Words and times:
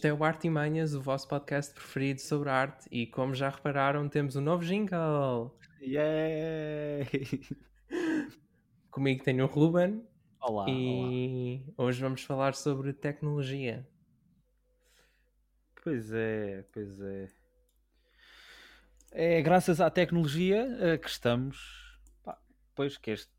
Este 0.00 0.08
é 0.08 0.14
o 0.14 0.24
Arte 0.24 0.46
e 0.46 0.50
Manhas, 0.50 0.94
o 0.94 1.02
vosso 1.02 1.28
podcast 1.28 1.74
preferido 1.74 2.22
sobre 2.22 2.48
arte. 2.48 2.88
E 2.90 3.06
como 3.06 3.34
já 3.34 3.50
repararam, 3.50 4.08
temos 4.08 4.34
um 4.34 4.40
novo 4.40 4.64
jingle. 4.64 5.54
Yay! 5.78 7.04
Comigo 8.90 9.22
tenho 9.22 9.44
o 9.44 9.46
Ruben. 9.46 10.02
Olá, 10.40 10.64
e 10.70 11.62
olá. 11.66 11.86
hoje 11.86 12.00
vamos 12.00 12.22
falar 12.22 12.54
sobre 12.54 12.94
tecnologia. 12.94 13.86
Pois 15.84 16.10
é, 16.14 16.64
pois 16.72 16.98
é. 16.98 17.28
É 19.12 19.42
graças 19.42 19.82
à 19.82 19.90
tecnologia 19.90 20.66
eh, 20.80 20.96
que 20.96 21.10
estamos. 21.10 22.00
Pá, 22.24 22.40
pois 22.74 22.96
que 22.96 23.10
este 23.10 23.30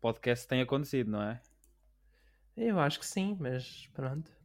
podcast 0.00 0.48
tem 0.48 0.62
acontecido, 0.62 1.10
não 1.10 1.22
é? 1.22 1.42
Eu 2.56 2.80
acho 2.80 2.98
que 2.98 3.04
sim, 3.04 3.36
mas 3.38 3.86
pronto. 3.88 4.35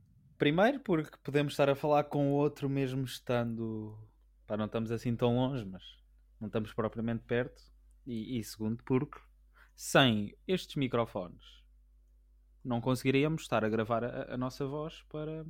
Primeiro 0.41 0.79
porque 0.79 1.15
podemos 1.21 1.53
estar 1.53 1.69
a 1.69 1.75
falar 1.75 2.05
com 2.05 2.31
o 2.31 2.33
outro 2.33 2.67
mesmo 2.67 3.03
estando. 3.03 3.95
Pá, 4.47 4.57
não 4.57 4.65
estamos 4.65 4.91
assim 4.91 5.15
tão 5.15 5.35
longe, 5.35 5.63
mas 5.63 5.83
não 6.39 6.47
estamos 6.47 6.73
propriamente 6.73 7.23
perto. 7.25 7.61
E, 8.07 8.39
e 8.39 8.43
segundo 8.43 8.83
porque 8.83 9.19
sem 9.75 10.35
estes 10.47 10.77
microfones 10.77 11.43
não 12.65 12.81
conseguiríamos 12.81 13.43
estar 13.43 13.63
a 13.63 13.69
gravar 13.69 14.03
a, 14.03 14.33
a 14.33 14.35
nossa 14.35 14.65
voz 14.65 15.03
para, 15.09 15.45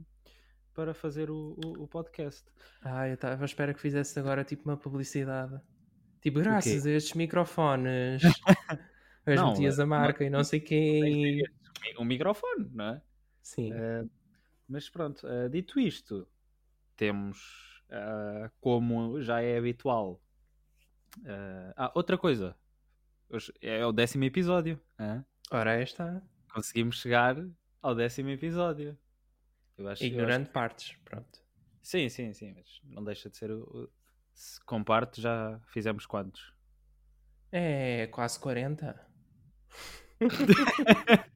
para 0.73 0.93
fazer 0.93 1.31
o, 1.31 1.57
o, 1.65 1.83
o 1.83 1.87
podcast. 1.87 2.43
Ah, 2.81 3.07
eu 3.07 3.13
estava 3.13 3.41
à 3.41 3.45
espera 3.45 3.73
que 3.73 3.79
fizesse 3.79 4.19
agora 4.19 4.43
tipo 4.43 4.67
uma 4.67 4.75
publicidade. 4.75 5.57
Tipo, 6.19 6.41
graças 6.41 6.85
a 6.85 6.91
estes 6.91 7.13
microfones. 7.13 8.21
As 9.25 9.35
Não, 9.37 9.51
metias 9.51 9.79
a 9.79 9.85
marca 9.85 10.25
e 10.25 10.29
não 10.29 10.43
sei 10.43 10.59
quê. 10.59 11.43
Um 11.97 12.03
microfone, 12.03 12.69
não 12.73 12.85
é? 12.89 13.01
Sim. 13.41 13.71
Uh, 13.71 14.09
mas 14.71 14.89
pronto, 14.89 15.27
uh, 15.27 15.49
dito 15.49 15.79
isto, 15.79 16.27
temos 16.95 17.83
uh, 17.89 18.49
como 18.59 19.21
já 19.21 19.41
é 19.41 19.57
habitual. 19.57 20.21
ah, 21.75 21.91
outra 21.93 22.17
coisa. 22.17 22.55
Hoje 23.29 23.53
é 23.61 23.85
o 23.85 23.91
décimo 23.91 24.23
episódio. 24.23 24.79
hã? 24.99 25.23
Ora, 25.51 25.71
aí 25.73 25.83
está. 25.83 26.21
Conseguimos 26.53 26.99
chegar 27.01 27.35
ao 27.81 27.93
décimo 27.95 28.29
episódio. 28.29 28.97
Acho, 29.87 30.03
Ignorando 30.03 30.47
partes. 30.49 30.95
Pronto. 31.03 31.39
Sim, 31.81 32.07
sim, 32.09 32.33
sim, 32.33 32.53
mas 32.53 32.79
não 32.83 33.03
deixa 33.03 33.29
de 33.29 33.37
ser 33.37 33.51
o. 33.51 33.61
o- 33.63 33.89
Se 34.33 34.63
com 34.65 34.83
parte 34.83 35.21
já 35.21 35.59
fizemos 35.67 36.05
quantos? 36.05 36.53
É 37.51 38.07
quase 38.07 38.39
40. 38.39 39.05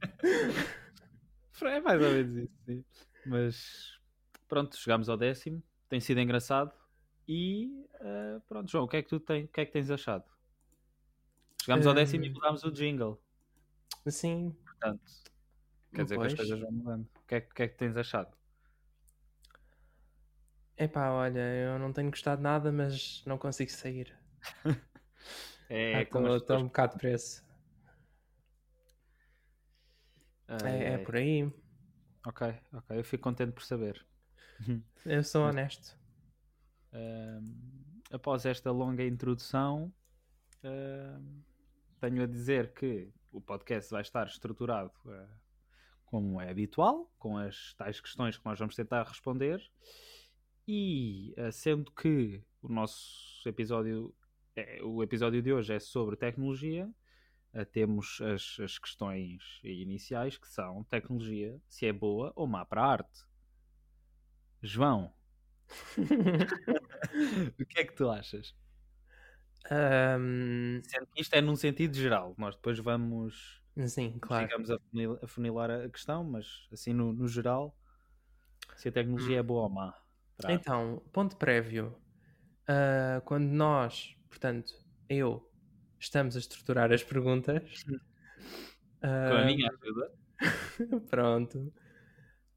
É 1.64 1.80
mais 1.80 2.02
ou 2.02 2.12
menos 2.12 2.36
isso, 2.36 2.54
sim. 2.66 2.86
Mas 3.26 4.00
pronto, 4.48 4.78
chegámos 4.78 5.10
ao 5.10 5.18
décimo. 5.18 5.62
Tem 5.90 6.00
sido 6.00 6.20
engraçado. 6.20 6.72
E 7.28 7.86
eh, 8.00 8.40
pronto, 8.48 8.70
João, 8.72 8.84
o 8.86 8.88
que 8.88 8.98
é 8.98 9.02
que 9.04 9.10
tu 9.10 9.20
tem, 9.20 9.46
o 9.46 9.48
que 9.48 9.62
é 9.62 9.66
que 9.66 9.72
tens 9.72 9.90
achado? 9.90 10.24
Chegámos 11.64 11.88
ao 11.88 11.94
décimo 11.94 12.24
e 12.26 12.30
mudámos 12.30 12.64
o 12.64 12.72
jingle. 12.72 13.20
Sim. 14.08 14.56
Portanto, 14.64 15.02
quer 15.94 16.04
dizer 16.04 16.20
que 16.20 16.26
as 16.26 16.34
Pois. 16.34 16.36
coisas 16.36 16.60
vão 16.60 16.72
mudando. 16.72 17.08
O 17.24 17.28
que 17.28 17.36
é, 17.36 17.42
que- 17.42 17.52
o 17.52 17.56
que 17.56 17.64
é 17.64 17.68
que 17.68 17.78
tens 17.78 17.98
achado? 17.98 18.36
Epá, 20.78 21.10
olha, 21.12 21.40
eu 21.40 21.80
não 21.80 21.92
tenho 21.94 22.10
gostado 22.12 22.42
nada, 22.42 22.72
mas 22.72 23.24
não 23.26 23.38
consigo 23.38 23.72
sair. 23.72 24.16
É, 25.68 26.04
Estou 26.04 26.22
como 26.22 26.28
as 26.28 26.36
um 26.36 26.46
pessoas- 26.46 26.62
bocado 26.64 26.98
preso. 27.00 27.44
É, 30.64 30.94
é 30.94 30.98
por 31.00 31.16
aí. 31.16 31.52
Ok, 32.26 32.48
ok, 32.74 32.98
eu 32.98 33.04
fico 33.04 33.24
contente 33.24 33.52
por 33.52 33.64
saber. 33.64 34.04
Eu 35.06 35.24
sou 35.24 35.44
honesto. 35.44 35.96
Ahm, 36.92 38.02
após 38.12 38.46
esta 38.46 38.72
longa 38.72 39.06
introdução, 39.06 39.94
ahm, 40.64 41.42
tenho 42.00 42.24
a 42.24 42.26
dizer 42.26 42.74
que 42.74 43.14
o 43.32 43.40
podcast 43.40 43.92
vai 43.92 44.02
estar 44.02 44.26
estruturado 44.26 44.92
ah, 45.08 45.28
como 46.06 46.42
é 46.42 46.50
habitual, 46.50 47.14
com 47.20 47.38
as 47.38 47.74
tais 47.76 48.00
questões 48.00 48.38
que 48.38 48.46
nós 48.46 48.58
vamos 48.58 48.76
tentar 48.76 49.04
responder, 49.04 49.62
e 50.68 51.34
ah, 51.38 51.52
sendo 51.52 51.92
que 51.92 52.42
o 52.62 52.70
nosso 52.72 53.48
episódio, 53.48 54.16
é, 54.56 54.82
o 54.82 55.04
episódio 55.04 55.42
de 55.44 55.54
hoje 55.54 55.74
é 55.74 55.80
sobre 55.80 56.16
tecnologia, 56.16 56.90
temos 57.64 58.20
as, 58.22 58.58
as 58.60 58.78
questões 58.80 59.60
iniciais 59.64 60.38
que 60.38 60.48
são 60.48 60.84
tecnologia, 60.84 61.62
se 61.70 61.86
é 61.86 61.94
boa 61.94 62.34
ou 62.36 62.48
má 62.48 62.66
para 62.66 62.82
a 62.84 62.88
arte. 62.92 63.20
João, 64.62 65.14
o 67.60 67.66
que 67.66 67.80
é 67.80 67.86
que 67.86 67.94
tu 67.96 68.10
achas? 68.10 68.56
Ahm, 69.70 70.82
Sendo 70.84 71.08
que 71.08 71.22
isto 71.22 71.34
é 71.36 71.42
num 71.42 71.56
sentido 71.56 71.96
geral, 71.96 72.36
nós 72.38 72.56
depois 72.56 72.80
vamos 72.80 73.62
sim, 73.88 74.20
claro. 74.20 74.50
a 74.72 74.80
funil- 74.90 75.20
a 75.24 75.28
funilar 75.28 75.72
a 75.72 75.90
questão, 75.90 76.24
mas 76.24 76.68
assim 76.72 76.94
no, 76.94 77.14
no 77.14 77.28
geral, 77.28 77.78
se 78.76 78.90
a 78.90 78.92
tecnologia 78.92 79.40
é 79.40 79.44
boa 79.44 79.64
ou 79.64 79.70
má. 79.70 79.94
Então, 80.48 81.00
ponto 81.12 81.38
prévio. 81.38 81.96
Ah, 82.68 83.22
quando 83.26 83.46
nós, 83.48 84.16
portanto, 84.30 84.74
eu, 85.10 85.50
estamos 86.06 86.36
a 86.36 86.40
estruturar 86.40 86.92
as 86.92 87.04
perguntas. 87.04 87.84
Com 87.84 87.96
a 89.02 89.42
ah, 89.42 89.46
minha 89.46 89.70
ajuda, 89.70 90.12
Pronto. 91.10 91.74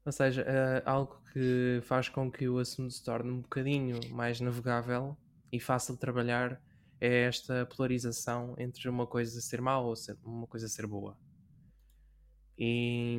Ou 0.05 0.11
seja, 0.11 0.41
eh, 0.41 0.83
algo 0.85 1.21
que 1.31 1.79
faz 1.83 2.09
com 2.09 2.31
que 2.31 2.47
o 2.47 2.57
assunto 2.57 2.91
se 2.91 3.03
torne 3.03 3.31
um 3.31 3.41
bocadinho 3.41 3.99
mais 4.11 4.39
navegável 4.39 5.17
e 5.51 5.59
fácil 5.59 5.93
de 5.93 5.99
trabalhar 5.99 6.61
é 6.99 7.23
esta 7.23 7.65
polarização 7.65 8.55
entre 8.57 8.89
uma 8.89 9.05
coisa 9.05 9.39
ser 9.41 9.61
má 9.61 9.79
ou 9.79 9.95
ser- 9.95 10.17
uma 10.23 10.47
coisa 10.47 10.67
ser 10.67 10.87
boa. 10.87 11.17
E. 12.57 13.17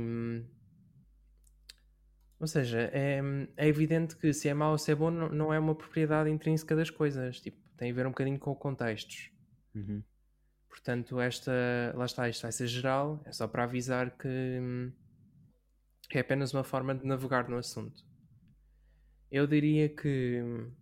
Ou 2.38 2.46
seja, 2.46 2.90
é, 2.92 3.20
é 3.56 3.68
evidente 3.68 4.16
que 4.16 4.32
se 4.32 4.48
é 4.48 4.54
mau 4.54 4.72
ou 4.72 4.78
se 4.78 4.90
é 4.90 4.94
bom 4.94 5.10
não, 5.10 5.28
não 5.28 5.54
é 5.54 5.58
uma 5.58 5.74
propriedade 5.74 6.30
intrínseca 6.30 6.74
das 6.74 6.90
coisas. 6.90 7.40
Tipo, 7.40 7.58
tem 7.76 7.90
a 7.90 7.94
ver 7.94 8.06
um 8.06 8.10
bocadinho 8.10 8.38
com 8.38 8.54
contextos. 8.54 9.30
Uhum. 9.74 10.02
Portanto, 10.70 11.20
esta, 11.20 11.52
lá 11.96 12.06
está, 12.06 12.28
isto 12.28 12.42
vai 12.42 12.52
ser 12.52 12.68
geral, 12.68 13.20
é 13.26 13.32
só 13.32 13.46
para 13.48 13.64
avisar 13.64 14.16
que 14.16 14.28
hum, 14.28 14.92
é 16.12 16.20
apenas 16.20 16.54
uma 16.54 16.64
forma 16.64 16.94
de 16.94 17.04
navegar 17.04 17.48
no 17.48 17.58
assunto. 17.58 18.04
Eu 19.30 19.46
diria 19.46 19.88
que, 19.88 20.40
hum, 20.42 20.72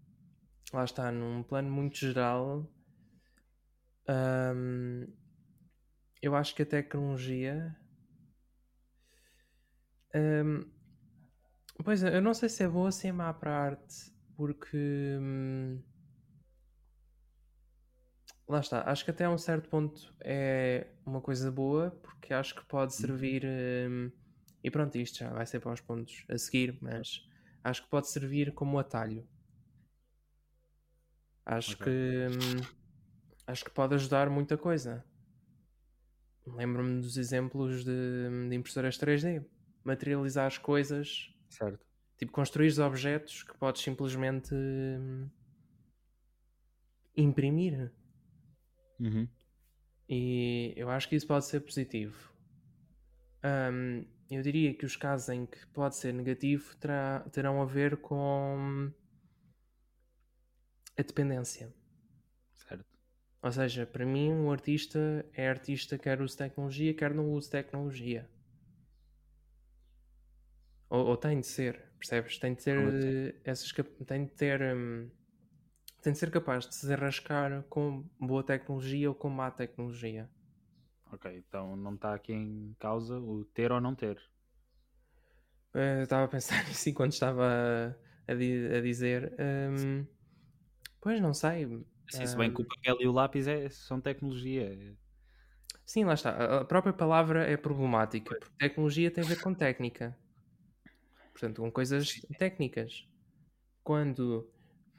lá 0.72 0.84
está, 0.84 1.10
num 1.10 1.43
plano 1.43 1.71
muito 1.71 1.97
geral, 1.97 2.71
hum, 4.09 5.06
eu 6.22 6.34
acho 6.37 6.55
que 6.55 6.62
a 6.62 6.66
tecnologia. 6.66 7.76
hum, 10.15 10.65
pois 11.84 12.03
é, 12.03 12.16
eu 12.16 12.22
não 12.22 12.34
sei 12.34 12.49
se 12.49 12.62
é 12.62 12.69
boa 12.69 12.87
ou 12.87 12.93
se 12.93 13.09
é 13.09 13.12
má 13.12 13.32
para 13.32 13.50
a 13.53 13.62
arte, 13.65 14.12
porque. 14.37 15.19
Lá 18.48 18.60
está, 18.60 18.82
acho 18.91 19.04
que 19.04 19.10
até 19.10 19.25
a 19.25 19.31
um 19.31 19.36
certo 19.36 19.69
ponto 19.69 20.14
é 20.20 20.86
uma 21.04 21.20
coisa 21.20 21.53
boa, 21.53 21.91
porque 22.03 22.32
acho 22.32 22.54
que 22.54 22.64
pode 22.66 22.94
servir. 22.94 23.44
hum, 23.44 24.10
e 24.64 24.70
pronto, 24.70 24.97
isto 24.97 25.19
já 25.19 25.31
vai 25.32 25.44
ser 25.47 25.60
para 25.60 25.72
os 25.72 25.81
pontos 25.82 26.25
a 26.31 26.38
seguir, 26.38 26.78
mas 26.81 27.20
acho 27.62 27.82
que 27.82 27.91
pode 27.91 28.08
servir 28.08 28.52
como 28.55 28.78
atalho. 28.78 29.28
Acho 31.44 31.76
Ok. 31.76 31.84
que. 31.84 32.26
hum, 32.31 32.67
acho 33.46 33.64
que 33.64 33.70
pode 33.70 33.94
ajudar 33.94 34.31
muita 34.31 34.56
coisa. 34.56 35.05
Lembro-me 36.46 37.02
dos 37.02 37.19
exemplos 37.19 37.84
de, 37.84 38.49
de 38.49 38.55
impressoras 38.55 38.96
3D. 38.96 39.44
Materializar 39.84 40.46
as 40.46 40.56
coisas, 40.58 41.31
Certo. 41.49 41.84
tipo 42.17 42.32
construir 42.32 42.78
objetos 42.81 43.43
que 43.43 43.56
podes 43.58 43.82
simplesmente 43.82 44.55
hum, 44.55 45.28
imprimir. 47.17 47.93
Uhum. 49.00 49.28
E 50.08 50.72
eu 50.76 50.90
acho 50.90 51.08
que 51.08 51.16
isso 51.16 51.26
pode 51.26 51.44
ser 51.46 51.60
positivo. 51.60 52.32
Ahm, 53.42 54.04
eu 54.30 54.42
diria 54.42 54.74
que 54.74 54.84
os 54.84 54.96
casos 54.96 55.28
em 55.28 55.46
que 55.46 55.66
pode 55.68 55.96
ser 55.96 56.12
negativo 56.12 56.76
terá- 56.76 57.20
terão 57.32 57.60
a 57.62 57.64
ver 57.64 57.96
com 57.98 58.90
a 60.98 61.02
dependência. 61.02 61.72
Certo. 62.56 62.84
Ou 63.42 63.50
seja, 63.50 63.84
para 63.84 64.06
mim, 64.06 64.30
um 64.32 64.48
artista 64.52 65.26
é 65.32 65.48
artista 65.48 65.98
quer 65.98 66.20
use 66.22 66.36
tecnologia, 66.36 66.94
quer 66.94 67.12
não 67.12 67.32
use 67.32 67.50
tecnologia. 67.50 68.30
Ou, 70.90 71.06
ou 71.06 71.16
tem 71.16 71.40
de 71.40 71.46
ser, 71.46 71.82
percebes? 71.98 72.38
Tem 72.38 72.54
de 72.54 72.62
ter 72.62 72.78
assim? 72.88 73.16
essas 73.44 73.72
tem 74.06 74.24
de 74.24 74.32
ter 74.32 74.60
hum, 74.76 75.10
tem 76.02 76.12
de 76.12 76.18
ser 76.18 76.30
capaz 76.30 76.66
de 76.66 76.74
se 76.74 76.82
desenrascar 76.82 77.62
com 77.64 78.04
boa 78.18 78.42
tecnologia 78.42 79.08
ou 79.08 79.14
com 79.14 79.28
má 79.28 79.50
tecnologia. 79.50 80.28
Ok, 81.12 81.26
então 81.36 81.76
não 81.76 81.94
está 81.94 82.14
aqui 82.14 82.32
em 82.32 82.74
causa 82.78 83.18
o 83.18 83.44
ter 83.44 83.72
ou 83.72 83.80
não 83.80 83.94
ter. 83.94 84.18
Eh, 85.74 85.98
Eu 85.98 86.02
estava 86.04 86.24
a 86.24 86.28
pensar 86.28 86.64
nisso 86.68 86.88
enquanto 86.88 87.12
estava 87.12 87.44
a, 88.28 88.32
a 88.32 88.80
dizer. 88.80 89.34
hum, 89.40 90.06
pois 91.00 91.20
não 91.20 91.34
sei. 91.34 91.66
Se 92.08 92.36
bem 92.36 92.52
que 92.52 92.60
o 92.62 92.64
hum, 92.64 92.68
papel 92.68 92.96
e 93.00 93.06
o 93.06 93.12
lápis 93.12 93.46
é, 93.46 93.68
são 93.68 94.00
tecnologia. 94.00 94.96
Sim, 95.84 96.04
lá 96.04 96.14
está. 96.14 96.60
A 96.60 96.64
própria 96.64 96.92
palavra 96.92 97.44
é 97.50 97.56
problemática, 97.56 98.34
porque 98.38 98.54
tecnologia 98.58 99.10
tem 99.10 99.24
a 99.24 99.26
ver 99.26 99.40
com 99.40 99.54
técnica. 99.54 100.16
Portanto, 101.32 101.62
com 101.62 101.70
coisas 101.70 102.20
técnicas. 102.38 103.06
Quando, 103.82 104.50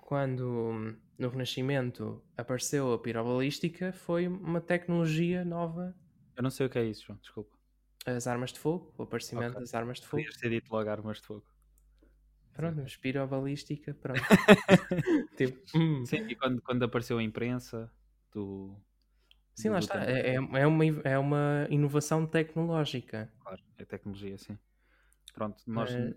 quando 0.09 0.97
no 1.19 1.29
Renascimento 1.29 2.19
apareceu 2.35 2.91
a 2.93 2.97
pirobalística, 2.97 3.93
foi 3.93 4.27
uma 4.27 4.59
tecnologia 4.59 5.45
nova. 5.45 5.95
Eu 6.35 6.41
não 6.41 6.49
sei 6.49 6.65
o 6.65 6.69
que 6.69 6.79
é 6.79 6.83
isso, 6.83 7.05
João, 7.05 7.19
desculpa. 7.19 7.55
As 8.07 8.25
armas 8.25 8.51
de 8.51 8.57
fogo, 8.57 8.91
o 8.97 9.03
aparecimento 9.03 9.51
Ok. 9.51 9.59
das 9.61 9.75
armas 9.75 9.99
de 9.99 10.07
fogo. 10.07 10.23
Podias 10.23 10.37
ter 10.41 10.49
dito 10.49 10.71
logo 10.71 10.89
armas 10.89 11.17
de 11.17 11.27
fogo. 11.27 11.45
Pronto, 12.55 12.81
mas 12.81 12.97
pirobalística, 12.97 13.93
pronto. 13.93 14.19
tipo, 15.37 15.77
hum. 15.77 16.03
Sim, 16.07 16.27
e 16.27 16.35
quando, 16.35 16.59
quando 16.63 16.83
apareceu 16.85 17.19
a 17.19 17.23
imprensa, 17.23 17.91
tu. 18.31 18.75
Sim, 19.53 19.67
do- 19.67 19.73
lá 19.73 19.79
do 19.79 19.83
está. 19.85 20.03
É, 20.05 20.31
é, 20.31 20.35
é 20.35 20.65
uma, 20.67 20.85
é 21.03 21.19
uma 21.19 21.67
inovação 21.69 22.25
tecnológica. 22.25 23.31
Claro, 23.43 23.61
é 23.77 23.85
tecnologia, 23.85 24.39
sim. 24.39 24.57
Pronto, 25.35 25.63
nós, 25.67 25.93
Mas 25.93 26.15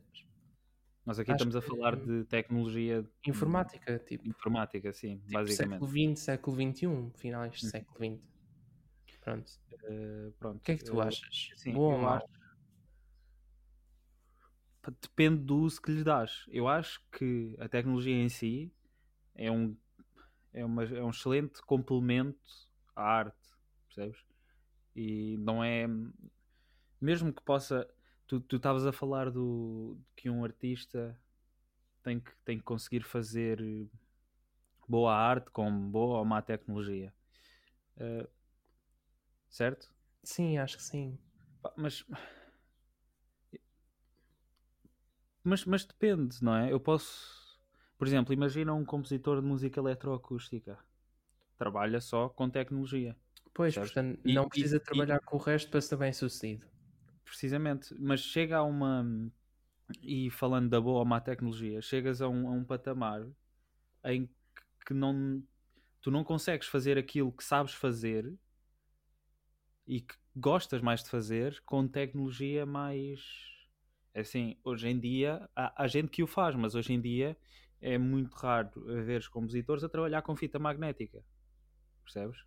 nós 1.05 1.19
aqui 1.19 1.31
acho 1.31 1.37
estamos 1.37 1.57
a 1.57 1.61
falar 1.63 1.97
de 1.97 2.25
tecnologia 2.25 3.05
informática, 3.27 3.99
tipo, 3.99 4.29
informática, 4.29 4.93
sim, 4.93 5.19
tipo 5.19 5.33
basicamente. 5.33 5.73
século 5.73 5.91
XX, 5.91 6.19
século 6.21 6.57
XXI, 6.57 7.13
finais 7.17 7.53
do 7.53 7.67
Hum. 7.67 7.71
século 7.71 7.99
XX. 7.99 8.23
Pronto. 9.21 9.53
Eh, 9.85 10.33
pronto. 10.39 10.59
O 10.59 10.61
que 10.61 10.73
é 10.73 10.77
que 10.77 10.85
tu 10.85 11.01
eh, 11.01 11.09
achas? 11.09 11.51
sim, 11.57 11.73
Bom 11.75 12.01
ou 12.01 12.23
Pá, 14.81 14.93
Depende 15.01 15.45
do 15.45 15.59
uso 15.59 15.81
que 15.81 15.93
lhes 15.93 16.05
dás. 16.05 16.45
Eu 16.49 16.67
acho 16.67 17.01
que 17.13 17.55
a 17.59 17.69
tecnologia 17.69 18.15
em 18.17 18.29
si 18.29 18.73
é 19.35 19.51
um, 19.51 19.77
é 20.53 20.65
uma, 20.65 20.85
é 20.85 21.03
um 21.03 21.11
excelente 21.11 21.63
complemento 21.63 22.41
à 22.97 23.03
arte, 23.03 23.39
percebes? 23.89 24.25
E 24.97 25.37
não 25.39 25.63
é. 25.65 25.87
Mesmo 27.01 27.33
que 27.33 27.43
possa. 27.43 27.89
Tu 28.41 28.57
estavas 28.57 28.87
a 28.87 28.93
falar 28.93 29.31
do 29.31 29.99
que 30.17 30.31
um 30.31 30.45
artista 30.45 31.19
tem 32.03 32.21
que, 32.21 32.33
tem 32.45 32.59
que 32.59 32.65
conseguir 32.65 33.03
fazer 33.05 33.61
boa 34.89 35.15
arte 35.15 35.51
com 35.51 35.71
boa 35.91 36.19
ou 36.19 36.25
má 36.25 36.41
tecnologia. 36.43 37.13
Eh, 37.99 38.29
certo? 39.49 39.89
Sim, 40.25 40.59
acho 40.59 40.77
que 40.79 40.83
sim. 40.83 41.17
Mas, 41.77 42.05
mas, 45.43 45.65
mas 45.65 45.85
depende, 45.85 46.43
não 46.43 46.55
é? 46.55 46.73
Eu 46.73 46.81
posso, 46.81 47.59
por 47.99 48.07
exemplo, 48.07 48.33
imagina 48.33 48.73
um 48.75 48.85
compositor 48.85 49.41
de 49.41 49.47
música 49.47 49.81
eletroacústica. 49.81 50.79
Trabalha 51.59 52.01
só 52.01 52.29
com 52.29 52.51
tecnologia, 52.51 53.17
Pois, 53.55 53.75
Percebes? 53.75 53.79
portanto, 53.79 54.21
E- 54.27 54.35
não 54.35 54.47
e- 54.55 54.61
precisa 54.61 54.79
e- 54.93 55.07
trabalhar 55.07 55.19
com 55.21 55.37
o 55.39 55.41
resto 55.41 55.71
para 55.71 55.81
ser 55.81 55.97
bem 55.97 56.13
sucedido. 56.13 56.67
Precisamente. 57.33 57.95
Mas 57.99 58.21
chega 58.21 58.59
a 58.59 58.63
uma. 58.63 59.05
E 60.03 60.31
falando 60.31 60.69
da 60.69 60.81
boa 60.81 61.01
ou 61.01 61.05
má 61.05 61.21
tecnologia, 61.21 61.81
chegas 61.81 62.21
a 62.21 62.29
um, 62.29 62.47
a 62.49 62.51
um 62.53 62.65
patamar 62.65 63.27
em 64.05 64.29
que- 64.87 64.95
não, 64.95 65.43
tu 66.01 66.11
não 66.11 66.25
consegues 66.25 66.67
fazer 66.69 66.97
aquilo 66.99 67.33
que 67.33 67.43
sabes 67.43 67.73
fazer 67.75 68.33
e 69.87 70.01
que 70.01 70.15
gostas 70.37 70.81
mais 70.81 71.03
de 71.03 71.11
fazer 71.11 71.61
com 71.67 71.89
tecnologia 71.89 72.65
mais. 72.65 73.21
é 74.15 74.21
Assim, 74.21 74.57
hoje 74.63 74.89
em 74.89 74.99
dia 74.99 75.49
há, 75.57 75.83
há 75.85 75.87
gente 75.89 76.09
que 76.09 76.23
o 76.23 76.27
faz, 76.27 76.55
mas 76.55 76.75
hoje 76.75 76.93
em 76.93 77.01
dia 77.01 77.37
é 77.81 77.99
muito 77.99 78.35
raro 78.35 78.71
ver 79.05 79.21
os 79.21 79.29
compositores 79.29 79.83
a 79.85 79.89
trabalhar 79.89 80.23
com 80.23 80.37
fita 80.37 80.59
magnética. 80.59 81.23
Percebes? 82.05 82.39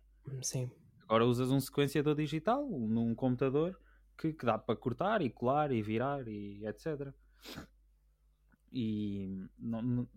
Sim. 0.42 0.70
Agora 1.02 1.24
usas 1.24 1.50
um 1.50 1.60
sequenciador 1.60 2.16
digital 2.16 2.66
num 2.68 3.14
computador 3.14 3.78
que, 4.16 4.32
que 4.32 4.46
dá 4.46 4.58
para 4.58 4.76
cortar 4.76 5.22
e 5.22 5.30
colar 5.30 5.70
e 5.72 5.82
virar 5.82 6.26
e 6.28 6.66
etc. 6.66 7.12
E 8.72 9.48
não, 9.58 9.82
não, 9.82 10.08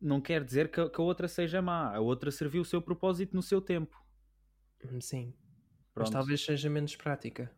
não 0.00 0.20
quer 0.20 0.44
dizer 0.44 0.70
que, 0.70 0.80
a- 0.80 0.88
que 0.90 1.00
a 1.00 1.04
outra 1.04 1.28
seja 1.28 1.60
má. 1.62 1.94
A 1.94 2.00
outra 2.00 2.30
serviu 2.30 2.62
o 2.62 2.64
seu 2.64 2.80
propósito 2.82 3.34
no 3.34 3.42
seu 3.42 3.60
tempo. 3.60 3.96
Sim. 5.00 5.34
Mas 5.96 6.10
Pronto. 6.10 6.12
talvez 6.12 6.44
seja 6.44 6.70
menos 6.70 6.94
prática. 6.96 7.50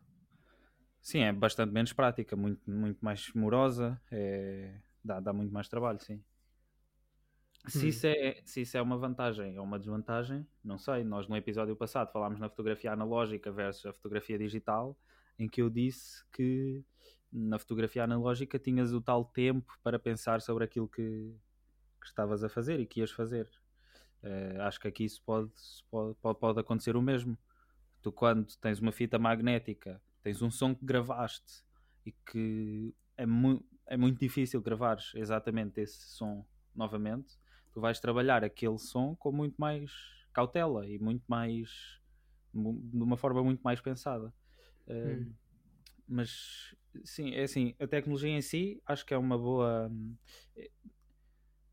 Sim, 1.01 1.19
é 1.19 1.33
bastante 1.33 1.71
menos 1.71 1.93
prática, 1.93 2.35
muito, 2.35 2.69
muito 2.69 3.03
mais 3.03 3.31
morosa, 3.33 3.99
é, 4.11 4.79
dá, 5.03 5.19
dá 5.19 5.33
muito 5.33 5.51
mais 5.51 5.67
trabalho, 5.67 5.99
sim. 5.99 6.23
Se, 7.67 7.85
Hum. 7.85 7.89
isso 7.89 8.07
é, 8.07 8.41
se 8.43 8.61
isso 8.61 8.77
é 8.77 8.81
uma 8.81 8.97
vantagem 8.97 9.57
ou 9.59 9.63
uma 9.65 9.77
desvantagem, 9.77 10.47
não 10.63 10.77
sei. 10.79 11.03
Nós 11.03 11.27
no 11.27 11.35
episódio 11.35 11.75
passado 11.75 12.11
falámos 12.11 12.39
na 12.39 12.49
fotografia 12.49 12.91
analógica 12.91 13.51
versus 13.51 13.85
a 13.85 13.93
fotografia 13.93 14.37
digital, 14.37 14.97
em 15.41 15.49
que 15.49 15.59
eu 15.61 15.71
disse 15.71 16.23
que 16.31 16.83
na 17.31 17.57
fotografia 17.57 18.03
analógica 18.03 18.59
tinhas 18.59 18.93
o 18.93 19.01
tal 19.01 19.25
tempo 19.25 19.73
para 19.81 19.97
pensar 19.97 20.39
sobre 20.39 20.63
aquilo 20.63 20.87
que, 20.87 21.35
que 21.99 22.05
estavas 22.05 22.43
a 22.43 22.49
fazer 22.49 22.79
e 22.79 22.85
que 22.85 22.99
ias 22.99 23.09
fazer. 23.09 23.49
Eh, 24.21 24.57
acho 24.59 24.79
que 24.79 24.87
aqui 24.87 25.03
isso 25.03 25.19
pode, 25.23 25.51
pode, 25.89 26.39
pode, 26.39 26.59
acontecer 26.59 26.95
o 26.95 27.01
mesmo. 27.01 27.35
Tu, 28.03 28.11
quando 28.11 28.55
tens 28.57 28.79
uma 28.79 28.91
fita 28.91 29.17
magnética, 29.17 29.99
tens 30.21 30.43
um 30.43 30.51
som 30.51 30.75
que 30.75 30.85
gravaste 30.85 31.63
e 32.05 32.11
que 32.11 32.93
é, 33.17 33.25
mu 33.25 33.65
é 33.87 33.97
muito 33.97 34.19
difícil 34.19 34.61
gravares 34.61 35.11
exatamente 35.15 35.81
esse 35.81 36.01
som 36.11 36.45
novamente, 36.75 37.35
tu 37.73 37.81
vais 37.81 37.99
trabalhar 37.99 38.43
aquele 38.43 38.77
som 38.77 39.15
com 39.15 39.31
muito 39.31 39.55
mais 39.57 39.91
cautela 40.33 40.87
e 40.87 40.99
muito 40.99 41.23
mais. 41.27 41.99
de 42.53 43.01
uma 43.01 43.17
forma 43.17 43.43
muito 43.43 43.61
mais 43.61 43.81
pensada. 43.81 44.31
Hum. 44.87 45.33
Mas 46.07 46.75
sim, 47.05 47.31
é 47.33 47.43
assim, 47.43 47.73
a 47.79 47.87
tecnologia 47.87 48.29
em 48.31 48.41
si 48.41 48.81
acho 48.85 49.05
que 49.05 49.13
é 49.13 49.17
uma 49.17 49.37
boa. 49.37 49.89
é- 50.55 50.69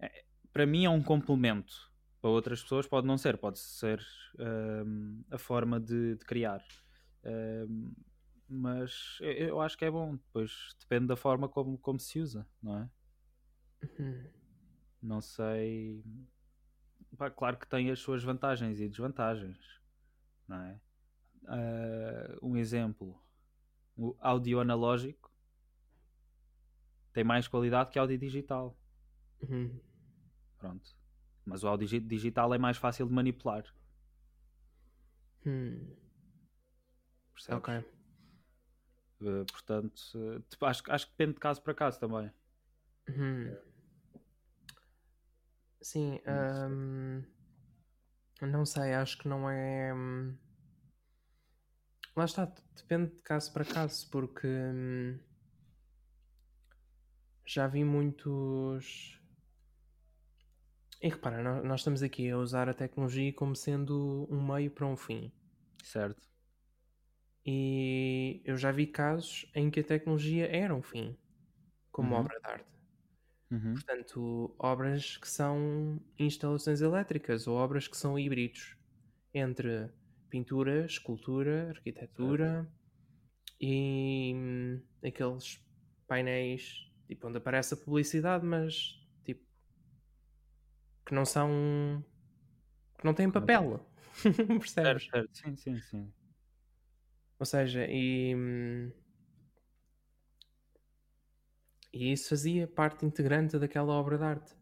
é- 0.00 0.24
para 0.52 0.66
mim 0.66 0.84
é 0.84 0.90
um 0.90 1.02
complemento. 1.02 1.88
Para 2.20 2.30
outras 2.30 2.62
pessoas 2.62 2.86
pode 2.86 3.06
não 3.06 3.16
ser, 3.16 3.38
pode 3.38 3.58
ser 3.60 4.04
hum, 4.84 5.22
a 5.30 5.38
forma 5.38 5.78
de, 5.80 6.16
de 6.16 6.24
criar. 6.24 6.64
Hum, 7.24 7.92
mas 8.48 9.18
eu, 9.20 9.60
acho 9.60 9.76
que 9.76 9.84
é 9.84 9.90
bom, 9.90 10.16
depois 10.16 10.74
depende 10.80 11.06
da 11.08 11.16
forma 11.16 11.48
como, 11.48 11.76
como 11.78 12.00
se 12.00 12.18
usa, 12.20 12.46
não 12.62 12.78
é? 12.78 12.90
Hum. 14.00 14.24
Não 15.02 15.20
sei. 15.20 16.02
Pá, 17.16 17.30
claro 17.30 17.56
que 17.58 17.66
tem 17.68 17.90
as 17.90 17.98
suas 18.00 18.22
vantagens 18.22 18.80
e 18.80 18.88
desvantagens, 18.88 19.58
não 20.46 20.56
é? 20.62 20.80
Ah, 21.48 22.36
um 22.42 22.56
exemplo: 22.56 23.18
o 23.96 24.14
áudio 24.20 24.60
analógico 24.60 25.32
tem 27.12 27.24
mais 27.24 27.48
qualidade 27.48 27.90
que 27.90 27.98
áudio 27.98 28.18
digital. 28.18 28.76
Hum. 29.42 29.78
Pronto. 30.58 30.96
Mas 31.44 31.64
o 31.64 31.68
áudio 31.68 31.86
digi- 31.88 32.00
digital 32.06 32.52
é 32.54 32.58
mais 32.58 32.76
fácil 32.76 33.06
de 33.06 33.12
manipular. 33.12 33.64
Hum. 35.46 35.96
Percebes? 37.34 37.58
Ok. 37.58 37.74
Eh, 39.20 39.44
portanto, 39.50 40.00
tipo, 40.48 40.64
acho, 40.66 40.82
acho 40.88 41.06
que 41.06 41.12
depende 41.12 41.34
de 41.34 41.40
caso 41.40 41.62
para 41.62 41.74
caso 41.74 41.98
também. 41.98 42.30
Hum. 43.08 43.56
Sim, 45.80 46.20
hum, 46.68 47.22
não 48.42 48.66
sei, 48.66 48.94
acho 48.94 49.16
que 49.18 49.28
não 49.28 49.48
é. 49.48 49.94
hum, 49.94 50.36
Lá 52.18 52.24
está, 52.24 52.44
depende 52.76 53.14
de 53.14 53.22
caso 53.22 53.52
para 53.52 53.64
caso, 53.64 54.10
porque 54.10 54.46
hum, 54.48 55.18
já 57.44 57.66
vi 57.66 57.84
muitos. 57.84 59.18
E 61.02 61.08
repara, 61.08 61.42
nó- 61.42 61.60
nós 61.64 61.80
estamos 61.80 62.04
aqui 62.04 62.30
a 62.30 62.38
usar 62.38 62.68
a 62.68 62.72
tecnologia 62.74 63.32
como 63.32 63.56
sendo 63.56 64.28
um 64.30 64.40
meio 64.46 64.70
para 64.70 64.86
um 64.86 64.96
fim. 64.96 65.32
Certo? 65.82 66.22
E 67.44 68.40
eu 68.44 68.56
já 68.56 68.70
vi 68.70 68.86
casos 68.86 69.50
em 69.54 69.70
que 69.70 69.80
a 69.80 69.84
tecnologia 69.84 70.46
era 70.54 70.72
um 70.74 70.82
fim, 70.82 71.16
como 71.92 72.14
Uhum. 72.14 72.20
obra 72.20 72.40
de 72.40 72.50
arte. 72.50 72.70
Uhum. 73.50 73.84
Portanto, 73.84 74.54
obras 74.58 75.16
que 75.16 75.28
são 75.28 76.00
instalações 76.18 76.80
elétricas 76.80 77.46
ou 77.46 77.56
obras 77.56 77.88
que 77.88 77.96
são 77.96 78.18
híbridos 78.18 78.76
entre 79.34 79.90
pintura, 80.30 80.84
escultura, 80.86 81.70
arquitetura 81.70 82.68
e 83.60 84.32
hum, 84.34 84.82
aqueles 85.04 85.60
painéis 86.06 86.90
tipo, 87.06 87.28
onde 87.28 87.38
aparece 87.38 87.74
a 87.74 87.76
publicidade, 87.76 88.44
mas 88.44 88.74
tipo 89.24 89.44
que 91.04 91.14
não 91.14 91.24
são 91.24 92.04
que 92.98 93.04
não 93.04 93.14
têm 93.14 93.30
Que 93.30 93.38
não 93.38 93.48
papel. 93.48 93.80
Certo, 94.82 95.04
Percebes? 95.04 95.10
certo. 95.10 95.30
Sim, 95.32 95.56
sim, 95.56 95.80
sim. 95.80 96.12
Ou 97.38 97.46
seja, 97.46 97.86
e 97.88 98.34
hum, 98.34 98.92
E 101.92 102.12
isso 102.12 102.30
fazia 102.30 102.66
parte 102.66 103.04
integrante 103.04 103.58
daquela 103.58 103.92
obra 103.92 104.16
de 104.16 104.24
arte. 104.24 104.56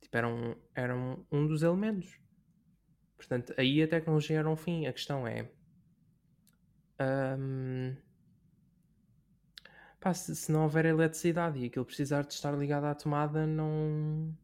Tipo, 0.00 0.18
era 0.18 0.28
um, 0.28 0.56
era 0.74 0.96
um, 0.96 1.26
um 1.32 1.46
dos 1.48 1.62
elementos. 1.62 2.20
Portanto, 3.22 3.54
aí 3.56 3.80
a 3.82 3.86
tecnologia 3.88 4.38
era 4.40 4.50
um 4.50 4.56
fim. 4.56 4.86
A 4.86 4.92
questão 4.92 5.26
é. 5.26 5.48
hum, 6.98 7.96
pá, 10.00 10.12
se, 10.14 10.34
se 10.36 10.50
não 10.52 10.62
houver 10.64 10.84
eletricidade 10.86 11.58
e 11.58 11.66
aquilo 11.66 11.84
precisar 11.84 12.22
de 12.22 12.34
estar 12.34 12.52
ligado 12.56 12.84
à 12.84 12.94
tomada, 12.94 13.46
não, 13.46 14.36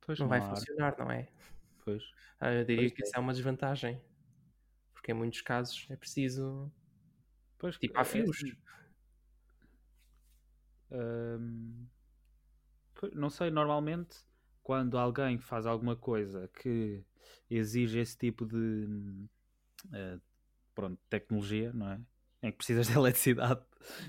Pois 0.00 0.18
não 0.18 0.28
vai 0.28 0.40
funcionar, 0.40 0.96
não 0.98 1.10
é? 1.10 1.28
Pois. 1.84 2.02
Ah, 2.40 2.52
eu 2.52 2.64
diria 2.64 2.90
Pois 2.90 2.92
que 2.92 3.02
é. 3.02 3.06
isso 3.06 3.16
é 3.16 3.20
uma 3.20 3.32
desvantagem. 3.32 4.00
Porque 4.92 5.12
em 5.12 5.14
muitos 5.14 5.40
casos 5.42 5.86
é 5.90 5.96
preciso. 5.96 6.72
Pois, 7.58 7.78
Tipo, 7.78 7.98
é 7.98 8.00
há 8.00 8.04
fios. 8.04 8.36
assim, 8.36 8.56
hum, 10.90 11.86
não 13.14 13.30
sei, 13.30 13.50
normalmente 13.50 14.16
quando 14.62 14.96
alguém 14.98 15.38
faz 15.38 15.66
alguma 15.66 15.96
coisa 15.96 16.48
que 16.48 17.04
exige 17.50 17.98
esse 17.98 18.16
tipo 18.16 18.46
de 18.46 19.28
eh, 19.92 20.18
pronto, 20.74 21.00
tecnologia, 21.08 21.72
não 21.72 21.90
é? 21.90 22.00
Em 22.42 22.50
que 22.50 22.56
precisas 22.58 22.86
de 22.86 22.94
eletricidade, 22.98 23.62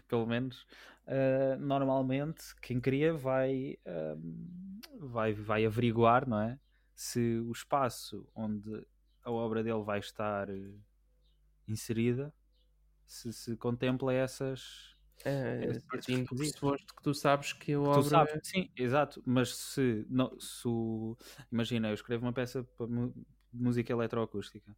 pelo 0.07 0.25
menos, 0.25 0.65
eh, 1.05 1.55
normalmente 1.57 2.55
quem 2.61 2.79
cria 2.79 3.13
vai, 3.13 3.77
hum, 4.17 4.79
vai, 4.99 5.33
vai 5.33 5.65
averiguar, 5.65 6.27
não 6.27 6.39
é? 6.39 6.59
Se 6.95 7.39
o 7.39 7.51
espaço 7.51 8.27
onde 8.35 8.85
a 9.23 9.31
obra 9.31 9.63
dele 9.63 9.83
vai 9.83 9.99
estar 9.99 10.47
inserida 11.67 12.33
se, 13.05 13.31
se 13.31 13.55
contempla 13.57 14.13
essas. 14.13 14.92
Eh, 15.25 15.65
Esses 15.69 15.83
partindo 15.83 16.27
que 16.27 16.51
tu 17.03 17.13
sabes 17.13 17.53
que 17.53 17.73
a 17.73 17.79
Tu 17.79 17.83
obra. 17.83 18.09
sabes, 18.09 18.39
sim, 18.43 18.71
exato, 18.75 19.21
mas 19.25 19.55
se, 19.55 20.05
não, 20.09 20.39
se 20.39 20.67
o- 20.67 21.17
imagina, 21.51 21.89
eu 21.89 21.93
escrevo 21.93 22.25
uma 22.25 22.33
peça 22.33 22.63
para 22.63 22.87
música 23.51 23.91
eletroacústica, 23.93 24.75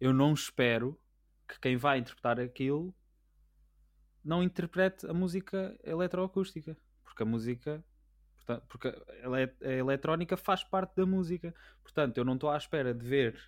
eu 0.00 0.12
não 0.12 0.34
espero 0.34 1.00
que 1.48 1.58
quem 1.60 1.76
vai 1.76 1.98
interpretar 1.98 2.40
aquilo 2.40 2.94
não 4.24 4.42
interprete 4.42 5.06
a 5.06 5.14
música 5.14 5.78
eletroacústica, 5.84 6.76
porque 7.04 7.22
a 7.22 7.26
música, 7.26 7.84
portanto, 8.36 8.66
porque 8.68 8.88
a 8.88 9.40
ele- 9.40 9.56
a 9.62 9.72
eletrónica 9.72 10.36
faz 10.36 10.64
parte 10.64 10.96
da 10.96 11.06
música, 11.06 11.54
portanto, 11.82 12.18
eu 12.18 12.24
não 12.24 12.34
estou 12.34 12.50
à 12.50 12.56
espera 12.56 12.94
de 12.94 13.06
ver 13.06 13.40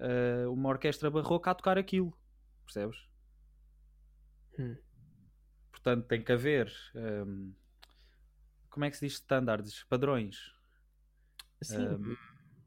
eh, 0.00 0.46
uma 0.48 0.68
orquestra 0.68 1.10
barroca 1.10 1.50
a 1.50 1.54
tocar 1.54 1.76
aquilo, 1.78 2.16
percebes? 2.64 2.98
Hum. 4.58 4.78
Portanto, 5.82 6.06
tem 6.06 6.22
que 6.22 6.32
haver. 6.32 6.72
hum, 6.94 7.52
como 8.70 8.84
é 8.84 8.90
que 8.90 8.96
se 8.96 9.06
diz 9.06 9.14
standards? 9.14 9.84
Padrões. 9.84 10.52
Sim, 11.62 11.86
Hum. 11.86 12.16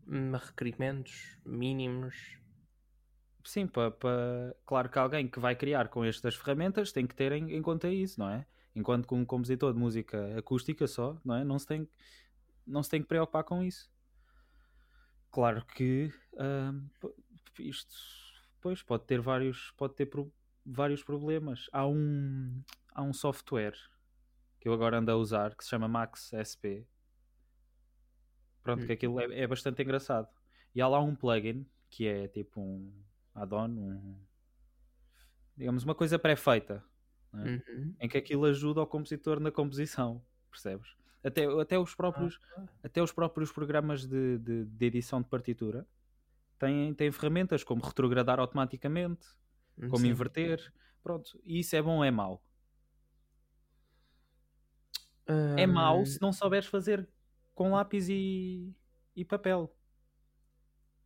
hum, 0.07 0.31
requerimentos 0.35 1.37
mínimos. 1.45 2.15
Sim, 3.43 3.67
para. 3.67 3.91
Claro 4.65 4.89
que 4.89 4.99
alguém 4.99 5.27
que 5.27 5.39
vai 5.39 5.55
criar 5.55 5.89
com 5.89 6.05
estas 6.05 6.35
ferramentas 6.35 6.91
tem 6.91 7.05
que 7.07 7.15
ter 7.15 7.31
em, 7.31 7.53
em 7.55 7.61
conta 7.61 7.89
isso, 7.89 8.19
não 8.19 8.29
é? 8.29 8.45
Enquanto 8.75 9.13
um 9.13 9.25
compositor 9.25 9.73
de 9.73 9.79
música 9.79 10.37
acústica 10.37 10.87
só, 10.87 11.17
não 11.25 11.35
é? 11.35 11.43
Não 11.43 11.59
se 11.59 11.65
tem, 11.67 11.87
não 12.65 12.81
se 12.83 12.89
tem 12.89 13.01
que 13.01 13.07
preocupar 13.07 13.43
com 13.43 13.63
isso. 13.63 13.91
Claro 15.31 15.65
que 15.65 16.11
hum, 16.33 16.87
isto 17.59 17.95
pois, 18.61 18.83
pode 18.83 19.05
ter 19.05 19.19
vários, 19.19 19.71
pode 19.77 19.95
ter 19.95 20.05
pro- 20.05 20.31
vários 20.65 21.03
problemas. 21.03 21.67
Há 21.73 21.87
um, 21.87 22.61
há 22.91 23.01
um 23.01 23.13
software 23.13 23.75
que 24.59 24.67
eu 24.67 24.73
agora 24.73 24.99
ando 24.99 25.11
a 25.11 25.15
usar 25.15 25.55
que 25.55 25.63
se 25.63 25.69
chama 25.69 25.87
Max 25.87 26.31
SP. 26.33 26.85
Pronto, 28.63 28.83
Hum. 28.83 28.85
que 28.87 28.93
aquilo 28.93 29.19
é, 29.19 29.39
é 29.39 29.47
bastante 29.47 29.81
engraçado. 29.81 30.27
E 30.75 30.81
há 30.81 30.87
lá 30.87 30.99
um 30.99 31.15
plugin 31.15 31.65
que 31.89 32.07
é 32.07 32.27
tipo 32.27 32.61
um 32.61 32.93
add-on, 33.33 33.69
um, 33.69 34.15
digamos, 35.57 35.83
uma 35.83 35.95
coisa 35.95 36.19
pré-feita, 36.19 36.83
não 37.33 37.45
é? 37.45 37.49
Uhum. 37.67 37.95
em 37.99 38.07
que 38.09 38.17
aquilo 38.17 38.45
ajuda 38.45 38.79
ao 38.79 38.87
compositor 38.87 39.39
na 39.39 39.51
composição, 39.51 40.23
percebes? 40.49 40.95
Até, 41.23 41.45
até, 41.45 41.77
os, 41.77 41.93
próprios, 41.93 42.39
até 42.83 43.01
os 43.01 43.11
próprios 43.11 43.51
programas 43.51 44.07
de, 44.07 44.39
de, 44.39 44.65
de 44.65 44.85
edição 44.85 45.21
de 45.21 45.27
partitura 45.27 45.87
têm, 46.57 46.93
têm 46.95 47.11
ferramentas 47.11 47.63
como 47.63 47.83
retrogradar 47.83 48.39
automaticamente, 48.39 49.27
como 49.89 49.99
Sim. 49.99 50.09
inverter, 50.09 50.73
pronto. 51.03 51.39
E 51.43 51.59
isso 51.59 51.75
é 51.75 51.81
bom 51.81 51.97
ou 51.97 52.03
é 52.03 52.09
mau? 52.09 52.43
É 55.57 55.65
mau 55.67 56.05
se 56.05 56.21
não 56.21 56.31
souberes 56.33 56.67
fazer 56.67 57.07
com 57.53 57.71
lápis 57.71 58.07
e, 58.09 58.73
e 59.15 59.23
papel. 59.25 59.75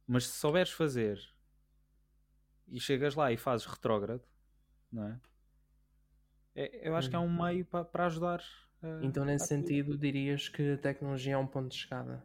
Mas 0.08 0.28
se 0.28 0.38
souberes 0.38 0.72
fazer 0.72 1.20
e 2.68 2.80
chegas 2.80 3.16
lá 3.16 3.32
e 3.32 3.38
fazes 3.38 3.66
retrógrado, 3.66 4.24
não 4.92 5.08
é? 5.08 5.20
É- 6.56 6.88
eu 6.88 6.96
acho 6.96 7.10
que 7.10 7.16
é 7.16 7.20
um 7.20 7.32
meio 7.44 7.66
pa- 7.66 7.84
para 7.84 8.06
ajudar. 8.06 8.42
a- 8.82 9.00
Então, 9.04 9.26
nesse 9.26 9.46
a- 9.46 9.48
sentido, 9.48 9.98
dirias 9.98 10.48
que 10.48 10.72
a 10.74 10.78
tecnologia 10.78 11.34
é 11.34 11.38
um 11.38 11.48
ponto 11.48 11.70
de 11.70 11.78
chegada 11.78 12.24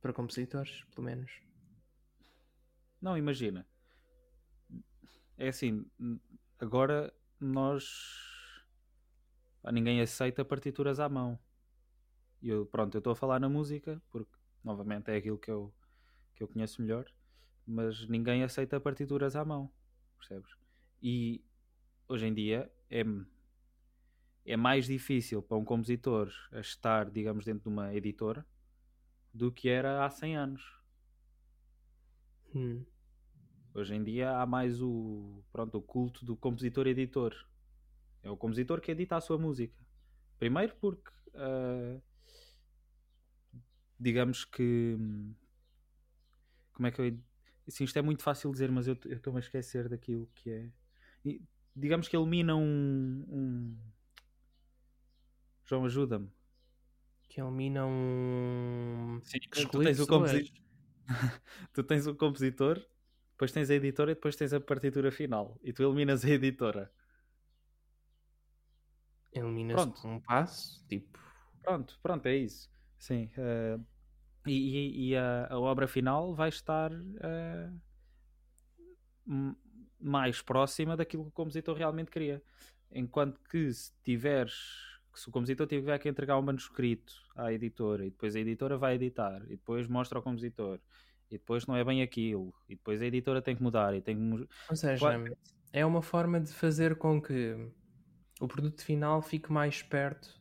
para 0.00 0.12
compositores, 0.12 0.84
pelo 0.94 1.04
menos. 1.06 1.30
Não, 3.00 3.16
imagina. 3.16 3.66
É 5.36 5.48
assim, 5.48 5.86
agora 6.58 7.12
nós. 7.40 8.29
Ninguém 9.72 10.00
aceita 10.00 10.44
partituras 10.44 10.98
à 11.00 11.08
mão. 11.08 11.38
E 12.42 12.48
eu, 12.48 12.64
pronto, 12.66 12.94
eu 12.94 13.00
estou 13.00 13.12
a 13.12 13.16
falar 13.16 13.38
na 13.38 13.48
música, 13.48 14.02
porque 14.10 14.32
novamente 14.64 15.10
é 15.10 15.16
aquilo 15.16 15.38
que 15.38 15.50
eu, 15.50 15.72
que 16.34 16.42
eu 16.42 16.48
conheço 16.48 16.80
melhor, 16.80 17.04
mas 17.66 18.08
ninguém 18.08 18.42
aceita 18.42 18.80
partituras 18.80 19.36
à 19.36 19.44
mão, 19.44 19.70
percebes? 20.18 20.50
E 21.02 21.44
hoje 22.08 22.26
em 22.26 22.34
dia 22.34 22.72
é, 22.90 23.04
é 24.44 24.56
mais 24.56 24.86
difícil 24.86 25.42
para 25.42 25.56
um 25.56 25.64
compositor 25.64 26.32
estar, 26.54 27.10
digamos, 27.10 27.44
dentro 27.44 27.64
de 27.64 27.68
uma 27.68 27.94
editora 27.94 28.46
do 29.32 29.52
que 29.52 29.68
era 29.68 30.04
há 30.04 30.10
100 30.10 30.36
anos. 30.36 30.80
Hum. 32.54 32.84
Hoje 33.72 33.94
em 33.94 34.02
dia 34.02 34.36
há 34.36 34.44
mais 34.44 34.82
o, 34.82 35.44
pronto, 35.52 35.78
o 35.78 35.82
culto 35.82 36.24
do 36.24 36.36
compositor-editor. 36.36 37.34
É 38.22 38.30
o 38.30 38.36
compositor 38.36 38.80
que 38.80 38.90
edita 38.90 39.16
a 39.16 39.20
sua 39.20 39.38
música. 39.38 39.82
Primeiro 40.38 40.74
porque, 40.76 41.10
ah, 41.34 41.98
digamos 43.98 44.44
que, 44.44 44.96
como 46.72 46.86
é 46.86 46.90
que 46.90 47.00
eu... 47.00 47.18
Assim, 47.68 47.84
isto 47.84 47.98
é 47.98 48.02
muito 48.02 48.22
fácil 48.22 48.50
dizer, 48.50 48.70
mas 48.70 48.86
eu 48.88 48.98
estou-me 49.06 49.38
a 49.38 49.40
esquecer 49.40 49.88
daquilo 49.88 50.28
que 50.34 50.50
é... 50.50 50.68
E, 51.24 51.42
digamos 51.76 52.08
que 52.08 52.16
elimina 52.16 52.56
um... 52.56 53.24
um- 53.28 53.76
João, 55.66 55.84
ajuda-me. 55.84 56.28
Que 57.28 57.40
elimina 57.40 57.86
um. 57.86 59.20
Sim, 59.22 59.38
que 59.38 59.66
tu 59.66 59.80
tens 59.80 60.00
o 60.00 60.06
pessoas. 60.06 60.32
composi- 60.32 60.52
tu 61.72 61.84
tens 61.84 62.06
o 62.08 62.14
compositor, 62.16 62.84
depois 63.32 63.52
tens 63.52 63.70
a 63.70 63.74
editora 63.74 64.10
e 64.10 64.14
depois 64.16 64.34
tens 64.34 64.52
a 64.52 64.60
partitura 64.60 65.12
final. 65.12 65.56
E 65.62 65.72
tu 65.72 65.84
eliminas 65.84 66.24
a 66.24 66.28
editora. 66.30 66.92
Elimina-se 69.32 69.84
Pronto. 69.84 70.08
um 70.08 70.20
passo, 70.20 70.84
tipo. 70.88 71.18
Pronto, 71.62 71.98
pronto, 72.02 72.26
é 72.26 72.36
isso. 72.36 72.70
Sim. 72.98 73.30
eh, 73.36 73.78
e 74.46 74.52
e- 74.52 75.08
e 75.10 75.16
a, 75.16 75.46
a 75.50 75.58
obra 75.58 75.86
final 75.86 76.34
vai 76.34 76.48
estar 76.48 76.90
m- 79.26 79.56
mais 80.00 80.40
próxima 80.42 80.96
daquilo 80.96 81.24
que 81.24 81.28
o 81.28 81.32
compositor 81.32 81.76
realmente 81.76 82.10
queria. 82.10 82.42
Enquanto 82.92 83.40
que 83.48 83.72
se 83.72 83.92
tiveres. 84.02 84.54
que 85.12 85.18
se 85.20 85.28
o 85.28 85.32
compositor 85.32 85.66
tiver 85.66 85.98
que 85.98 86.08
entregar 86.08 86.36
o 86.38 86.42
manuscrito 86.42 87.12
à 87.34 87.52
editora 87.52 88.06
e 88.06 88.10
depois 88.10 88.36
a 88.36 88.40
editora 88.40 88.78
vai 88.78 88.94
editar 88.94 89.42
e 89.46 89.56
depois 89.56 89.88
mostra 89.88 90.18
ao 90.18 90.22
compositor 90.22 90.78
e 91.28 91.36
depois 91.36 91.66
não 91.66 91.74
é 91.76 91.82
bem 91.84 92.00
aquilo 92.00 92.54
e 92.68 92.76
depois 92.76 93.02
a 93.02 93.06
editora 93.06 93.42
tem 93.42 93.56
que 93.56 93.62
mudar 93.62 93.92
e 93.94 94.00
tem 94.00 94.16
que 94.16 94.48
Ou 94.68 94.76
seja, 94.76 95.04
é 95.72 95.84
uma 95.84 96.00
forma 96.00 96.40
de 96.40 96.52
fazer 96.52 96.94
com 96.96 97.20
que 97.20 97.56
o 98.40 98.48
produto 98.48 98.84
final 98.84 99.22
fique 99.22 99.52
mais 99.52 99.82
perto 99.82 100.40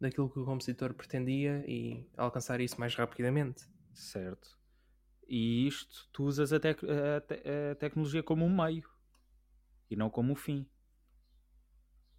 daquilo 0.00 0.30
que 0.30 0.38
o 0.40 0.44
compositor 0.46 0.94
pretendia 0.94 1.64
e 1.68 2.06
alcançar 2.16 2.60
isso 2.60 2.78
mais 2.80 2.94
rapidamente. 2.94 3.64
Certo. 3.94 4.58
E 5.28 5.66
isto, 5.66 6.08
tu 6.12 6.24
usas 6.24 6.52
a, 6.52 6.60
tec- 6.60 6.82
a 6.84 7.20
te- 7.20 7.42
a 7.72 7.74
tecnologia 7.76 8.22
como 8.22 8.44
um 8.44 8.54
meio 8.54 8.88
e 9.90 9.96
não 9.96 10.10
como 10.10 10.32
um 10.32 10.36
fim. 10.36 10.68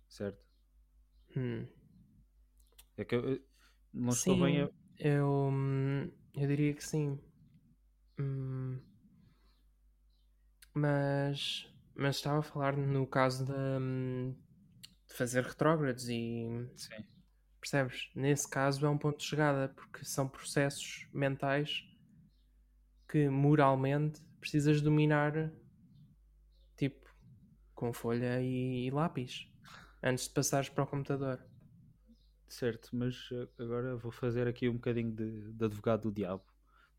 Certo? 0.07 0.43
Hum. 1.35 1.67
É 2.97 3.05
que 3.05 3.15
eu, 3.15 3.41
não 3.93 4.13
sim, 4.13 4.13
estou 4.13 4.37
bem 4.37 4.61
a... 4.61 4.69
eu, 4.99 5.49
hum, 5.51 6.09
eu 6.33 6.47
diria 6.47 6.73
que 6.73 6.83
sim. 6.85 7.19
Hum, 8.17 8.81
mas, 10.73 11.67
mas 11.95 12.17
estava 12.17 12.39
a 12.39 12.43
falar 12.43 12.75
no 12.77 13.07
caso 13.07 13.45
da, 13.45 13.77
hum, 13.79 14.35
fazer 15.15 15.43
retrógrados 15.43 16.09
e 16.09 16.47
Sim. 16.75 17.05
percebes? 17.59 18.09
Nesse 18.15 18.49
caso 18.49 18.85
é 18.85 18.89
um 18.89 18.97
ponto 18.97 19.17
de 19.17 19.25
chegada, 19.25 19.69
porque 19.69 20.03
são 20.03 20.27
processos 20.27 21.07
mentais 21.13 21.83
que 23.07 23.29
moralmente 23.29 24.21
precisas 24.39 24.81
dominar 24.81 25.51
tipo 26.75 27.09
com 27.73 27.93
folha 27.93 28.41
e, 28.41 28.87
e 28.87 28.91
lápis 28.91 29.47
antes 30.01 30.27
de 30.27 30.33
passares 30.33 30.69
para 30.69 30.83
o 30.83 30.87
computador. 30.87 31.43
Certo, 32.47 32.89
mas 32.93 33.31
uh, 33.31 33.49
agora 33.57 33.95
vou 33.97 34.11
fazer 34.11 34.47
aqui 34.47 34.69
um 34.69 34.73
bocadinho 34.73 35.11
de, 35.11 35.51
de 35.51 35.65
advogado 35.65 36.03
do 36.03 36.11
diabo 36.11 36.43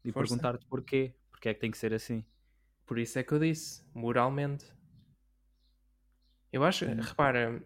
e 0.04 0.12
perguntar-te 0.12 0.66
porquê. 0.66 1.14
Porque 1.30 1.48
é 1.48 1.54
que 1.54 1.60
tem 1.60 1.70
que 1.70 1.78
ser 1.78 1.94
assim? 1.94 2.24
Por 2.84 2.98
isso 2.98 3.18
é 3.18 3.22
que 3.22 3.32
eu 3.32 3.38
disse, 3.38 3.84
moralmente. 3.94 4.75
Eu 6.56 6.64
acho, 6.64 6.86
Hum. 6.86 7.10
repara, 7.10 7.62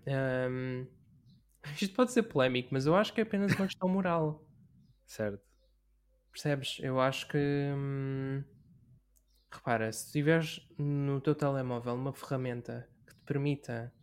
hum, 0.50 0.86
isto 1.82 1.94
pode 1.94 2.12
ser 2.12 2.24
polémico, 2.24 2.70
mas 2.72 2.86
eu 2.86 2.96
acho 2.96 3.12
que 3.14 3.20
é 3.20 3.24
apenas 3.24 3.54
uma 3.54 3.66
questão 3.66 3.88
moral. 3.88 4.46
Certo. 5.06 5.44
Percebes? 6.32 6.78
Eu 6.80 7.00
acho 7.00 7.28
que. 7.28 7.38
hum, 7.38 8.42
repara, 9.52 9.92
se 9.92 10.10
tiveres 10.12 10.60
no 10.78 11.20
teu 11.20 11.34
telemóvel 11.36 11.94
uma 11.94 12.12
ferramenta 12.12 12.90
que 13.06 13.14
te 13.14 13.20
permita 13.24 13.94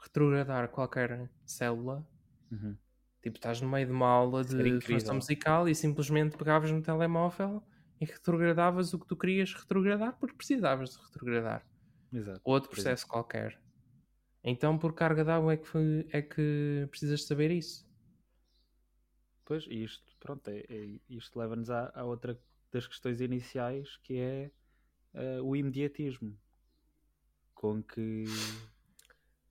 retrogradar 0.00 0.70
qualquer 0.70 1.30
célula, 1.46 2.08
Uhum. 2.50 2.78
tipo, 3.22 3.36
estás 3.36 3.60
no 3.60 3.68
meio 3.68 3.86
de 3.86 3.92
uma 3.92 4.08
aula 4.08 4.44
Isso 4.46 4.56
de 4.64 4.80
formação 4.82 5.16
musical 5.16 5.68
e 5.68 5.74
simplesmente 5.74 6.36
pegavas 6.36 6.70
no 6.70 6.82
telemóvel 6.82 7.62
e 8.00 8.04
retrogradavas 8.04 8.92
o 8.94 8.98
que 8.98 9.06
tu 9.06 9.16
querias 9.16 9.52
retrogradar 9.54 10.18
porque 10.18 10.36
precisavas 10.36 10.90
de 10.90 11.02
retrogradar. 11.04 11.66
Exato. 12.12 12.44
Outro 12.44 12.70
processo 12.70 13.06
qualquer. 13.08 13.60
Então, 14.44 14.78
por 14.78 14.94
carga 14.94 15.24
d'água 15.24 15.54
é 15.54 15.56
que, 15.56 15.66
foi- 15.66 16.06
é 16.10 16.20
que 16.22 16.86
precisas 16.90 17.24
saber 17.26 17.50
isso. 17.50 17.86
Pois, 19.44 19.64
e 19.66 19.84
isto, 19.84 20.16
pronto, 20.18 20.48
é, 20.48 20.60
é- 20.68 21.00
isto 21.08 21.38
leva-nos 21.38 21.70
à, 21.70 21.90
à 21.94 22.04
outra 22.04 22.38
das 22.72 22.86
questões 22.86 23.20
iniciais 23.20 23.96
que 23.98 24.18
é 24.18 24.50
eh, 25.14 25.40
o 25.42 25.56
imediatismo. 25.56 26.36
Com 27.54 27.82
que. 27.84 28.24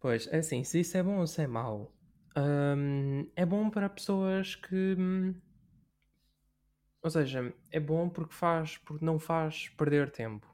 Pois, 0.01 0.27
é 0.27 0.39
assim, 0.39 0.62
se 0.65 0.81
isso 0.81 0.98
é 0.98 1.03
bom 1.03 1.19
ou 1.19 1.27
se 1.27 1.41
é 1.41 1.48
mau. 1.48 1.93
hum, 2.38 3.27
é 3.36 3.46
bom 3.46 3.69
para 3.69 3.89
pessoas 3.89 4.55
que. 4.55 4.96
hum, 4.98 5.34
Ou 7.03 7.10
seja, 7.10 7.53
é 7.72 7.77
bom 7.77 8.08
porque 8.10 8.34
faz, 8.34 8.77
porque 8.77 9.03
não 9.03 9.19
faz 9.19 9.67
perder 9.67 10.10
tempo. 10.12 10.48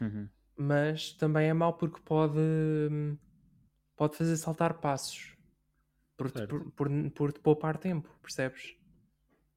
Uhum. 0.00 0.30
Mas 0.56 1.12
também 1.12 1.48
é 1.48 1.54
mau 1.54 1.72
porque 1.74 2.00
pode. 2.04 2.38
Pode 3.98 4.16
fazer 4.16 4.36
saltar 4.38 4.80
passos. 4.80 5.36
Por 6.16 6.30
te, 6.30 6.46
por, 6.46 6.70
por, 6.72 6.88
por 7.10 7.32
te 7.32 7.40
poupar 7.40 7.76
tempo, 7.78 8.08
percebes? 8.22 8.76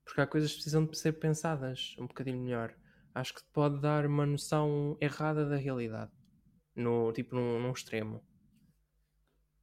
Porque 0.04 0.20
há 0.20 0.28
coisas 0.28 0.50
que 0.50 0.56
precisam 0.58 0.86
de 0.86 0.98
ser 0.98 1.14
pensadas 1.14 1.96
um 2.00 2.08
bocadinho 2.08 2.40
melhor. 2.42 2.76
Acho 3.14 3.36
que 3.36 3.44
pode 3.54 3.80
dar 3.80 4.06
uma 4.06 4.26
noção 4.26 4.98
errada 5.00 5.48
da 5.48 5.58
realidade. 5.58 6.12
No, 6.76 7.14
tipo, 7.14 7.36
num, 7.36 7.62
num 7.62 7.72
extremo. 7.72 8.24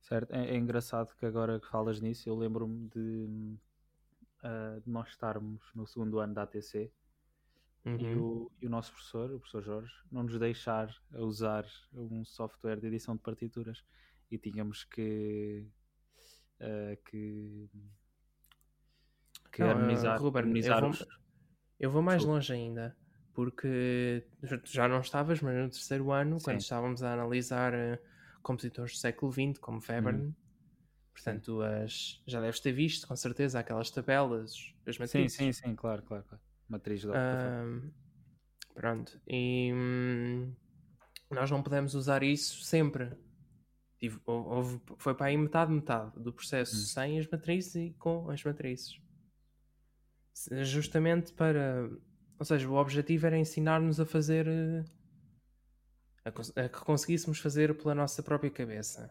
Certo, 0.00 0.32
é, 0.32 0.50
é 0.50 0.56
engraçado 0.56 1.14
que 1.16 1.26
agora 1.26 1.58
que 1.60 1.66
falas 1.66 2.00
nisso, 2.00 2.28
eu 2.28 2.36
lembro-me 2.36 2.88
de, 2.88 3.58
ah, 4.44 4.80
de 4.84 4.90
nós 4.90 5.08
estarmos 5.08 5.60
no 5.74 5.86
segundo 5.88 6.20
ano 6.20 6.34
da 6.34 6.42
ATC 6.44 6.92
e, 7.98 8.14
Uhum. 8.14 8.20
o, 8.22 8.52
e 8.62 8.66
o 8.66 8.70
nosso 8.70 8.92
professor, 8.92 9.30
o 9.32 9.40
professor 9.40 9.62
Jorge, 9.62 9.92
não 10.10 10.22
nos 10.22 10.38
deixar 10.38 10.94
a 11.12 11.20
usar 11.20 11.66
um 11.92 12.24
software 12.24 12.80
de 12.80 12.86
edição 12.86 13.16
de 13.16 13.22
partituras 13.22 13.84
e 14.30 14.38
tínhamos 14.38 14.84
que 14.84 15.66
ah, 16.60 16.96
que, 17.04 17.68
que 19.52 19.62
Não, 19.62 19.70
harmonizar, 19.70 20.20
Ruben, 20.20 20.40
harmonizar 20.42 20.82
eu 20.84 20.90
vou, 20.92 21.06
eu 21.80 21.90
vou 21.90 22.02
mais 22.02 22.22
Desculpa. 22.22 22.36
longe 22.36 22.52
ainda, 22.52 22.96
porque 23.34 24.24
já- 24.42 24.60
já 24.64 24.88
não 24.88 25.00
estavas, 25.00 25.40
mas 25.40 25.54
no 25.56 25.70
terceiro 25.70 26.10
ano, 26.12 26.40
quando 26.40 26.60
Sim. 26.60 26.64
estávamos 26.64 27.02
a 27.02 27.12
analisar 27.12 27.72
eh, 27.74 27.98
compositores 28.42 28.92
do 28.92 28.98
século 28.98 29.32
XX, 29.32 29.58
como 29.60 29.80
Webern, 29.88 30.34
portanto, 31.12 31.62
as, 31.62 32.20
já 32.26 32.40
deves 32.40 32.60
ter 32.60 32.72
visto, 32.72 33.06
com 33.06 33.16
certeza, 33.16 33.58
aquelas 33.60 33.90
tabelas, 33.90 34.72
as 34.86 34.96
Sim, 34.96 35.00
matrizes. 35.00 35.36
sim, 35.36 35.52
sim, 35.52 35.76
claro, 35.76 36.02
claro, 36.02 36.24
claro. 36.24 36.42
Matriz 36.68 37.02
da. 37.04 37.14
Ahm, 37.18 37.90
pronto, 38.74 39.20
e 39.26 39.70
hum, 39.72 40.52
nós 41.30 41.50
não 41.50 41.62
podemos 41.62 41.94
usar 41.94 42.22
isso 42.22 42.62
sempre. 42.62 43.10
Tive- 43.98 44.20
hou- 44.26 44.46
houve- 44.46 44.80
foi 44.96 45.14
para 45.14 45.26
aí 45.26 45.36
metade, 45.36 45.72
metade 45.72 46.18
do 46.20 46.32
processo 46.32 46.76
Hum. 46.76 46.78
sem 46.86 47.18
as 47.18 47.26
matrizes 47.28 47.74
e 47.74 47.94
com 47.98 48.30
as 48.30 48.42
matrizes. 48.44 49.00
Justamente 50.62 51.32
para. 51.32 51.90
Ou 52.38 52.44
seja, 52.44 52.68
o 52.68 52.74
objetivo 52.74 53.26
era 53.26 53.36
ensinar-nos 53.36 53.98
a 53.98 54.06
fazer. 54.06 54.46
eh, 54.46 54.84
A, 56.24 56.28
a 56.64 56.68
que 56.68 56.78
conseguíssemos 56.84 57.38
fazer 57.40 57.74
pela 57.76 57.94
nossa 57.94 58.22
própria 58.22 58.50
cabeça. 58.50 59.10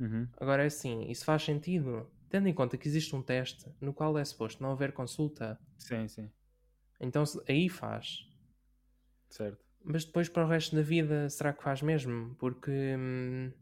Uhum. 0.00 0.28
Agora 0.40 0.62
é 0.62 0.66
assim, 0.66 1.10
isso 1.10 1.24
faz 1.24 1.42
sentido, 1.42 2.08
tendo 2.30 2.48
em 2.48 2.54
conta 2.54 2.76
que 2.78 2.86
existe 2.88 3.14
um 3.14 3.22
teste 3.22 3.68
no 3.80 3.92
qual 3.92 4.16
é 4.18 4.24
suposto 4.24 4.62
não 4.62 4.70
haver 4.72 4.92
consulta, 4.92 5.58
Sim, 5.78 6.06
sim, 6.08 6.30
então 7.00 7.24
aí 7.48 7.68
faz. 7.68 8.26
certo. 9.28 9.64
Mas 9.82 10.04
depois 10.04 10.28
para 10.28 10.44
o 10.44 10.48
resto 10.48 10.74
da 10.76 10.82
vida, 10.82 11.28
será 11.28 11.52
que 11.52 11.62
faz 11.62 11.82
mesmo? 11.82 12.34
Porque. 12.36 12.70
hum, 12.98 13.52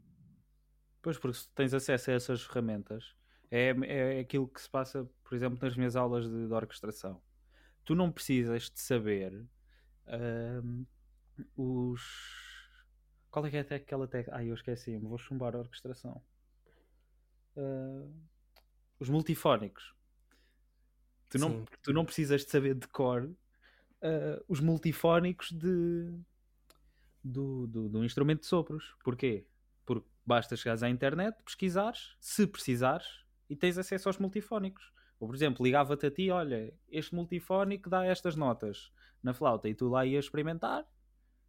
Pois, 1.03 1.17
porque 1.17 1.37
se 1.37 1.49
tens 1.49 1.73
acesso 1.73 2.11
a 2.11 2.13
essas 2.13 2.41
ferramentas, 2.43 3.13
é, 3.51 3.75
é 3.85 4.19
aquilo 4.21 4.47
que 4.47 4.61
se 4.61 4.69
passa, 4.69 5.07
por 5.21 5.35
exemplo, 5.35 5.59
nas 5.61 5.75
minhas 5.75 5.97
aulas 5.97 6.27
de, 6.27 6.47
de 6.47 6.53
orquestração. 6.53 7.21
Tu 7.83 7.93
não 7.93 8.09
precisas 8.09 8.71
de 8.71 8.79
saber 8.79 9.45
ahm, 10.07 10.85
os. 11.57 12.01
Qual 13.29 13.45
é 13.45 13.49
que 13.49 13.57
é 13.57 13.59
até 13.59 13.75
aquela 13.75 14.07
técnica? 14.07 14.37
Ai, 14.37 14.49
eu 14.49 14.53
esqueci-me, 14.53 15.05
vou 15.05 15.17
chumbar 15.17 15.55
a 15.55 15.59
orquestração. 15.59 16.23
Ah, 17.57 18.07
os 18.97 19.09
multifónicos. 19.09 19.93
Tu 21.29 21.37
não, 21.37 21.49
Sim. 21.49 21.65
tu 21.81 21.91
não 21.91 22.05
precisas 22.05 22.45
de 22.45 22.49
saber 22.49 22.75
de 22.75 22.87
cor 22.87 23.29
ah, 24.01 24.41
os 24.47 24.61
multifónicos 24.61 25.51
de, 25.51 26.17
do, 27.21 27.67
do, 27.67 27.89
do 27.89 28.05
instrumento 28.05 28.39
de 28.39 28.45
sopros. 28.45 28.95
Porquê? 29.03 29.45
Basta 30.25 30.55
chegares 30.55 30.83
à 30.83 30.89
internet, 30.89 31.35
pesquisares, 31.43 32.15
se 32.19 32.47
precisares, 32.47 33.05
e 33.49 33.55
tens 33.55 33.77
acesso 33.77 34.07
aos 34.09 34.17
multifónicos. 34.17 34.91
Ou, 35.19 35.27
por 35.27 35.35
exemplo, 35.35 35.63
ligava-te 35.65 36.05
a 36.05 36.11
ti, 36.11 36.29
olha, 36.29 36.73
este 36.89 37.13
multifónico 37.13 37.89
dá 37.89 38.05
estas 38.05 38.35
notas 38.35 38.91
na 39.21 39.33
flauta, 39.33 39.69
e 39.69 39.75
tu 39.75 39.87
lá 39.89 40.05
ias 40.05 40.25
experimentar, 40.25 40.85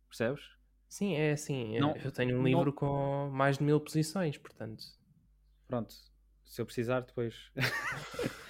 percebes? 0.09 0.43
sim, 0.89 1.15
é 1.15 1.33
assim. 1.33 1.79
Não- 1.81 1.97
eu 1.97 2.13
tenho 2.13 2.37
um 2.37 2.39
não- 2.39 2.45
livro 2.47 2.73
com 2.73 3.29
mais 3.33 3.59
de 3.59 3.65
mil 3.65 3.81
posições, 3.81 4.39
portanto. 4.39 4.85
Pronto, 5.67 5.93
se 6.45 6.61
eu 6.61 6.67
precisar 6.67 7.01
depois... 7.01 7.51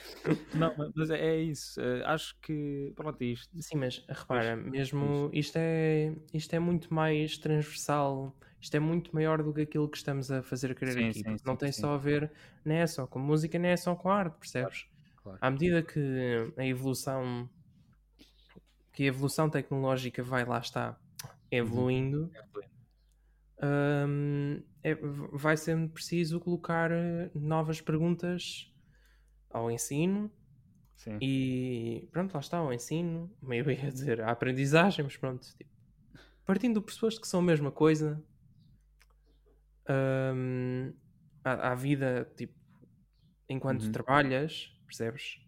Não, 0.54 0.74
mas 0.94 1.10
é, 1.10 1.36
isso. 1.36 1.78
Eh, 1.80 2.02
acho 2.06 2.38
que, 2.40 2.92
pronto, 2.96 3.22
isto... 3.22 3.50
Sim, 3.60 3.76
mas 3.76 4.02
repara, 4.08 4.56
mesmo 4.56 5.28
isto 5.32 5.56
é, 5.56 6.14
isto 6.32 6.54
é 6.54 6.58
muito 6.58 6.92
mais 6.92 7.36
transversal, 7.36 8.34
isto 8.64 8.74
é 8.76 8.80
muito 8.80 9.14
maior 9.14 9.42
do 9.42 9.52
que 9.52 9.60
aquilo 9.60 9.86
que 9.86 9.98
estamos 9.98 10.30
a 10.30 10.42
fazer 10.42 10.74
querer 10.74 10.94
Sim, 10.96 11.10
aqui. 11.10 11.22
sim, 11.22 11.36
não 11.44 11.52
sim, 11.52 11.58
tem 11.58 11.70
só 11.70 11.92
a 11.94 11.98
ver, 11.98 12.32
não 12.64 12.74
é 12.74 12.86
só 12.86 13.06
com 13.06 13.18
música, 13.18 13.58
nem 13.58 13.72
é 13.72 13.76
só 13.76 13.94
com 13.94 14.10
arte, 14.10 14.38
percebes? 14.38 14.86
Claro. 15.22 15.38
À 15.38 15.50
medida 15.50 15.82
que 15.82 16.00
a 16.56 16.64
evolução 16.66 17.48
que 18.90 19.02
a 19.02 19.06
evolução 19.06 19.50
tecnológica 19.50 20.22
vai 20.22 20.46
lá 20.46 20.58
está 20.60 20.98
evoluindo, 21.50 22.30
hum, 23.62 24.62
é- 24.82 24.94
vai 25.32 25.58
sendo 25.58 25.90
preciso 25.90 26.40
colocar 26.40 26.90
eh, 26.90 27.30
novas 27.34 27.82
perguntas 27.82 28.72
ao 29.50 29.70
ensino 29.70 30.30
Sim. 30.96 31.18
e 31.20 32.08
pronto, 32.12 32.32
lá 32.32 32.40
está, 32.40 32.58
ao 32.58 32.72
ensino, 32.72 33.30
meio 33.42 33.70
ia 33.70 33.90
dizer 33.90 34.22
a 34.22 34.30
aprendizagem, 34.30 35.04
mas 35.04 35.16
pronto, 35.18 35.46
tipo, 35.58 35.70
partindo 36.46 36.74
do 36.74 36.82
pressuposto 36.82 37.20
que 37.20 37.28
são 37.28 37.40
a 37.40 37.42
mesma 37.42 37.70
coisa, 37.70 38.22
hum, 39.88 40.92
à, 41.44 41.72
à 41.72 41.74
vida, 41.74 42.30
tipo, 42.36 42.54
enquanto 43.48 43.82
Uhum. 43.82 43.90
trabalhas, 43.90 44.72
percebes? 44.86 45.40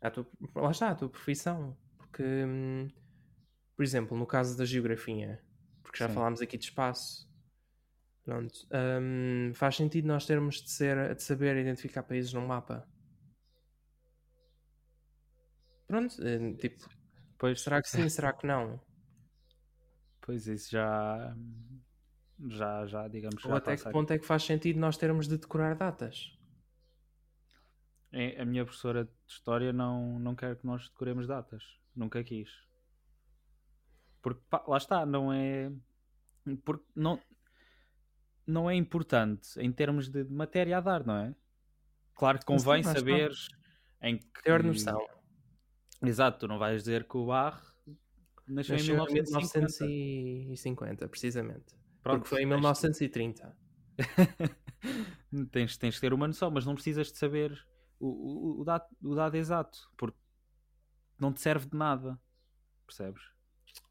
À 0.00 0.10
tua, 0.10 0.26
lá 0.56 0.70
está, 0.70 0.90
a 0.90 0.94
tua 0.94 1.08
profissão. 1.08 1.76
Porque, 1.98 2.22
hum, 2.24 2.88
por 3.76 3.84
exemplo, 3.84 4.16
no 4.16 4.26
caso 4.26 4.56
da 4.58 4.64
geografia, 4.64 5.42
porque 5.82 5.98
já 5.98 6.08
Sim. 6.08 6.10
falámos 6.10 6.42
aqui 6.42 6.58
de 6.58 6.64
espaço, 6.66 7.28
pronto, 8.24 8.54
hum, 9.00 9.52
faz 9.54 9.76
sentido 9.76 10.08
nós 10.08 10.26
termos 10.26 10.62
de, 10.62 10.70
ser, 10.70 11.14
de 11.16 11.22
saber 11.22 11.56
identificar 11.56 12.02
países 12.04 12.32
num 12.32 12.46
mapa. 12.46 12.88
Pronto, 15.86 16.14
eh, 16.22 16.54
tipo, 16.58 16.84
Pois, 17.38 17.60
será 17.62 17.80
que 17.82 17.88
sim, 17.88 18.08
será 18.08 18.32
que 18.32 18.46
não? 18.46 18.80
pois 20.20 20.46
isso 20.46 20.70
já... 20.70 21.36
já, 22.48 22.86
já 22.86 23.08
digamos, 23.08 23.42
já 23.42 23.48
Ou 23.48 23.56
até 23.56 23.76
que 23.76 23.90
ponto 23.90 24.12
é 24.12 24.18
que 24.18 24.26
faz 24.26 24.42
sentido 24.42 24.78
nós 24.78 24.96
termos 24.96 25.28
de 25.28 25.38
decorar 25.38 25.74
datas? 25.74 26.36
É, 28.12 28.40
a 28.40 28.44
minha 28.44 28.64
professora 28.64 29.04
de 29.04 29.10
História 29.26 29.72
não, 29.72 30.18
não 30.18 30.34
quer 30.34 30.56
que 30.56 30.66
nós 30.66 30.88
decoremos 30.88 31.26
datas. 31.26 31.62
Nunca 31.96 32.22
quis. 32.22 32.48
Porque, 34.22 34.40
pá, 34.48 34.64
lá 34.66 34.76
está, 34.76 35.04
não 35.04 35.32
é... 35.32 35.72
Porque 36.64 36.84
não, 36.94 37.20
não 38.46 38.70
é 38.70 38.74
importante 38.74 39.58
em 39.58 39.72
termos 39.72 40.08
de 40.08 40.24
matéria 40.24 40.78
a 40.78 40.80
dar, 40.80 41.04
não 41.04 41.16
é? 41.16 41.34
Claro 42.14 42.38
que 42.38 42.44
convém 42.44 42.82
Sim, 42.82 42.90
em 44.02 44.18
que... 44.18 44.42
Ter 44.42 44.62
noção. 44.62 45.04
Exato, 46.02 46.40
tu 46.40 46.48
não 46.48 46.58
vais 46.58 46.82
dizer 46.82 47.08
que 47.08 47.16
o 47.16 47.26
Barre 47.26 47.60
nasceu, 48.46 48.76
Nasceu 48.76 48.94
em 48.94 49.12
1950. 49.12 49.84
1950, 49.84 51.08
precisamente. 51.08 51.83
Pronto, 52.04 52.18
Porque 52.20 52.28
foi 52.28 52.42
em 52.42 52.48
tens- 52.48 52.60
1930. 52.60 53.56
tens, 55.50 55.76
tens 55.76 55.94
de 55.94 56.00
ter 56.00 56.12
uma 56.12 56.26
noção, 56.28 56.50
mas 56.50 56.64
não 56.66 56.74
precisas 56.74 57.10
de 57.10 57.18
saber 57.18 57.66
o, 57.98 58.06
o, 58.06 58.60
o, 58.60 58.64
dado, 58.64 58.84
o 59.02 59.14
dado 59.14 59.34
exato, 59.36 59.90
porque 59.96 60.18
não 61.18 61.32
te 61.32 61.40
serve 61.40 61.66
de 61.66 61.76
nada. 61.76 62.20
Percebes? 62.86 63.22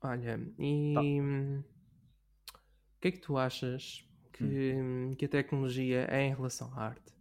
Olha, 0.02 0.39
e 0.60 0.93
Tá. 0.93 1.02
o 1.02 2.99
que 3.02 3.08
é 3.08 3.12
que 3.12 3.19
tu 3.19 3.38
achas 3.38 4.08
que, 4.32 4.43
Hum. 4.76 5.15
que 5.17 5.26
a 5.26 5.30
tecnologia 5.30 6.06
é 6.10 6.21
em 6.23 6.34
relação 6.36 6.71
à 6.78 6.86
arte? 6.86 7.12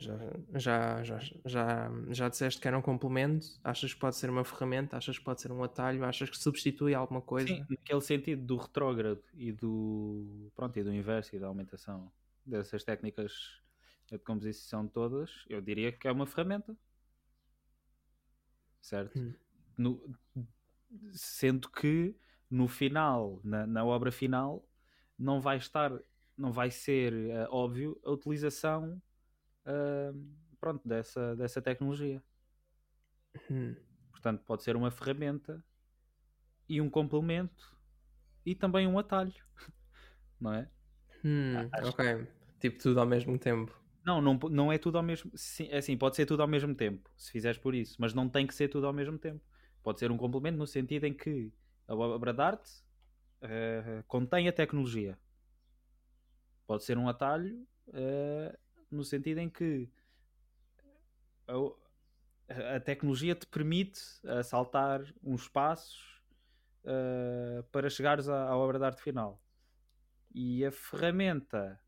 Já, 0.00 0.16
já, 0.54 1.02
já, 1.04 1.20
já, 1.44 1.90
já 2.10 2.28
disseste 2.30 2.58
que 2.58 2.66
era 2.66 2.78
um 2.78 2.80
complemento? 2.82 3.46
Achas 3.62 3.92
que 3.92 4.00
pode 4.00 4.16
ser 4.16 4.30
uma 4.30 4.44
ferramenta? 4.44 4.96
Achas 4.96 5.18
que 5.18 5.24
pode 5.24 5.42
ser 5.42 5.52
um 5.52 5.62
atalho? 5.62 6.04
Achas 6.04 6.30
que 6.30 6.38
substitui 6.38 6.94
alguma 6.94 7.20
coisa? 7.20 7.48
Sim, 7.48 7.66
naquele 7.68 8.00
sentido 8.00 8.42
do 8.46 8.56
retrógrado 8.56 9.22
e 9.34 9.52
do, 9.52 10.50
pronto, 10.56 10.78
e 10.78 10.82
do 10.82 10.92
inverso 10.92 11.36
e 11.36 11.38
da 11.38 11.48
aumentação 11.48 12.10
dessas 12.46 12.82
técnicas 12.82 13.60
de 14.10 14.18
composição 14.18 14.88
todas, 14.88 15.44
eu 15.48 15.60
diria 15.60 15.92
que 15.92 16.08
é 16.08 16.12
uma 16.12 16.26
ferramenta. 16.26 16.74
Certo? 18.80 19.18
Hum. 19.18 19.34
No- 19.76 20.14
sendo 21.12 21.68
que 21.68 22.16
no 22.50 22.66
final, 22.66 23.38
na, 23.44 23.66
na 23.66 23.84
obra 23.84 24.10
final, 24.10 24.66
não 25.18 25.40
vai 25.40 25.58
estar, 25.58 25.92
não 26.36 26.50
vai 26.50 26.70
ser 26.70 27.12
eh, 27.12 27.46
óbvio 27.50 28.00
a 28.04 28.10
utilização 28.10 29.00
ah, 29.64 30.12
pronto, 30.60 30.86
dessa, 30.88 31.36
dessa 31.36 31.62
tecnologia. 31.62 32.22
Hum, 33.50 33.76
Portanto, 34.12 34.44
pode 34.44 34.62
ser 34.62 34.76
uma 34.76 34.90
ferramenta 34.90 35.64
e 36.68 36.80
um 36.80 36.88
complemento 36.88 37.76
e 38.46 38.54
também 38.54 38.86
um 38.86 38.98
atalho, 38.98 39.34
não 40.40 40.54
é? 40.54 40.70
hum, 41.24 41.70
ok. 41.82 42.26
Tipo 42.60 42.78
tudo 42.78 43.00
ao 43.00 43.06
mesmo 43.06 43.38
tempo. 43.38 43.74
Não, 44.04 44.20
não, 44.20 44.34
não 44.50 44.72
é 44.72 44.78
tudo 44.78 44.96
ao 44.96 45.02
mesmo 45.04 45.30
sim, 45.36 45.68
é 45.70 45.78
assim, 45.78 45.96
pode 45.96 46.16
ser 46.16 46.24
tudo 46.26 46.40
ao 46.42 46.48
mesmo 46.48 46.74
tempo, 46.74 47.10
se 47.16 47.30
fizeres 47.30 47.58
por 47.58 47.74
isso, 47.74 47.96
mas 48.00 48.14
não 48.14 48.28
tem 48.28 48.46
que 48.46 48.54
ser 48.54 48.68
tudo 48.68 48.86
ao 48.86 48.92
mesmo 48.92 49.18
tempo. 49.18 49.44
Pode 49.82 49.98
ser 49.98 50.10
um 50.10 50.16
complemento 50.16 50.58
no 50.58 50.66
sentido 50.66 51.04
em 51.04 51.12
que 51.14 51.52
a 51.86 51.94
obra 51.94 52.32
de 52.32 52.40
arte 52.42 52.70
eh, 53.42 54.02
contém 54.08 54.48
a 54.48 54.52
tecnologia. 54.52 55.18
Pode 56.66 56.84
ser 56.84 56.96
um 56.98 57.08
atalho 57.08 57.66
eh, 57.92 58.58
no 58.90 59.04
sentido 59.04 59.38
em 59.38 59.48
que 59.50 59.90
a, 61.46 62.76
a 62.76 62.80
tecnologia 62.80 63.34
te 63.34 63.46
permite 63.46 64.00
saltar 64.44 65.02
uns 65.22 65.48
passos 65.48 66.20
eh, 66.84 67.64
para 67.72 67.90
chegares 67.90 68.28
à, 68.28 68.48
à 68.48 68.56
obra 68.56 68.78
de 68.78 68.84
arte 68.84 69.02
final. 69.02 69.42
E 70.34 70.64
a 70.64 70.72
ferramenta, 70.72 71.80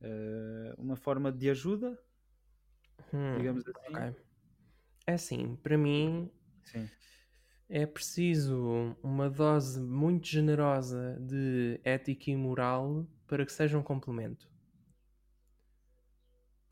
eh, 0.00 0.74
uma 0.78 0.96
forma 0.96 1.32
de 1.32 1.50
ajuda, 1.50 1.98
Hum, 3.12 3.36
digamos 3.36 3.64
assim. 3.66 4.06
ok. 4.06 4.14
É 5.06 5.14
assim, 5.14 5.56
para 5.56 5.78
mim 5.78 6.30
Sim. 6.64 6.90
é 7.68 7.84
preciso 7.86 8.96
uma 9.02 9.28
dose 9.30 9.80
muito 9.80 10.28
generosa 10.28 11.18
de 11.20 11.80
ética 11.82 12.30
e 12.30 12.36
moral 12.36 13.06
para 13.26 13.44
que 13.44 13.52
seja 13.52 13.76
um 13.78 13.82
complemento. 13.82 14.51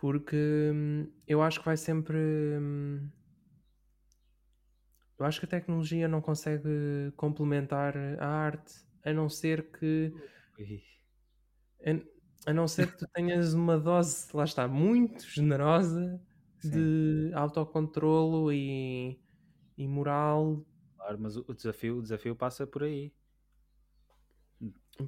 Porque 0.01 0.71
hum, 0.73 1.07
eu 1.27 1.43
acho 1.43 1.61
que 1.61 1.67
vai 1.67 1.77
sempre. 1.77 2.17
hum, 2.17 3.07
Eu 5.19 5.27
acho 5.27 5.39
que 5.39 5.45
a 5.45 5.49
tecnologia 5.49 6.09
não 6.09 6.23
consegue 6.23 7.13
complementar 7.15 7.95
a 8.19 8.27
arte, 8.27 8.73
a 9.05 9.13
não 9.13 9.29
ser 9.29 9.71
que. 9.71 10.11
A, 11.85 12.51
a 12.51 12.55
não 12.55 12.67
ser 12.67 12.91
que 12.91 12.97
tu 12.99 13.07
tenhas 13.13 13.53
uma 13.53 13.79
dose, 13.79 14.35
lá 14.35 14.45
está, 14.45 14.67
muito 14.67 15.23
generosa 15.29 16.19
Sim. 16.61 16.71
de 16.71 17.31
autocontrolo 17.35 18.51
e, 18.51 19.21
e 19.77 19.87
moral. 19.87 20.65
Claro, 20.97 21.19
mas 21.21 21.37
o 21.37 21.55
desafio, 21.55 21.99
o 21.99 22.03
desafio 22.03 22.35
passa 22.35 22.67
por 22.67 22.83
aí. 22.83 23.13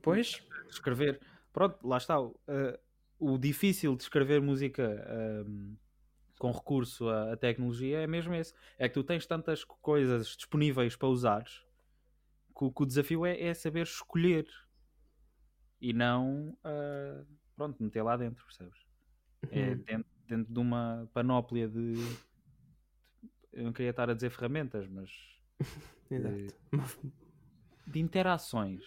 Pois, 0.02 0.40
Escrever, 0.70 1.20
pronto, 1.52 1.86
lá 1.86 1.96
está. 1.98 2.16
eh, 2.48 2.78
o 3.24 3.38
difícil 3.38 3.94
de 3.96 4.02
escrever 4.02 4.40
música 4.40 4.82
ehm, 5.08 5.74
com 6.38 6.50
recurso 6.50 7.08
à, 7.08 7.32
à 7.32 7.36
tecnologia 7.36 8.00
é 8.00 8.06
mesmo 8.06 8.34
esse. 8.34 8.52
É 8.78 8.88
que 8.88 8.94
tu 8.94 9.04
tens 9.04 9.26
tantas 9.26 9.64
co- 9.64 9.76
coisas 9.80 10.36
disponíveis 10.36 10.96
para 10.96 11.08
usares 11.08 11.62
que, 12.56 12.64
o- 12.64 12.72
que 12.72 12.82
o 12.82 12.86
desafio 12.86 13.24
é, 13.24 13.40
é 13.40 13.54
saber 13.54 13.82
escolher 13.82 14.46
e 15.80 15.92
não, 15.92 16.56
ah, 16.64 17.24
pronto, 17.56 17.82
meter 17.82 18.02
lá 18.02 18.16
dentro, 18.16 18.44
percebes? 18.44 18.78
É 19.50 19.74
Hum. 19.74 19.82
dentro, 19.84 20.06
dentro 20.28 20.52
de 20.52 20.58
uma 20.60 21.08
panóplia 21.12 21.68
de. 21.68 21.94
Eu 23.52 23.64
não 23.64 23.72
queria 23.72 23.90
estar 23.90 24.08
a 24.08 24.14
dizer 24.14 24.30
ferramentas, 24.30 24.86
mas 24.88 25.10
exato. 26.10 26.54
de 27.86 28.00
interações. 28.00 28.82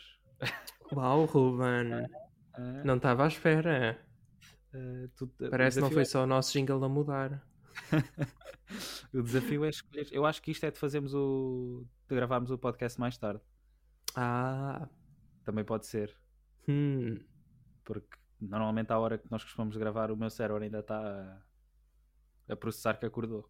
Uau, 0.92 1.26
Ruben, 1.26 2.08
Ah, 2.58 2.82
não 2.86 2.96
estava 2.96 3.26
à 3.26 3.28
espera. 3.28 4.00
Ah, 4.76 5.10
o 5.22 5.50
Parece 5.50 5.78
que 5.78 5.82
não 5.82 5.92
foi 5.92 6.02
é- 6.04 6.06
só 6.06 6.24
o 6.24 6.28
nosso 6.28 6.52
jingle 6.54 6.84
a 6.84 6.90
mudar. 6.90 7.46
O 9.14 9.22
desafio 9.22 9.64
é 9.64 9.70
escolher. 9.70 10.08
Eu 10.12 10.26
acho 10.26 10.42
que 10.42 10.50
isto 10.52 10.66
é 10.66 10.72
de 10.72 10.80
fazermos 10.80 11.14
o. 11.14 11.86
de 12.10 12.16
gravarmos 12.16 12.50
o 12.50 12.58
podcast 12.58 13.00
mais 13.00 13.16
tarde. 13.16 13.40
Ah, 14.16 14.90
Também 15.44 15.64
pode 15.64 15.86
ser. 15.86 16.18
hum, 16.68 17.20
Porque 17.84 18.18
normalmente 18.42 18.92
à 18.92 18.98
hora 18.98 19.20
que 19.20 19.30
nós 19.30 19.44
costumamos 19.44 19.78
gravar 19.78 20.10
o 20.10 20.18
meu 20.18 20.30
cérebro 20.32 20.64
ainda 20.64 20.80
está 20.80 20.98
a, 22.50 22.54
a 22.54 22.56
processar 22.56 22.98
que 22.98 23.06
acordou. 23.06 23.48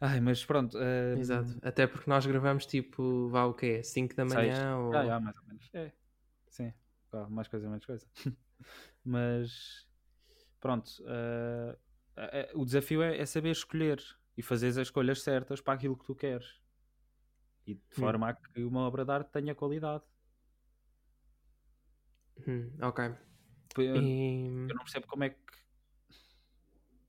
Ai, 0.00 0.20
mas 0.20 0.44
pronto. 0.44 0.76
ah, 0.76 1.16
exato. 1.18 1.56
Até 1.62 1.86
porque 1.86 2.10
nós 2.10 2.26
gravamos 2.26 2.66
tipo, 2.66 3.28
vá 3.28 3.44
o 3.44 3.54
quê? 3.54 3.82
5 3.84 4.14
da 4.16 4.24
manhã 4.24 4.76
ou... 4.78 4.92
Já, 4.92 5.06
já, 5.06 5.20
mais 5.20 5.36
ou 5.36 5.44
menos. 5.46 5.70
É, 5.72 5.92
sim. 6.48 6.72
Mais 7.30 7.46
coisa, 7.48 7.68
menos 7.68 7.86
coisa. 7.86 8.06
Mas 9.08 9.88
pronto. 10.60 10.90
eh, 11.06 12.50
o 12.54 12.64
desafio 12.66 13.02
é, 13.02 13.16
é 13.16 13.24
saber 13.24 13.52
escolher 13.52 14.02
e 14.36 14.42
fazer 14.42 14.68
as 14.68 14.76
escolhas 14.76 15.22
certas 15.22 15.62
para 15.62 15.72
aquilo 15.72 15.96
que 15.96 16.04
tu 16.04 16.14
queres. 16.14 16.60
E 17.66 17.74
de 17.74 17.94
forma 17.94 18.28
a 18.28 18.34
que 18.34 18.62
uma 18.62 18.80
obra 18.80 19.06
de 19.06 19.12
arte 19.12 19.30
tenha 19.32 19.54
qualidade. 19.54 20.04
Hum, 22.46 22.70
ok. 22.82 23.14
Eu, 23.78 23.96
E... 23.96 24.66
eu 24.68 24.74
não 24.74 24.84
percebo 24.84 25.06
como 25.06 25.24
é 25.24 25.30
que. 25.30 25.38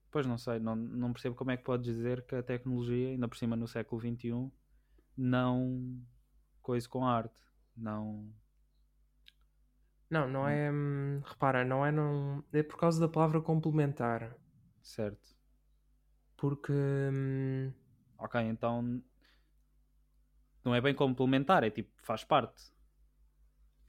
Pois 0.10 0.26
não 0.26 0.38
sei, 0.38 0.58
não, 0.60 0.76
não 0.76 1.12
percebo 1.12 1.36
como 1.36 1.52
é 1.52 1.58
que 1.58 1.64
podes 1.64 1.86
dizer 1.86 2.26
que 2.26 2.36
a 2.36 2.42
tecnologia, 2.42 3.10
ainda 3.10 3.28
por 3.28 3.38
cima 3.38 3.56
no 3.58 3.68
século 3.68 4.02
XXI, 4.02 4.50
não 5.18 6.02
coisa 6.62 6.88
com 6.88 7.06
a 7.06 7.14
arte. 7.14 7.42
Não. 7.76 8.34
Não, 10.10 10.28
não 10.28 10.48
é... 10.48 10.72
hum, 10.72 11.22
repara, 11.24 11.64
não 11.64 11.86
é... 11.86 11.92
Não... 11.92 12.44
É 12.52 12.64
por 12.64 12.78
causa 12.78 13.00
da 13.00 13.08
palavra 13.08 13.42
complementar. 13.42 14.36
Certo. 14.82 15.36
Porque... 16.38 16.72
hum, 16.74 17.72
Ok, 18.18 18.42
então 18.42 19.02
não 20.64 20.76
é 20.76 20.82
bem 20.82 20.94
complementar, 20.94 21.64
é 21.64 21.70
tipo, 21.70 21.92
faz 22.02 22.24
parte. 22.24 22.72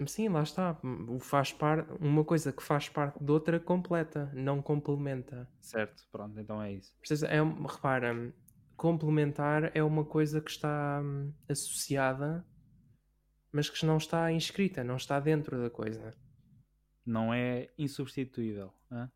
Sim, 0.06 0.28
lá 0.28 0.42
está. 0.42 0.78
O 1.09 1.18
faz 1.18 1.52
par... 1.52 1.87
Uma 2.00 2.24
coisa 2.24 2.52
que 2.52 2.62
faz 2.62 2.88
parte 2.88 3.22
de 3.22 3.30
outra 3.30 3.61
completa, 3.61 4.30
não 4.35 4.62
complementa. 4.62 5.48
Certo, 5.61 6.04
pronto, 6.11 6.38
então 6.40 6.62
é 6.62 6.72
isso. 6.72 6.94
Precisa- 6.98 7.26
É, 7.26 7.42
um- 7.42 7.64
repara, 7.66 8.33
complementar 8.76 9.70
é 9.76 9.83
uma 9.83 10.04
coisa 10.04 10.40
que 10.40 10.50
está 10.50 11.00
hum, 11.02 11.33
associada, 11.48 12.44
mas 13.53 13.69
que 13.69 13.85
não 13.85 13.97
está 13.97 14.31
inscrita, 14.33 14.85
não 14.85 14.97
está 14.97 15.19
dentro 15.21 15.61
da 15.61 15.71
coisa. 15.71 16.15
Não 17.05 17.33
é 17.35 17.69
insubstituível. 17.77 18.73
hã? 18.91 19.11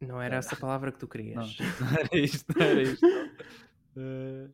Não 0.00 0.20
era 0.20 0.36
essa 0.36 0.54
a 0.54 0.58
palavra 0.58 0.92
que 0.92 0.98
tu 0.98 1.04
Não, 1.04 1.10
querias. 1.10 1.56
não 1.80 1.98
era 1.98 2.18
isto, 2.18 2.58
não 2.58 2.66
era 2.66 2.82
isto. 2.82 3.06
Eh, 3.98 4.50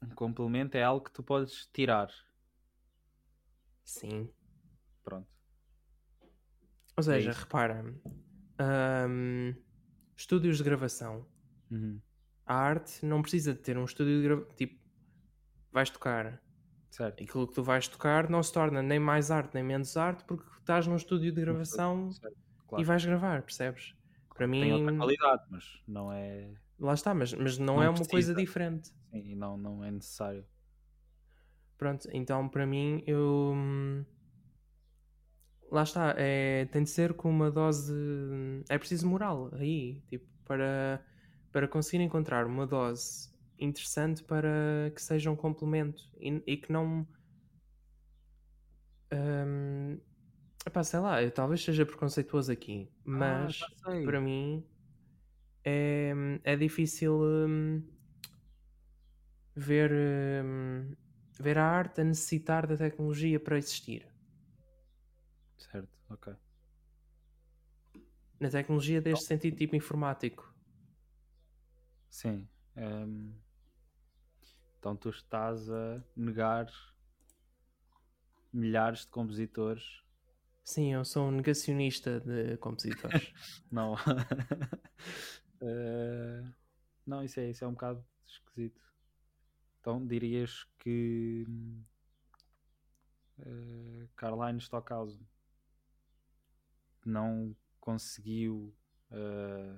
um 0.00 0.10
complemento 0.10 0.76
é 0.76 0.82
algo 0.84 1.04
que 1.04 1.10
tu 1.10 1.24
podes 1.24 1.66
tirar. 1.72 2.08
Sim. 3.82 4.32
Pronto. 5.02 5.28
Ou 6.96 7.02
seja, 7.02 7.30
isso. 7.30 7.40
repara, 7.40 7.84
hum, 9.08 9.54
estúdios 10.16 10.58
de 10.58 10.62
gravação. 10.62 11.26
Uhum. 11.68 12.00
A 12.46 12.54
arte 12.54 13.04
não 13.04 13.22
precisa 13.22 13.52
de 13.52 13.58
ter 13.58 13.76
um 13.76 13.84
estúdio 13.84 14.18
de 14.18 14.22
gravação. 14.22 14.54
Tipo, 14.54 14.80
vais 15.72 15.90
tocar. 15.90 16.40
Certo. 16.90 17.22
Aquilo 17.22 17.46
que 17.46 17.54
tu 17.54 17.62
vais 17.62 17.86
tocar 17.88 18.28
não 18.28 18.42
se 18.42 18.52
torna 18.52 18.82
nem 18.82 18.98
mais 18.98 19.30
arte 19.30 19.54
nem 19.54 19.62
menos 19.62 19.96
arte 19.96 20.24
porque 20.24 20.44
estás 20.58 20.86
num 20.86 20.96
estúdio 20.96 21.32
de 21.32 21.40
gravação 21.40 22.10
Certo, 22.12 22.36
e 22.36 22.66
claro. 22.66 22.84
vais 22.84 23.04
gravar, 23.04 23.42
percebes? 23.42 23.94
Para 24.34 24.48
Tem 24.48 24.72
outra 24.72 24.90
mim, 24.92 24.98
qualidade, 24.98 25.42
mas 25.50 25.64
não 25.86 26.12
é. 26.12 26.52
lá 26.78 26.94
está, 26.94 27.14
mas, 27.14 27.32
mas 27.34 27.58
não, 27.58 27.76
Não 27.76 27.82
é 27.82 27.88
uma 27.88 27.96
coisa 27.98 28.08
precisa. 28.10 28.34
diferente. 28.34 28.88
Sim, 29.10 29.22
e 29.32 29.34
não, 29.36 29.56
não 29.56 29.84
é 29.84 29.90
necessário. 29.90 30.44
Pronto, 31.78 32.08
então 32.12 32.48
para 32.48 32.66
mim 32.66 33.02
eu. 33.06 33.52
hum, 33.54 34.04
Lá 35.70 35.84
está, 35.84 36.14
é, 36.18 36.64
tem 36.66 36.82
de 36.82 36.90
ser 36.90 37.14
com 37.14 37.30
uma 37.30 37.50
dose. 37.50 37.92
de- 37.92 38.64
É 38.68 38.76
preciso 38.76 39.06
moral 39.06 39.50
aí, 39.54 40.00
tipo, 40.08 40.26
para, 40.44 41.00
para 41.52 41.68
conseguir 41.68 42.02
encontrar 42.02 42.44
uma 42.46 42.66
dose 42.66 43.29
interessante 43.60 44.22
para 44.24 44.90
que 44.94 45.02
seja 45.02 45.30
um 45.30 45.36
complemento 45.36 46.02
e, 46.18 46.42
e 46.46 46.56
que 46.56 46.72
não. 46.72 47.06
hum, 49.12 49.98
epá, 50.66 50.84
sei 50.84 51.00
lá, 51.00 51.22
eu 51.22 51.30
talvez 51.32 51.62
seja 51.64 51.86
preconceituoso 51.86 52.52
aqui, 52.52 52.90
mas 53.04 53.52
ah, 53.52 53.52
já 53.52 53.66
sei. 53.84 54.02
para 54.04 54.20
mim 54.20 54.64
é, 55.64 56.12
é 56.44 56.56
difícil 56.56 57.14
hum, 57.22 57.82
ver, 59.54 59.90
hum, 60.44 60.94
ver 61.38 61.58
a 61.58 61.64
arte 61.64 62.00
a 62.00 62.04
necessitar 62.04 62.66
da 62.66 62.76
tecnologia 62.76 63.38
para 63.40 63.58
existir. 63.58 64.06
Certo, 65.56 65.96
ok. 66.08 66.36
Na 68.40 68.50
tecnologia 68.50 69.00
deste 69.00 69.26
sentido 69.26 69.56
tipo 69.56 69.76
informático. 69.76 70.52
Sim. 72.10 72.48
ehm, 72.76 73.34
Então 74.80 74.96
tu 74.96 75.10
estás 75.10 75.68
a 75.70 76.02
negar 76.16 76.66
milhares 78.50 79.00
de 79.00 79.08
compositores. 79.08 80.02
Sim, 80.64 80.94
eu 80.94 81.04
sou 81.04 81.28
um 81.28 81.30
negacionista 81.30 82.18
de 82.20 82.56
compositores. 82.56 83.32
Não. 83.70 83.94
Eh, 85.62 86.42
Não, 87.06 87.22
isso 87.22 87.38
é, 87.38 87.50
isso 87.50 87.62
é 87.62 87.68
um 87.68 87.72
bocado 87.72 88.02
esquisito. 88.26 88.80
Então 89.78 90.06
dirias 90.06 90.66
que 90.78 91.44
eh, 93.40 94.08
Caroline 94.16 94.58
Stockhausen 94.58 95.20
não 97.04 97.54
conseguiu 97.78 98.74
eh, 99.10 99.76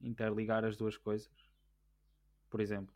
interligar 0.00 0.64
as 0.64 0.76
duas 0.76 0.96
coisas? 0.96 1.30
Por 2.50 2.60
exemplo, 2.60 2.95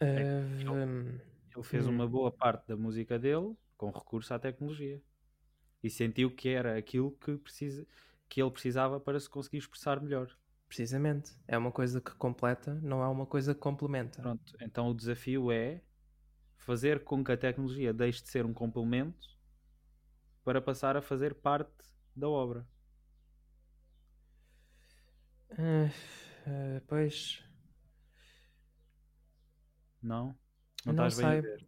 Hum, 0.00 1.20
ele 1.54 1.64
fez 1.64 1.86
Hum. 1.86 1.90
uma 1.90 2.06
boa 2.08 2.30
parte 2.32 2.66
da 2.68 2.76
música 2.76 3.18
dele 3.18 3.56
com 3.76 3.90
recurso 3.90 4.32
à 4.34 4.38
tecnologia 4.38 5.02
e 5.82 5.90
sentiu 5.90 6.30
que 6.34 6.48
era 6.50 6.76
aquilo 6.78 7.12
que, 7.12 7.36
precisa, 7.38 7.86
que 8.28 8.42
ele 8.42 8.50
precisava 8.50 9.00
para 9.00 9.20
se 9.20 9.28
conseguir 9.30 9.58
expressar 9.58 10.00
melhor. 10.02 10.36
precisamente. 10.68 11.32
É 11.48 11.58
uma 11.58 11.72
coisa 11.72 12.00
que 12.00 12.12
completa, 12.14 12.74
não 12.84 13.02
é 13.02 13.08
uma 13.08 13.26
coisa 13.26 13.52
que 13.52 13.60
complementa. 13.60 14.20
Pronto, 14.20 14.54
então 14.60 14.88
o 14.90 14.94
desafio 14.94 15.50
é 15.50 15.80
fazer 16.58 17.04
com 17.04 17.24
que 17.24 17.32
a 17.32 17.36
tecnologia 17.38 17.92
deixe 17.94 18.22
de 18.22 18.30
ser 18.30 18.46
um 18.46 18.54
complemento 18.54 19.28
para 20.44 20.62
passar 20.62 20.96
a 20.96 21.02
fazer 21.02 21.34
parte 21.34 21.70
da 22.14 22.28
obra. 22.28 22.66
Ah, 25.58 25.90
ah, 26.46 26.80
pois, 26.88 27.42
Não? 30.06 30.26
Não 30.84 30.92
não 30.94 31.08
estás 31.08 31.16
bem 31.16 31.38
a 31.38 31.40
ver. 31.40 31.66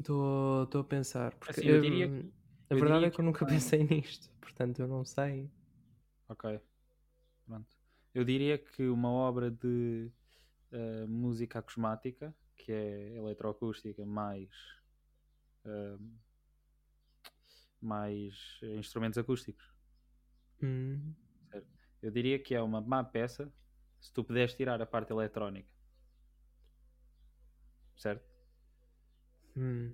Estou 0.00 0.80
a 0.80 0.84
pensar. 0.84 1.34
Porque 1.36 1.60
Assim, 1.60 1.66
eu 1.68 1.80
diria 1.80 2.08
que- 2.08 2.32
a 2.70 2.74
eu 2.74 2.80
verdade 2.80 3.04
é 3.04 3.10
que 3.10 3.20
eu 3.20 3.24
nunca 3.24 3.46
que- 3.46 3.52
pensei 3.52 3.84
nisto, 3.84 4.28
portanto 4.40 4.80
eu 4.80 4.88
não 4.88 5.04
sei. 5.04 5.48
Ok. 6.28 6.60
Pronto. 7.46 7.76
Eu 8.12 8.24
diria 8.24 8.58
que 8.58 8.88
uma 8.88 9.08
obra 9.10 9.50
de 9.52 10.10
eh, 10.72 11.06
música 11.06 11.60
acusmática, 11.60 12.34
que 12.56 12.72
é 12.72 13.14
eletroacústica 13.16 14.04
mais 14.04 14.50
eh, 15.64 15.96
mais 17.80 18.58
instrumentos 18.62 19.16
acústicos. 19.16 19.64
Hum, 20.62 21.14
Eu 22.02 22.10
diria 22.10 22.38
que 22.38 22.54
é 22.54 22.60
uma 22.62 22.80
má 22.80 23.02
peça 23.04 23.52
se 24.00 24.12
tu 24.12 24.22
puderes 24.24 24.54
tirar 24.54 24.80
a 24.82 24.86
parte 24.86 25.12
eletrónica. 25.12 25.68
Certo? 27.98 28.24
hum, 29.56 29.92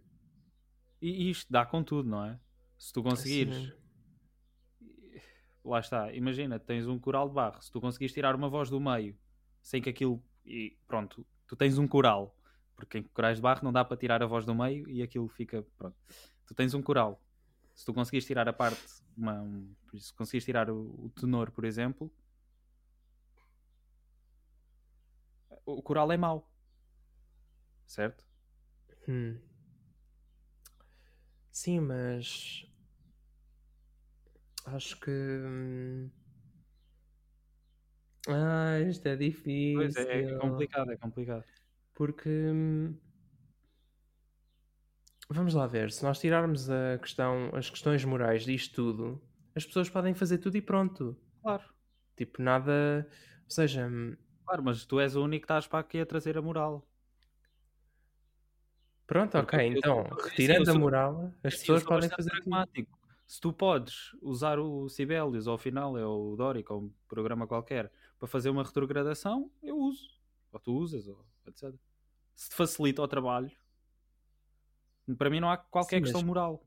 E 1.00 1.30
isto 1.30 1.50
dá 1.50 1.64
com 1.66 1.82
tudo, 1.82 2.08
não 2.08 2.24
é? 2.24 2.38
Se 2.78 2.92
tu 2.92 3.02
conseguires. 3.02 3.56
Lá 5.64 5.80
está, 5.80 6.12
imagina, 6.12 6.58
tens 6.60 6.86
um 6.86 6.98
coral 6.98 7.28
de 7.28 7.34
barro. 7.34 7.60
Se 7.62 7.72
tu 7.72 7.80
conseguires 7.80 8.12
tirar 8.12 8.34
uma 8.36 8.48
voz 8.50 8.68
do 8.68 8.78
meio 8.78 9.18
sem 9.62 9.80
que 9.80 9.88
aquilo. 9.88 10.22
E 10.44 10.76
pronto, 10.86 11.26
tu 11.46 11.56
tens 11.56 11.78
um 11.78 11.88
coral. 11.88 12.38
Porque 12.76 12.98
em 12.98 13.02
corais 13.04 13.38
de 13.38 13.42
barro 13.42 13.64
não 13.64 13.72
dá 13.72 13.82
para 13.84 13.96
tirar 13.96 14.22
a 14.22 14.26
voz 14.26 14.44
do 14.44 14.54
meio 14.54 14.88
e 14.90 15.02
aquilo 15.02 15.26
fica. 15.28 15.62
Pronto. 15.78 15.96
Tu 16.46 16.54
tens 16.54 16.74
um 16.74 16.82
coral. 16.82 17.22
Se 17.74 17.84
tu 17.86 17.94
conseguires 17.94 18.26
tirar 18.26 18.46
a 18.48 18.52
parte. 18.52 18.82
Uma, 19.16 19.40
um- 19.40 19.74
se 19.96 20.12
conseguires 20.12 20.44
tirar 20.44 20.68
o, 20.68 21.06
o 21.06 21.10
tenor, 21.18 21.50
por 21.50 21.64
exemplo. 21.64 22.12
O 25.64 25.82
coral 25.82 26.12
é 26.12 26.16
mau. 26.16 26.50
Certo? 27.86 28.24
Hum. 29.06 29.40
Sim, 31.50 31.80
mas 31.80 32.66
acho 34.66 34.98
que 35.00 35.10
hum, 35.10 36.10
ah, 38.28 38.80
isto 38.80 39.06
é 39.08 39.16
Pois 39.72 39.94
é, 39.96 40.04
é 40.20 40.22
difícil 40.22 40.38
complicado, 40.42 40.90
é 40.92 40.96
complicado. 40.96 41.44
porque 41.94 42.28
hum, 42.28 42.98
vamos 45.28 45.54
lá 45.54 45.66
ver, 45.66 45.90
se 45.92 46.02
nós 46.02 46.18
tirarmos 46.18 46.70
a 46.70 46.98
questão, 46.98 47.50
as 47.54 47.68
questões 47.70 48.04
morais 48.04 48.44
disto 48.44 48.74
tudo, 48.74 49.22
as 49.54 49.64
pessoas 49.64 49.88
podem 49.90 50.14
fazer 50.14 50.38
tudo 50.38 50.56
e 50.56 50.62
pronto. 50.62 51.16
Claro. 51.42 51.74
Tipo, 52.16 52.42
nada, 52.42 53.08
ou 53.44 53.50
seja, 53.50 53.86
hum, 53.88 54.16
Claro, 54.46 54.62
mas 54.62 54.84
tu 54.84 55.00
és 55.00 55.16
o 55.16 55.22
único 55.24 55.42
que 55.46 55.52
estás 55.52 55.66
para 55.66 55.80
aqui 55.80 55.98
a 56.00 56.06
trazer 56.06 56.36
a 56.38 56.42
moral. 56.42 56.86
Pronto, 59.06 59.36
ok, 59.38 59.58
então, 59.66 60.06
eu- 60.06 60.16
retirando 60.16 60.70
a 60.70 60.74
moral, 60.74 61.32
as 61.42 61.54
pessoas 61.56 61.82
podem 61.82 62.08
fazer 62.10 62.30
pragmático. 62.30 62.98
Se 63.26 63.40
tu 63.40 63.52
podes 63.52 64.12
usar 64.20 64.58
o 64.58 64.88
Sibelius 64.88 65.46
ou 65.46 65.54
o 65.54 65.58
Final 65.58 65.94
ou 65.94 66.32
o 66.32 66.36
Doric 66.36 66.70
ou 66.70 66.82
um 66.82 66.92
programa 67.08 67.46
qualquer 67.46 67.90
para 68.18 68.28
fazer 68.28 68.50
uma 68.50 68.62
retrogradação, 68.62 69.50
eu 69.62 69.76
uso. 69.78 70.08
Ou 70.52 70.60
tu 70.60 70.72
usas, 70.74 71.08
ou 71.08 71.24
etc. 71.46 71.74
Se 72.34 72.50
te 72.50 72.54
facilita 72.54 73.00
o 73.02 73.08
trabalho, 73.08 73.50
para 75.16 75.30
mim 75.30 75.40
não 75.40 75.50
há 75.50 75.56
qualquer 75.56 75.96
Sim, 75.96 76.02
questão 76.02 76.20
mas- 76.20 76.26
moral. 76.28 76.62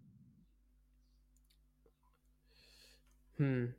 Hum. 3.39 3.71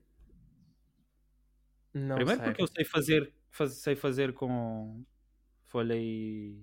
Não 1.95 2.15
Primeiro 2.17 2.41
sei. 2.41 2.49
porque 2.49 2.63
eu 2.63 2.67
sei 2.69 2.85
fazer, 2.85 3.35
faz- 3.51 3.75
sei 3.79 3.97
fazer 3.97 4.33
com 4.33 5.05
folha 5.67 5.95
e, 5.97 6.63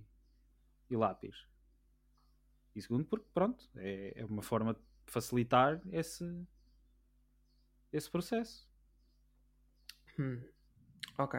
e 0.90 0.96
lápis. 0.96 1.46
E 2.76 2.82
segundo 2.82 3.06
porque, 3.06 3.28
pronto, 3.34 3.70
é, 3.78 4.14
é 4.22 4.26
uma 4.26 4.42
forma 4.42 4.74
de 4.74 4.80
facilitar 5.08 5.82
esse, 5.92 6.26
esse 7.92 8.10
processo. 8.10 8.68
Hum. 10.20 10.42
Ok. 11.18 11.36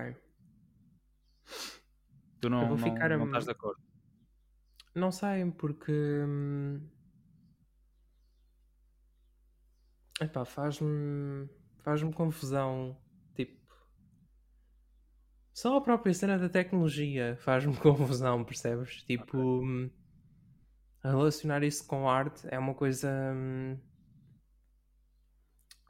Tu 2.40 2.48
não, 2.48 2.60
vou 2.68 2.76
não, 2.76 2.78
ficar 2.78 3.12
a- 3.12 3.16
não 3.18 3.26
estás 3.26 3.44
de 3.44 3.50
acordo. 3.52 3.80
Não 4.94 5.12
sei, 5.12 5.44
porque. 5.52 5.92
hum, 5.92 6.80
Epá, 10.20 10.44
faz-me. 10.44 11.48
Faz-me 11.82 12.12
confusão. 12.12 12.96
Tipo. 13.34 13.60
Só 15.52 15.76
a 15.76 15.80
própria 15.80 16.12
cena 16.14 16.38
da 16.38 16.48
tecnologia 16.48 17.36
faz-me 17.40 17.76
confusão, 17.78 18.44
percebes? 18.44 19.02
Tipo. 19.04 19.36
hum, 19.62 19.90
Relacionar 21.10 21.62
isso 21.62 21.86
com 21.86 22.08
arte 22.08 22.46
é 22.50 22.58
uma 22.58 22.74
coisa. 22.74 23.08
hum, 23.32 23.78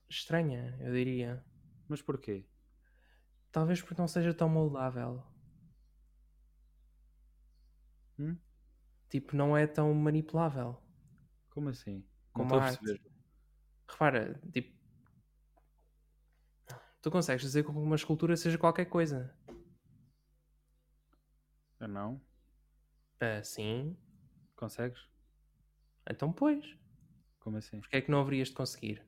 Estranha, 0.08 0.76
eu 0.80 0.92
diria. 0.92 1.44
Mas 1.88 2.02
porquê? 2.02 2.44
Talvez 3.50 3.80
porque 3.80 4.00
não 4.00 4.06
seja 4.06 4.34
tão 4.34 4.48
moldável. 4.48 5.22
Hum? 8.18 8.36
Tipo, 9.08 9.34
não 9.34 9.56
é 9.56 9.66
tão 9.66 9.92
manipulável. 9.94 10.76
Como 11.50 11.70
assim? 11.70 12.06
Como 12.32 12.50
não 12.50 12.58
a 12.58 12.64
arte. 12.64 12.78
perceber. 12.78 13.10
Repara, 13.88 14.40
tipo. 14.52 14.76
Tu 17.00 17.10
consegues 17.10 17.42
dizer 17.42 17.64
que 17.64 17.70
uma 17.70 17.96
escultura 17.96 18.36
seja 18.36 18.58
qualquer 18.58 18.86
coisa. 18.86 19.34
Não? 21.80 22.20
Ah, 23.20 23.42
sim. 23.42 23.96
Consegues? 24.56 25.00
Então, 26.08 26.32
pois. 26.32 26.64
Como 27.40 27.56
assim? 27.56 27.80
Porque 27.80 27.96
é 27.96 28.00
que 28.00 28.10
não 28.10 28.20
haverias 28.20 28.48
de 28.48 28.54
conseguir? 28.54 29.02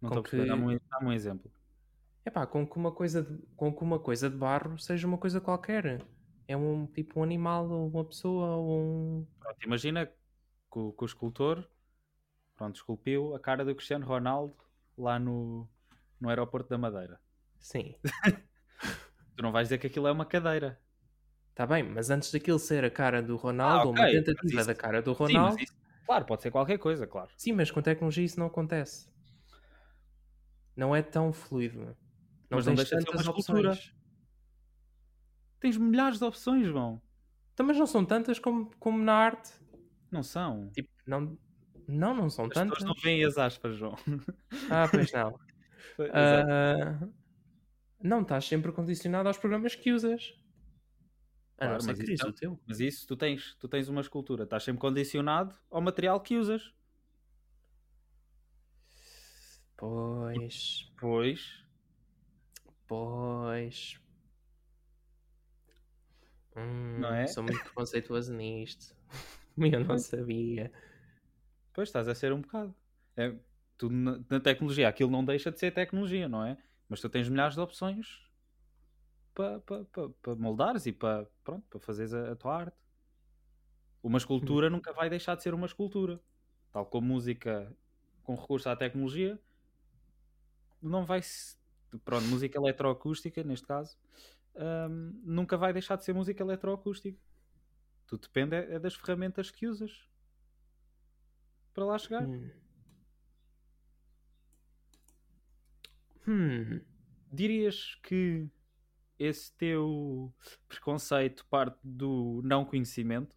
Não 0.00 0.08
Com 0.10 0.18
estou 0.18 0.20
a 0.20 0.22
perceber. 0.22 0.42
que- 0.44 0.48
Dá-me 0.48 0.76
um, 0.76 0.80
dá-me 0.90 1.06
um 1.06 1.12
exemplo. 1.12 1.50
Epá, 2.24 2.46
com 2.46 2.66
que 2.66 2.76
uma 2.76 2.92
coisa 2.92 3.22
de, 3.22 3.38
com 3.56 3.74
que 3.74 3.82
uma 3.82 3.98
coisa 3.98 4.28
de 4.28 4.36
barro 4.36 4.78
seja 4.78 5.06
uma 5.06 5.18
coisa 5.18 5.40
qualquer. 5.40 6.04
É 6.46 6.56
um 6.56 6.86
tipo 6.86 7.20
um 7.20 7.22
animal, 7.22 7.68
ou 7.70 7.88
uma 7.88 8.04
pessoa, 8.04 8.56
ou 8.56 8.78
um. 8.80 9.26
Pronto, 9.38 9.64
imagina 9.64 10.06
que, 10.06 10.78
o- 10.78 10.92
que 10.92 11.02
o 11.04 11.06
escultor 11.06 11.66
pronto, 12.56 12.76
esculpiu 12.76 13.34
a 13.34 13.40
cara 13.40 13.64
do 13.64 13.74
Cristiano 13.74 14.04
Ronaldo 14.06 14.54
lá 14.98 15.18
no, 15.18 15.66
no 16.20 16.28
aeroporto 16.28 16.68
da 16.68 16.76
Madeira. 16.76 17.18
Sim. 17.58 17.94
Tu 19.36 19.42
não 19.42 19.52
vais 19.52 19.66
dizer 19.68 19.78
que 19.78 19.86
aquilo 19.86 20.06
é 20.06 20.12
uma 20.12 20.26
cadeira. 20.26 20.78
Está 21.60 21.66
bem, 21.66 21.82
mas 21.82 22.08
antes 22.08 22.32
daquilo 22.32 22.58
ser 22.58 22.86
a 22.86 22.90
cara 22.90 23.22
do 23.22 23.36
Ronaldo, 23.36 23.88
ou 23.88 23.92
uma 23.92 24.04
Ah, 24.04 24.06
ok, 24.06 24.12
tentativa 24.16 24.40
mas 24.44 24.54
isso- 24.54 24.66
da 24.66 24.74
cara 24.74 25.02
do 25.02 25.12
Sim, 25.12 25.18
Ronaldo. 25.18 25.62
isso- 25.62 25.74
claro, 26.06 26.24
pode 26.24 26.40
ser 26.40 26.50
qualquer 26.50 26.78
coisa, 26.78 27.06
claro. 27.06 27.28
Sim, 27.36 27.52
mas 27.52 27.70
com 27.70 27.82
tecnologia 27.82 28.24
isso 28.24 28.40
não 28.40 28.46
acontece. 28.46 29.10
Não 30.74 30.96
é 30.96 31.02
tão 31.02 31.34
fluido. 31.34 31.80
Não 31.80 32.56
Mas 32.56 32.64
não 32.66 32.74
tens 32.74 32.88
deixa 32.88 32.96
de 32.96 33.02
ser 33.02 33.10
uma 33.10 33.20
escultura. 33.20 33.68
opções. 33.72 33.94
Tens 35.60 35.76
milhares 35.76 36.18
de 36.18 36.24
opções, 36.24 36.66
João. 36.66 37.02
Então, 37.52 37.66
mas 37.66 37.76
não 37.76 37.86
são 37.86 38.06
tantas 38.06 38.38
como, 38.38 38.74
como 38.78 38.96
na 38.98 39.12
arte. 39.12 39.52
Não 40.10 40.22
são. 40.22 40.70
Tipo, 40.70 40.88
não, 41.06 41.38
não, 41.86 42.14
não 42.14 42.30
são 42.30 42.46
As 42.46 42.54
tantas. 42.54 42.78
pessoas 42.78 42.96
não 42.96 43.02
veem 43.02 43.22
as 43.22 43.36
aspas, 43.36 43.76
João. 43.76 43.96
Ah, 44.70 44.88
pois 44.90 45.12
não. 45.12 45.38
Ah, 46.14 47.06
não 48.02 48.22
estás 48.22 48.46
sempre 48.46 48.72
condicionado 48.72 49.28
aos 49.28 49.36
programas 49.36 49.74
que 49.74 49.92
usas. 49.92 50.39
A 51.60 51.66
não 51.66 51.78
Claro, 51.78 51.84
mas 51.86 52.00
isso 52.08 52.26
é- 52.26 52.32
teu. 52.32 52.58
Mas 52.66 52.80
isso, 52.80 53.06
tu 53.06 53.16
tens, 53.16 53.54
tu 53.56 53.68
tens 53.68 53.88
uma 53.88 54.00
escultura, 54.00 54.44
estás 54.44 54.64
sempre 54.64 54.80
condicionado 54.80 55.54
ao 55.70 55.80
material 55.82 56.18
que 56.20 56.36
usas. 56.38 56.72
Pois, 59.76 60.90
Pois, 60.98 61.64
pois. 62.86 64.00
Hum, 66.56 66.98
Não 67.00 67.14
é? 67.14 67.26
Sou 67.26 67.42
muito 67.42 67.62
preconceituoso 67.64 68.32
nisto. 68.34 68.94
Eu 69.56 69.84
não 69.84 69.98
sabia. 69.98 70.72
pois 71.74 71.88
estás 71.88 72.08
a 72.08 72.14
ser 72.14 72.32
um 72.32 72.40
bocado. 72.40 72.74
É, 73.16 73.34
tu, 73.76 73.90
na, 73.90 74.18
na 74.28 74.40
tecnologia, 74.40 74.88
aquilo 74.88 75.10
não 75.10 75.24
deixa 75.24 75.50
de 75.50 75.58
ser 75.58 75.70
tecnologia, 75.72 76.28
não 76.28 76.44
é? 76.44 76.56
Mas 76.88 77.00
tu 77.00 77.08
tens 77.08 77.28
milhares 77.28 77.54
de 77.54 77.60
opções 77.60 78.26
para 79.34 79.60
pa, 79.60 79.84
pa, 79.84 80.08
pa 80.22 80.34
moldares 80.34 80.86
e 80.86 80.92
para 80.92 81.26
pronto, 81.44 81.64
para 81.68 81.80
fazeres 81.80 82.12
a, 82.12 82.32
a 82.32 82.36
tua 82.36 82.56
arte. 82.56 82.76
Uma 84.02 84.18
escultura 84.18 84.70
nunca 84.70 84.92
vai 84.92 85.10
deixar 85.10 85.34
de 85.36 85.42
ser 85.42 85.52
uma 85.52 85.66
escultura. 85.66 86.20
Tal 86.72 86.86
como 86.86 87.08
música 87.08 87.74
com 88.22 88.34
recurso 88.34 88.68
à 88.68 88.76
tecnologia, 88.76 89.38
não 90.80 91.04
vai. 91.04 91.20
Pronto, 92.04 92.26
música 92.26 92.58
eletroacústica, 92.58 93.42
neste 93.42 93.66
caso, 93.66 93.98
hum, 94.54 95.20
nunca 95.24 95.56
vai 95.56 95.72
deixar 95.72 95.96
de 95.96 96.04
ser 96.04 96.12
música 96.12 96.42
eletroacústica. 96.42 97.18
Tudo 98.06 98.22
depende 98.22 98.56
é, 98.56 98.74
é 98.74 98.78
das 98.78 98.94
ferramentas 98.94 99.50
que 99.50 99.66
usas 99.66 100.08
para 101.74 101.84
lá 101.84 101.98
chegar. 101.98 102.24
Hum. 102.24 102.50
Hum. 106.26 106.80
Dirias 107.32 107.96
que 108.02 108.48
esse 109.20 109.52
teu 109.56 110.34
preconceito 110.68 111.44
parte 111.46 111.78
do 111.84 112.40
não 112.44 112.64
conhecimento? 112.64 113.36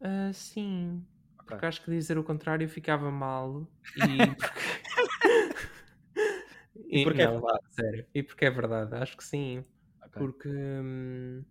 Ah, 0.00 0.32
sim. 0.32 1.06
Ok. 1.38 1.46
Porque 1.46 1.66
acho 1.66 1.82
que 1.84 1.90
dizer 1.90 2.18
o 2.18 2.24
contrário 2.24 2.68
ficava 2.68 3.10
mal. 3.10 3.70
E 3.96 4.34
porque... 4.36 4.62
E 6.88 7.02
porque 7.02 7.22
é 7.22 7.26
não, 7.26 7.40
verdade. 7.40 7.64
sério. 7.70 8.06
E 8.14 8.22
porque 8.22 8.44
é 8.44 8.50
verdade, 8.50 8.94
acho 8.96 9.16
que 9.16 9.24
sim. 9.24 9.64
Ok. 10.02 10.12
Porque. 10.18 10.48
hum, 10.48 11.44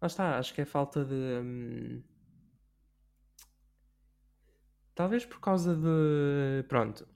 Lá 0.00 0.06
está, 0.06 0.38
acho 0.38 0.54
que 0.54 0.60
é 0.60 0.64
falta 0.64 1.04
de. 1.04 1.14
hum, 1.14 2.02
Talvez 4.94 5.24
por 5.26 5.40
causa 5.40 5.74
de. 5.76 6.64
Pronto. 6.68 7.06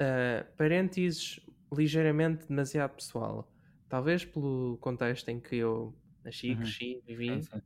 ah, 0.00 0.44
parênteses 0.56 1.40
ligeiramente 1.74 2.46
demasiado 2.48 2.94
pessoal. 2.96 3.50
Talvez 3.88 4.24
pelo 4.24 4.78
contexto 4.80 5.28
em 5.28 5.40
que 5.40 5.56
eu 5.56 5.94
nasci, 6.24 6.54
Uhum. 6.54 6.56
cresci, 6.56 7.02
vivi, 7.06 7.42
sim. 7.42 7.60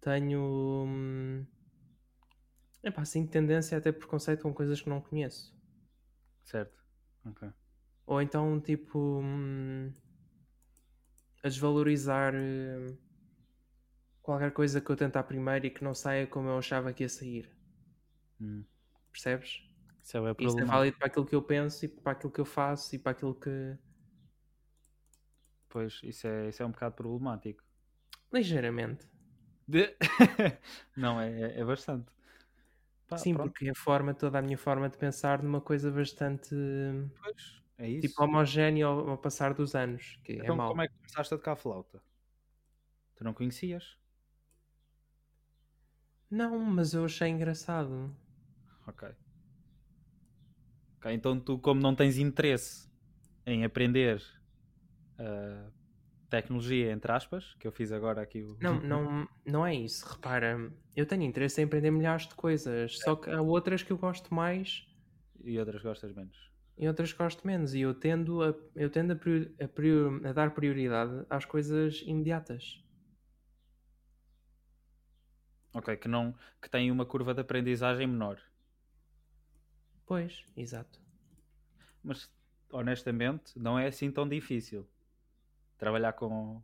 tenho. 0.00 0.40
hum, 0.86 1.46
Epá, 2.82 3.02
assim, 3.02 3.24
tendência 3.26 3.78
a 3.78 3.80
ter 3.80 3.92
preconceito 3.92 4.42
com 4.42 4.52
coisas 4.52 4.80
que 4.80 4.88
não 4.88 5.00
conheço. 5.00 5.54
Certo. 6.44 6.78
Ok. 7.24 7.42
Ou 8.06 8.20
então, 8.20 8.60
tipo, 8.60 9.20
hum, 9.22 9.92
a 11.42 11.48
desvalorizar 11.48 12.34
hum, 12.34 12.96
qualquer 14.22 14.52
coisa 14.52 14.80
que 14.80 14.88
eu 14.90 14.94
tentar 14.96 15.24
primeiro 15.24 15.66
e 15.66 15.70
que 15.70 15.82
não 15.82 15.92
saia 15.92 16.24
como 16.24 16.48
eu 16.48 16.58
achava 16.58 16.92
que 16.92 17.02
ia 17.02 17.08
sair. 17.08 17.50
Hum. 18.40 18.64
Percebes? 19.12 19.67
Isso 20.08 20.16
é, 20.16 20.32
Isso 20.38 20.58
é 20.60 20.64
válido 20.64 20.96
para 20.96 21.06
aquilo 21.08 21.26
que 21.26 21.34
eu 21.34 21.42
penso 21.42 21.84
e 21.84 21.88
para 21.88 22.12
aquilo 22.12 22.32
que 22.32 22.40
eu 22.40 22.44
faço 22.46 22.96
e 22.96 22.98
para 22.98 23.12
aquilo 23.12 23.34
que. 23.34 23.76
Pois, 25.68 26.00
isso 26.02 26.26
é, 26.26 26.48
isso 26.48 26.62
é 26.62 26.66
um 26.66 26.70
bocado 26.70 26.94
problemático. 26.94 27.62
Ligeiramente. 28.32 29.06
De- 29.66 29.94
não, 30.96 31.20
é, 31.20 31.30
é- 31.30 31.60
é 31.60 31.64
bastante. 31.64 32.10
Pá, 33.06 33.18
Sim, 33.18 33.34
pronto, 33.34 33.50
porque 33.52 33.68
a 33.68 33.74
forma, 33.74 34.14
toda 34.14 34.38
a 34.38 34.42
minha 34.42 34.56
forma 34.56 34.88
de 34.88 34.96
pensar 34.96 35.42
numa 35.42 35.60
coisa 35.60 35.90
bastante 35.90 36.54
pois, 37.22 37.62
é 37.76 37.88
isso. 37.90 38.08
tipo 38.08 38.22
homogénea 38.22 38.86
ao, 38.86 39.10
ao 39.10 39.18
passar 39.18 39.52
dos 39.52 39.74
anos. 39.74 40.18
Que 40.24 40.32
é 40.32 40.36
então, 40.36 40.56
mau. 40.56 40.70
como 40.70 40.80
é 40.80 40.88
que 40.88 40.94
começaste 40.94 41.34
a 41.34 41.36
tocar 41.36 41.56
flauta? 41.56 42.02
Tu 43.14 43.24
não 43.24 43.34
conhecias? 43.34 43.98
Não, 46.30 46.58
mas 46.58 46.94
eu 46.94 47.04
achei 47.04 47.28
engraçado. 47.28 48.14
Ok. 48.86 49.14
Ok, 50.98 51.12
então 51.12 51.38
tu, 51.40 51.58
como 51.58 51.80
não 51.80 51.94
tens 51.94 52.18
interesse 52.18 52.88
em 53.46 53.64
aprender 53.64 54.20
ah, 55.18 55.70
tecnologia, 56.30 56.92
entre 56.92 57.12
aspas, 57.12 57.54
que 57.60 57.66
eu 57.66 57.72
fiz 57.72 57.92
agora 57.92 58.22
aqui 58.22 58.42
o. 58.42 58.56
Não, 58.60 58.80
não, 58.80 59.28
não 59.44 59.66
é 59.66 59.74
isso. 59.74 60.06
Repara, 60.08 60.72
eu 60.96 61.06
tenho 61.06 61.22
interesse 61.22 61.60
em 61.60 61.64
aprender 61.64 61.90
milhares 61.90 62.26
de 62.28 62.34
coisas, 62.34 62.98
só 63.00 63.16
que 63.16 63.30
há 63.30 63.40
outras 63.42 63.82
que 63.82 63.92
eu 63.92 63.98
gosto 63.98 64.32
mais 64.34 64.84
E 65.50 65.58
outras 65.62 65.82
gostas 65.82 66.12
menos. 66.18 66.38
e 66.78 66.88
outras 66.88 67.12
gosto 67.12 67.46
menos. 67.46 67.74
E 67.74 67.80
eu 67.80 67.92
tendo 67.94 68.42
a, 68.42 68.54
eu 68.74 68.88
tendo 68.90 69.12
a, 69.12 69.64
a 69.64 70.28
a 70.28 70.32
dar 70.32 70.54
prioridade 70.54 71.26
às 71.28 71.44
coisas 71.44 72.00
imediatas. 72.06 72.82
Ok, 75.72 75.96
que, 75.96 76.08
não, 76.08 76.34
que 76.60 76.68
têm 76.68 76.90
uma 76.90 77.06
curva 77.06 77.32
de 77.34 77.40
aprendizagem 77.40 78.06
menor. 78.06 78.38
Pois, 80.08 80.44
exato. 80.56 80.98
Mas, 82.02 82.30
honestamente, 82.72 83.58
não 83.58 83.78
é 83.78 83.86
assim 83.86 84.10
tão 84.10 84.28
difícil 84.28 84.86
trabalhar 85.78 86.14
com, 86.14 86.62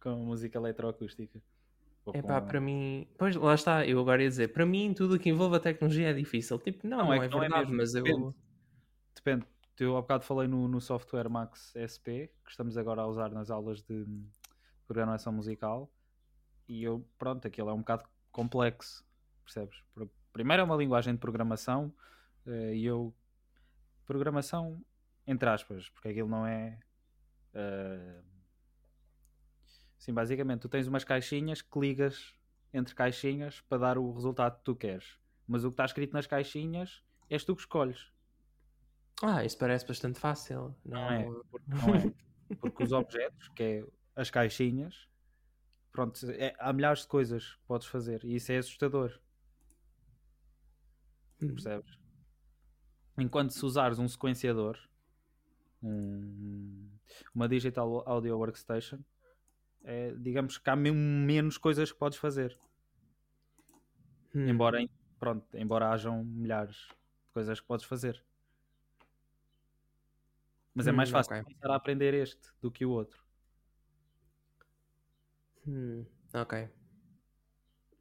com 0.00 0.10
música 0.16 0.58
eletroacústica. 0.58 1.42
É 2.12 2.20
pá, 2.22 2.40
com- 2.40 2.46
para 2.48 2.60
mim. 2.60 3.06
Pois 3.18 3.36
lá 3.36 3.54
está, 3.54 3.86
eu 3.86 4.00
agora 4.00 4.22
ia 4.22 4.28
dizer, 4.28 4.48
para 4.52 4.66
mim 4.66 4.92
tudo 4.94 5.14
o 5.14 5.18
que 5.18 5.30
envolve 5.30 5.56
a 5.56 5.60
tecnologia 5.60 6.10
é 6.10 6.12
difícil. 6.12 6.58
Tipo, 6.58 6.86
não, 6.86 6.98
Não, 6.98 7.12
é 7.12 7.18
é, 7.20 7.26
é 7.26 7.28
verdade, 7.28 7.72
mesmo, 7.72 7.76
mas 7.76 7.94
eu. 7.94 8.04
depende. 8.04 8.34
Depende. 9.14 9.46
Eu 9.78 9.96
há 9.96 10.00
bocado 10.02 10.24
falei 10.24 10.46
no, 10.48 10.68
no 10.68 10.80
software 10.80 11.28
Max 11.28 11.74
SP, 11.74 12.30
que 12.44 12.50
estamos 12.50 12.76
agora 12.76 13.02
a 13.02 13.06
usar 13.06 13.30
nas 13.30 13.50
aulas 13.50 13.82
de 13.82 14.06
programação 14.86 15.32
musical, 15.32 15.90
e 16.68 16.84
eu, 16.84 17.04
pronto, 17.18 17.46
aquilo 17.46 17.70
é 17.70 17.72
um 17.72 17.78
bocado 17.78 18.04
complexo, 18.30 19.04
percebes? 19.44 19.82
Primeiro 20.32 20.62
é 20.62 20.64
uma 20.64 20.76
linguagem 20.76 21.14
de 21.14 21.20
programação, 21.20 21.92
e 22.46 22.84
eu. 22.84 23.14
Programação, 24.06 24.84
entre 25.26 25.48
aspas, 25.48 25.88
porque 25.90 26.08
aquilo 26.08 26.28
não 26.28 26.46
é. 26.46 26.78
eh, 27.54 28.22
Sim, 29.98 30.12
basicamente, 30.12 30.62
tu 30.62 30.68
tens 30.68 30.88
umas 30.88 31.04
caixinhas 31.04 31.62
que 31.62 31.78
ligas 31.78 32.34
entre 32.74 32.92
caixinhas 32.94 33.60
para 33.60 33.78
dar 33.78 33.98
o 33.98 34.12
resultado 34.12 34.58
que 34.58 34.64
tu 34.64 34.74
queres. 34.74 35.16
Mas 35.46 35.62
o 35.64 35.68
que 35.68 35.74
está 35.74 35.84
escrito 35.84 36.12
nas 36.12 36.26
caixinhas 36.26 37.04
és 37.30 37.44
tu 37.44 37.54
que 37.54 37.62
escolhes. 37.62 38.10
Ah, 39.22 39.44
isso 39.44 39.56
parece 39.56 39.86
bastante 39.86 40.18
fácil. 40.18 40.74
Não, 40.84 41.00
Não 41.00 41.12
é, 41.12 41.24
porque, 41.48 41.66
não 41.68 41.94
é. 41.94 42.12
Porque 42.60 42.82
os 42.82 42.90
objetos, 42.92 43.48
que 43.54 43.62
é 43.62 43.86
as 44.16 44.28
caixinhas, 44.30 45.08
pronto, 45.92 46.18
é- 46.32 46.54
há 46.58 46.72
milhares 46.72 47.02
de 47.02 47.06
coisas 47.06 47.54
que 47.54 47.62
podes 47.68 47.86
fazer 47.86 48.24
e 48.24 48.34
isso 48.34 48.50
é 48.50 48.58
assustador, 48.58 49.20
Hum. 51.40 51.48
percebes? 51.54 52.01
Enquanto 53.22 53.52
se 53.52 53.64
usares 53.64 53.98
um 53.98 54.08
sequenciador, 54.08 54.78
um- 55.82 56.88
uma 57.34 57.48
Digital 57.48 58.02
Audio 58.08 58.36
Workstation, 58.38 58.98
é, 59.84 60.14
digamos 60.16 60.58
que 60.58 60.70
há 60.70 60.76
mesmo 60.76 60.98
menos 60.98 61.58
coisas 61.58 61.92
que 61.92 61.98
podes 61.98 62.18
fazer. 62.18 62.58
Hum. 64.34 64.48
Embora, 64.48 64.78
pronto, 65.18 65.46
embora 65.56 65.90
hajam 65.90 66.24
milhares 66.24 66.76
de 66.76 67.32
coisas 67.32 67.60
que 67.60 67.66
podes 67.66 67.84
fazer. 67.86 68.24
Mas 70.74 70.86
é 70.86 70.92
mais 70.92 71.08
Hum, 71.08 71.12
fácil 71.12 71.32
ok. 71.32 71.44
começar 71.44 71.70
a 71.70 71.76
aprender 71.76 72.12
este 72.14 72.48
do 72.60 72.70
que 72.70 72.84
o 72.84 72.90
outro. 72.90 73.24
Hum, 75.66 76.06
ok. 76.34 76.54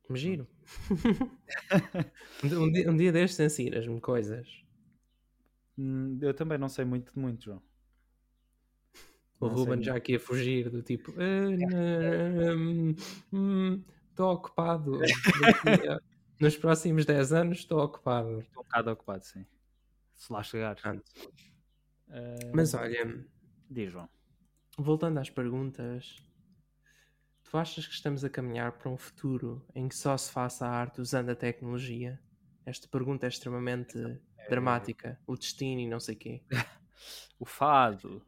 Me 0.09 0.17
giro. 0.19 0.47
um 2.43 2.71
dia, 2.71 2.89
um 2.91 2.95
dia 2.97 3.11
destes 3.11 3.39
ensinas-me 3.39 3.99
coisas. 3.99 4.47
Hum, 5.77 6.17
Eu 6.21 6.33
também 6.33 6.57
não 6.57 6.69
sei 6.69 6.85
muito 6.85 7.13
de 7.13 7.19
muito, 7.19 7.45
João. 7.45 7.61
O 9.39 9.47
Não 9.47 9.55
Ruben 9.55 9.81
já 9.81 9.95
aqui 9.95 10.15
a 10.15 10.19
fugir 10.19 10.69
do 10.69 10.83
tipo 10.83 11.11
estou 14.09 14.33
ocupado. 14.33 14.99
Daqui 15.63 15.87
a- 15.87 15.99
Nos 16.39 16.55
próximos 16.57 17.05
10 17.05 17.33
anos 17.33 17.59
estou 17.59 17.79
ocupado. 17.83 18.39
Estou 18.41 18.61
um 18.61 18.65
bocado 18.65 18.91
ocupado, 18.91 19.23
sim. 19.23 19.45
Se 20.15 20.31
lá 20.31 20.43
chegar. 20.43 20.75
Eh, 22.09 22.51
Mas 22.53 22.73
olha, 22.73 23.25
Diz, 23.69 23.91
João. 23.91 24.09
voltando 24.77 25.17
às 25.19 25.29
perguntas, 25.29 26.17
tu 27.43 27.57
achas 27.57 27.87
que 27.87 27.93
estamos 27.93 28.23
a 28.23 28.29
caminhar 28.29 28.73
para 28.73 28.89
um 28.89 28.97
futuro 28.97 29.65
em 29.73 29.87
que 29.87 29.95
só 29.95 30.15
se 30.17 30.31
faça 30.31 30.67
a 30.67 30.69
arte 30.69 31.01
usando 31.01 31.29
a 31.29 31.35
tecnologia? 31.35 32.19
Esta 32.65 32.87
pergunta 32.87 33.25
é 33.25 33.29
extremamente 33.29 33.97
dramática. 34.49 35.19
O 35.27 35.35
destino 35.35 35.81
e 35.81 35.87
não 35.87 35.99
sei 35.99 36.15
quê. 36.15 36.41
O 37.39 37.45
fado. 37.45 38.23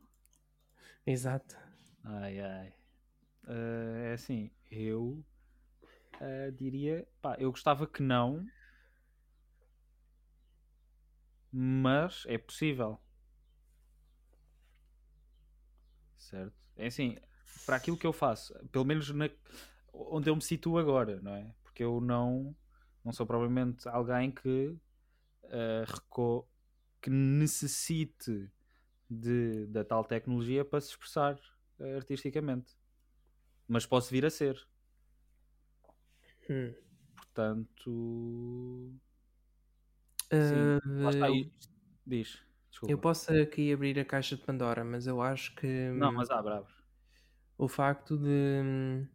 Exato. 1.05 1.55
Ai, 2.03 2.39
ai. 2.39 2.73
Eh, 3.47 4.09
é 4.11 4.13
assim, 4.13 4.51
eu 4.71 5.23
eh, 6.21 6.51
diria, 6.51 7.07
pá, 7.21 7.35
eu 7.39 7.51
gostava 7.51 7.87
que 7.87 8.01
não, 8.03 8.45
mas 11.53 12.25
é 12.27 12.37
possível. 12.37 12.99
Certo? 16.17 16.53
É 16.75 16.87
assim, 16.87 17.17
para 17.65 17.75
aquilo 17.75 17.97
que 17.97 18.07
eu 18.07 18.13
faço, 18.13 18.53
pelo 18.71 18.85
menos 18.85 19.09
na- 19.11 19.29
onde 19.93 20.29
eu 20.29 20.35
me 20.35 20.41
situo 20.41 20.77
agora, 20.77 21.19
não 21.21 21.35
é? 21.35 21.53
Porque 21.63 21.83
eu 21.83 22.01
não, 22.01 22.55
não 23.03 23.11
sou 23.11 23.25
provavelmente 23.25 23.87
alguém 23.89 24.31
que, 24.31 24.75
eh, 25.45 25.83
reco- 25.87 26.47
que 27.01 27.09
necessite 27.09 28.49
de, 29.09 29.67
da 29.67 29.83
tal 29.83 30.03
tecnologia 30.05 30.65
para 30.65 30.81
se 30.81 30.89
expressar 30.91 31.39
eh, 31.79 31.95
artisticamente. 31.95 32.75
Mas 33.67 33.85
posso 33.85 34.11
vir 34.11 34.25
a 34.25 34.29
ser. 34.29 34.67
Hum. 36.49 36.73
Portanto. 37.15 38.99
Lá 41.01 41.09
está, 41.09 41.29
eu- 41.29 41.51
Diz. 42.05 42.41
Desculpa. 42.69 42.91
Eu 42.91 42.97
posso 42.97 43.31
aqui 43.33 43.71
abrir 43.71 43.99
a 43.99 44.05
caixa 44.05 44.35
de 44.35 44.43
Pandora, 44.43 44.83
mas 44.83 45.05
eu 45.07 45.21
acho 45.21 45.55
que 45.55 45.67
Não, 45.91 46.09
hum, 46.09 46.13
mas 46.13 46.29
abre, 46.29 46.53
abre. 46.53 46.73
o 47.57 47.67
facto 47.67 48.17
de. 48.17 48.61
hum, 48.63 49.07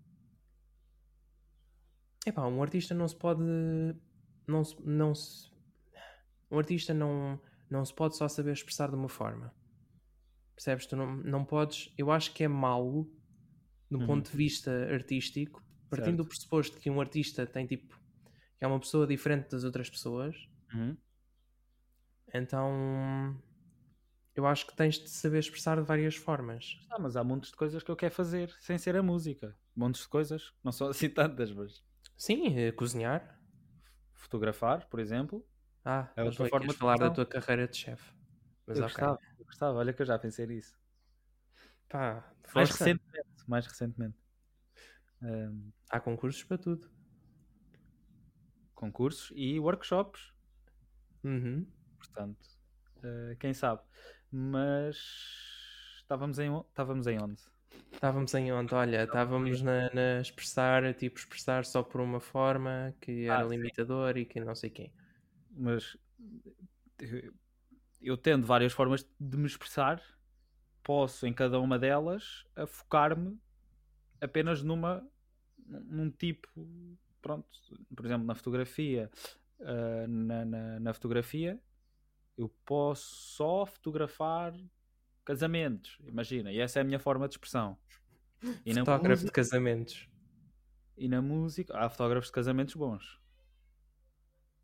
Epá, 2.26 2.46
um 2.46 2.62
artista 2.62 2.94
não 2.94 3.08
se 3.08 3.16
pode. 3.16 3.42
Não 4.46 4.64
se. 4.64 4.76
Não 4.84 5.14
se 5.14 5.50
um 6.51 6.59
artista 6.59 6.92
não, 6.94 7.40
não 7.70 7.84
se 7.84 7.94
pode 7.94 8.16
só 8.16 8.28
saber 8.28 8.53
expressar 8.53 8.88
de 8.90 8.96
uma 8.96 9.09
forma. 9.09 9.53
Percebes? 10.55 10.86
Tu 10.86 10.96
não, 10.96 11.16
não 11.18 11.44
podes. 11.44 11.92
Eu 11.96 12.11
acho 12.11 12.32
que 12.34 12.44
é 12.44 12.49
mau, 12.49 13.07
do 13.90 13.99
Uhum. 13.99 14.07
ponto 14.07 14.30
de 14.30 14.36
vista 14.36 14.70
artístico, 14.92 15.62
partindo 15.88 16.07
Certo. 16.07 16.16
do 16.18 16.26
pressuposto 16.26 16.78
que 16.78 16.90
um 16.90 17.01
artista 17.01 17.46
tem 17.46 17.66
tipo. 17.66 17.96
que 18.59 18.64
é 18.64 18.66
uma 18.66 18.80
pessoa 18.80 19.07
diferente 19.07 19.49
das 19.51 19.62
outras 19.64 19.88
pessoas. 19.88 20.36
Uhum. 20.74 20.96
Então. 22.34 23.40
Eu 24.34 24.46
acho 24.46 24.66
que 24.68 24.76
tens 24.76 24.99
de 25.01 25.09
saber 25.11 25.40
expressar 25.40 25.76
de 25.80 25.82
várias 25.82 26.14
formas. 26.14 26.76
Ah, 26.90 26.99
mas 27.01 27.16
há 27.16 27.24
montes 27.24 27.51
de 27.51 27.57
coisas 27.57 27.82
que 27.82 27.90
eu 27.90 27.96
quero 27.96 28.14
fazer 28.14 28.55
sem 28.61 28.78
ser 28.78 28.94
a 28.96 29.03
música. 29.03 29.57
Montes 29.74 30.03
de 30.03 30.09
coisas, 30.09 30.53
não 30.62 30.70
são 30.70 30.88
assim 30.88 31.09
tantas, 31.11 31.51
mas 31.53 31.82
Sim, 32.16 32.57
eh, 32.57 32.70
cozinhar. 32.72 33.36
fotografar, 34.14 34.88
por 34.88 35.01
exemplo. 35.01 35.44
Ah, 35.84 36.16
É 36.16 36.22
é 36.22 36.24
outra 36.24 36.44
outra 36.44 36.50
forma 36.52 36.72
de 36.72 36.78
falar 36.78 36.98
da 36.98 37.10
tua 37.10 37.26
carreira 37.26 37.66
de 37.66 37.76
chefe. 37.76 38.12
Mas 38.66 38.78
eu 38.78 38.82
ok. 38.82 38.84
gostava, 38.84 39.18
eu 39.38 39.44
gostava, 39.44 39.78
olha 39.78 39.92
que 39.92 40.00
eu 40.02 40.06
já 40.06 40.18
pensei 40.18 40.46
nisso. 40.46 40.78
Pá, 41.88 42.34
Mais 42.54 42.68
recentemente, 42.70 43.44
mais 43.46 43.66
recentemente. 43.66 44.18
Ahm, 45.22 45.72
Há 45.90 46.00
concursos 46.00 46.44
para 46.44 46.56
tudo. 46.56 46.90
concursos 48.74 49.30
e 49.36 49.58
workshops. 49.60 50.32
Uhum. 51.24 51.72
Portanto, 51.98 52.46
eh, 53.02 53.36
quem 53.40 53.54
sabe. 53.54 53.82
Mas 54.30 54.96
estávamos 56.00 56.38
em, 56.38 56.50
estávamos 56.68 57.06
em 57.06 57.18
onde? 57.20 57.42
Estávamos 57.92 58.32
em 58.34 58.50
onde? 58.52 58.74
Olha, 58.74 59.04
estávamos 59.04 59.60
na, 59.62 59.90
na 59.92 60.20
expressar, 60.20 60.94
tipo, 60.94 61.18
expressar 61.18 61.64
só 61.64 61.82
por 61.82 62.00
uma 62.00 62.20
forma 62.20 62.94
que 63.00 63.26
era 63.26 63.42
Ah, 63.42 63.46
sim. 63.46 63.56
limitador 63.56 64.16
e 64.16 64.24
que 64.24 64.40
não 64.40 64.54
sei 64.54 64.70
quem. 64.70 64.94
Mas 65.59 65.96
eu 68.00 68.16
tendo 68.16 68.46
várias 68.46 68.72
formas 68.72 69.06
de 69.18 69.36
me 69.36 69.46
expressar, 69.46 70.00
posso 70.82 71.26
em 71.26 71.32
cada 71.32 71.61
uma 71.61 71.78
delas 71.78 72.44
a 72.56 72.66
focar-me 72.66 73.38
apenas 74.20 74.62
numa 74.62 75.06
num 75.66 76.11
tipo 76.11 76.48
pronto, 77.20 77.46
por 77.94 78.06
exemplo 78.06 78.26
na 78.26 78.34
fotografia 78.34 79.11
ah, 79.61 80.06
na, 80.09 80.44
na, 80.44 80.80
na 80.80 80.94
fotografia 80.94 81.61
eu 82.38 82.48
posso 82.64 83.04
só 83.34 83.66
fotografar 83.66 84.54
casamentos, 85.24 85.98
imagina, 86.06 86.52
e 86.52 86.61
essa 86.61 86.78
é 86.78 86.82
a 86.82 86.84
minha 86.84 87.00
forma 87.00 87.28
de 87.28 87.34
expressão. 87.34 87.76
E 88.64 88.72
na, 88.72 88.80
Fotógrafo 88.80 89.24
de 89.24 89.32
casamentos. 89.32 90.09
e 90.96 91.09
na 91.09 91.20
música, 91.20 91.76
há 91.76 91.90
fotógrafos 91.90 92.28
de 92.28 92.32
casamentos 92.32 92.74
bons. 92.76 93.20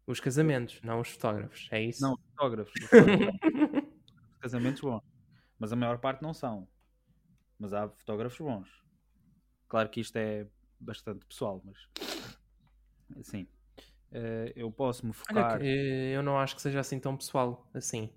Os 0.06 0.20
casamentos, 0.20 0.80
não 0.82 1.00
os 1.00 1.08
fotógrafos. 1.08 1.68
É 1.70 1.82
isso? 1.82 2.02
Não, 2.02 2.16
fotógrafos. 2.16 2.74
os 2.74 2.88
fotógrafos 2.88 3.94
casamentos 4.40 4.80
bons. 4.82 5.02
Mas 5.58 5.72
a 5.72 5.76
maior 5.76 5.98
parte 5.98 6.22
não 6.22 6.34
são. 6.34 6.68
Mas 7.58 7.72
há 7.72 7.88
fotógrafos 7.88 8.38
bons. 8.38 8.68
Claro 9.68 9.88
que 9.88 10.00
isto 10.00 10.16
é 10.16 10.46
bastante 10.78 11.24
pessoal, 11.24 11.62
mas 11.64 11.78
assim, 13.18 13.46
eh, 14.12 14.52
eu 14.54 14.70
posso 14.70 15.06
me 15.06 15.12
Olha, 15.12 15.14
focar. 15.14 15.58
que, 15.58 15.66
eh, 15.66 16.16
eu 16.16 16.22
não 16.22 16.38
acho 16.38 16.54
que 16.54 16.60
seja 16.60 16.80
assim 16.80 17.00
tão 17.00 17.16
pessoal 17.16 17.66
assim. 17.72 18.10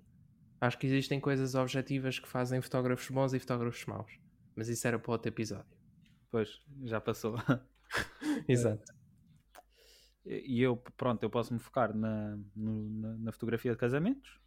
Acho 0.60 0.76
que 0.78 0.86
existem 0.86 1.18
coisas 1.20 1.54
objetivas 1.54 2.18
que 2.18 2.28
fazem 2.28 2.60
fotógrafos 2.60 3.08
bons 3.08 3.32
e 3.32 3.38
fotógrafos 3.38 3.86
maus. 3.86 4.18
Mas 4.54 4.68
isso 4.68 4.86
era 4.86 4.98
para 4.98 5.12
outro 5.12 5.28
episódio. 5.28 5.78
Pois, 6.30 6.60
já 6.84 7.00
passou. 7.00 7.36
Exato. 8.46 8.92
E 10.24 10.60
eu, 10.60 10.76
pronto, 10.96 11.22
eu 11.22 11.30
posso 11.30 11.52
me 11.54 11.58
focar 11.60 11.94
na, 11.96 12.36
no- 12.54 12.90
na, 12.90 13.16
na 13.18 13.32
fotografia 13.32 13.72
de 13.72 13.78
casamentos, 13.78 14.38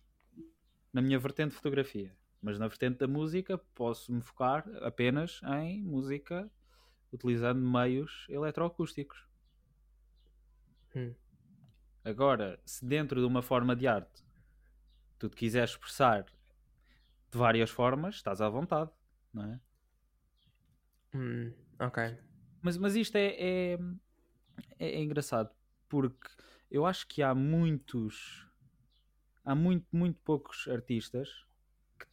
na 0.94 1.02
minha 1.02 1.20
vertente 1.20 1.50
de 1.52 1.56
fotografia. 1.58 2.16
Mas 2.42 2.58
na 2.60 2.68
vertente 2.68 2.98
da 3.00 3.08
música, 3.08 3.58
posso 3.76 4.12
me 4.12 4.22
focar 4.22 4.66
apenas 4.84 5.42
em 5.62 5.84
música 5.84 6.50
utilizando 7.14 7.62
meios 7.62 8.26
eletroacústicos. 8.30 9.28
Hum. 10.96 11.16
Agora, 12.06 12.60
se 12.64 12.86
dentro 12.86 13.20
de 13.20 13.26
uma 13.26 13.42
forma 13.42 13.76
de 13.76 13.88
arte 13.88 14.24
tu 15.20 15.30
te 15.30 15.36
quiseres 15.38 15.72
expressar 15.72 16.26
de 17.32 17.38
várias 17.38 17.70
formas, 17.72 18.16
estás 18.16 18.42
à 18.42 18.50
vontade, 18.50 18.92
não 19.34 19.44
é? 19.54 19.60
Hum, 21.14 21.54
ok. 21.80 21.98
Mas, 22.62 22.78
mas 22.78 22.96
isto 22.96 23.16
é, 23.18 23.74
é, 23.74 23.78
é- 24.80 24.92
é 24.98 25.02
engraçado 25.04 25.50
porque 25.92 26.30
eu 26.72 26.86
acho 26.86 27.06
que 27.06 27.22
há 27.22 27.36
muitos, 27.36 28.48
há 29.44 29.54
muito, 29.54 29.86
muito 29.92 30.18
poucos 30.24 30.66
artistas 30.70 31.28
que, 32.00 32.06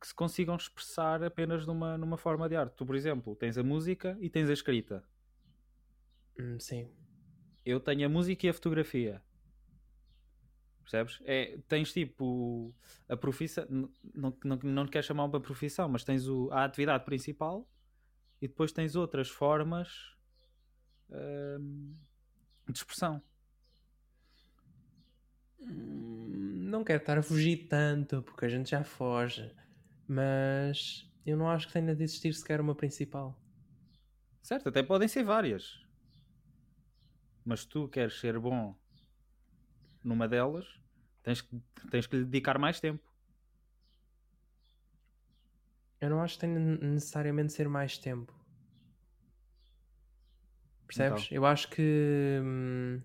que 0.00 0.06
se 0.06 0.14
consigam 0.14 0.54
expressar 0.54 1.20
apenas 1.24 1.66
numa, 1.66 1.98
numa 1.98 2.16
forma 2.16 2.48
de 2.48 2.54
arte. 2.54 2.76
Tu, 2.76 2.86
por 2.86 2.94
exemplo, 2.94 3.34
tens 3.34 3.58
a 3.58 3.64
música 3.64 4.16
e 4.20 4.30
tens 4.30 4.48
a 4.48 4.52
escrita. 4.52 5.02
Hum, 6.38 6.60
sim. 6.60 6.88
Eu 7.66 7.80
tenho 7.80 8.06
a 8.06 8.08
música 8.08 8.46
e 8.46 8.50
a 8.50 8.54
fotografia. 8.54 9.20
Percebes? 10.82 11.20
É, 11.24 11.58
tens 11.66 11.92
tipo 11.92 12.72
a 13.08 13.16
profissão, 13.16 13.66
não, 13.68 14.36
não, 14.44 14.58
não 14.62 14.86
quero 14.86 15.04
chamar 15.04 15.24
uma 15.24 15.40
profissão, 15.40 15.88
mas 15.88 16.04
tens 16.04 16.28
o, 16.28 16.50
a 16.52 16.64
atividade 16.64 17.04
principal 17.04 17.68
e 18.40 18.46
depois 18.46 18.70
tens 18.70 18.94
outras 18.94 19.28
formas 19.28 20.14
hum, 21.10 21.96
de 22.72 22.78
expressão. 22.78 23.22
Hum, 25.60 26.68
Não 26.70 26.84
quero 26.84 27.00
estar 27.00 27.18
a 27.18 27.22
fugir 27.22 27.68
tanto, 27.68 28.22
porque 28.22 28.44
a 28.44 28.48
gente 28.48 28.70
já 28.70 28.84
foge. 28.84 29.50
Mas 30.08 31.06
eu 31.26 31.36
não 31.36 31.48
acho 31.48 31.66
que 31.66 31.72
tenha 31.72 31.94
de 31.94 32.02
existir 32.04 32.32
sequer 32.34 32.60
uma 32.60 32.74
principal. 32.74 33.38
Certo, 34.42 34.68
até 34.68 34.82
podem 34.82 35.08
ser 35.08 35.24
várias. 35.24 35.80
Mas 37.44 37.64
tu 37.64 37.88
queres 37.88 38.18
ser 38.20 38.38
bom 38.38 38.74
numa 40.02 40.28
delas, 40.28 40.66
tens 41.22 41.40
que, 41.40 41.60
tens 41.90 42.06
que 42.06 42.16
lhe 42.16 42.24
dedicar 42.24 42.58
mais 42.58 42.80
tempo. 42.80 43.02
Eu 46.00 46.10
não 46.10 46.20
acho 46.22 46.34
que 46.34 46.40
tenha 46.42 46.58
necessariamente 46.60 47.48
de 47.48 47.54
ser 47.54 47.68
mais 47.68 47.98
tempo. 47.98 48.32
Percebes? 50.86 51.24
Então. 51.24 51.36
Eu 51.36 51.46
acho 51.46 51.68
que. 51.70 52.40
hum, 52.42 53.00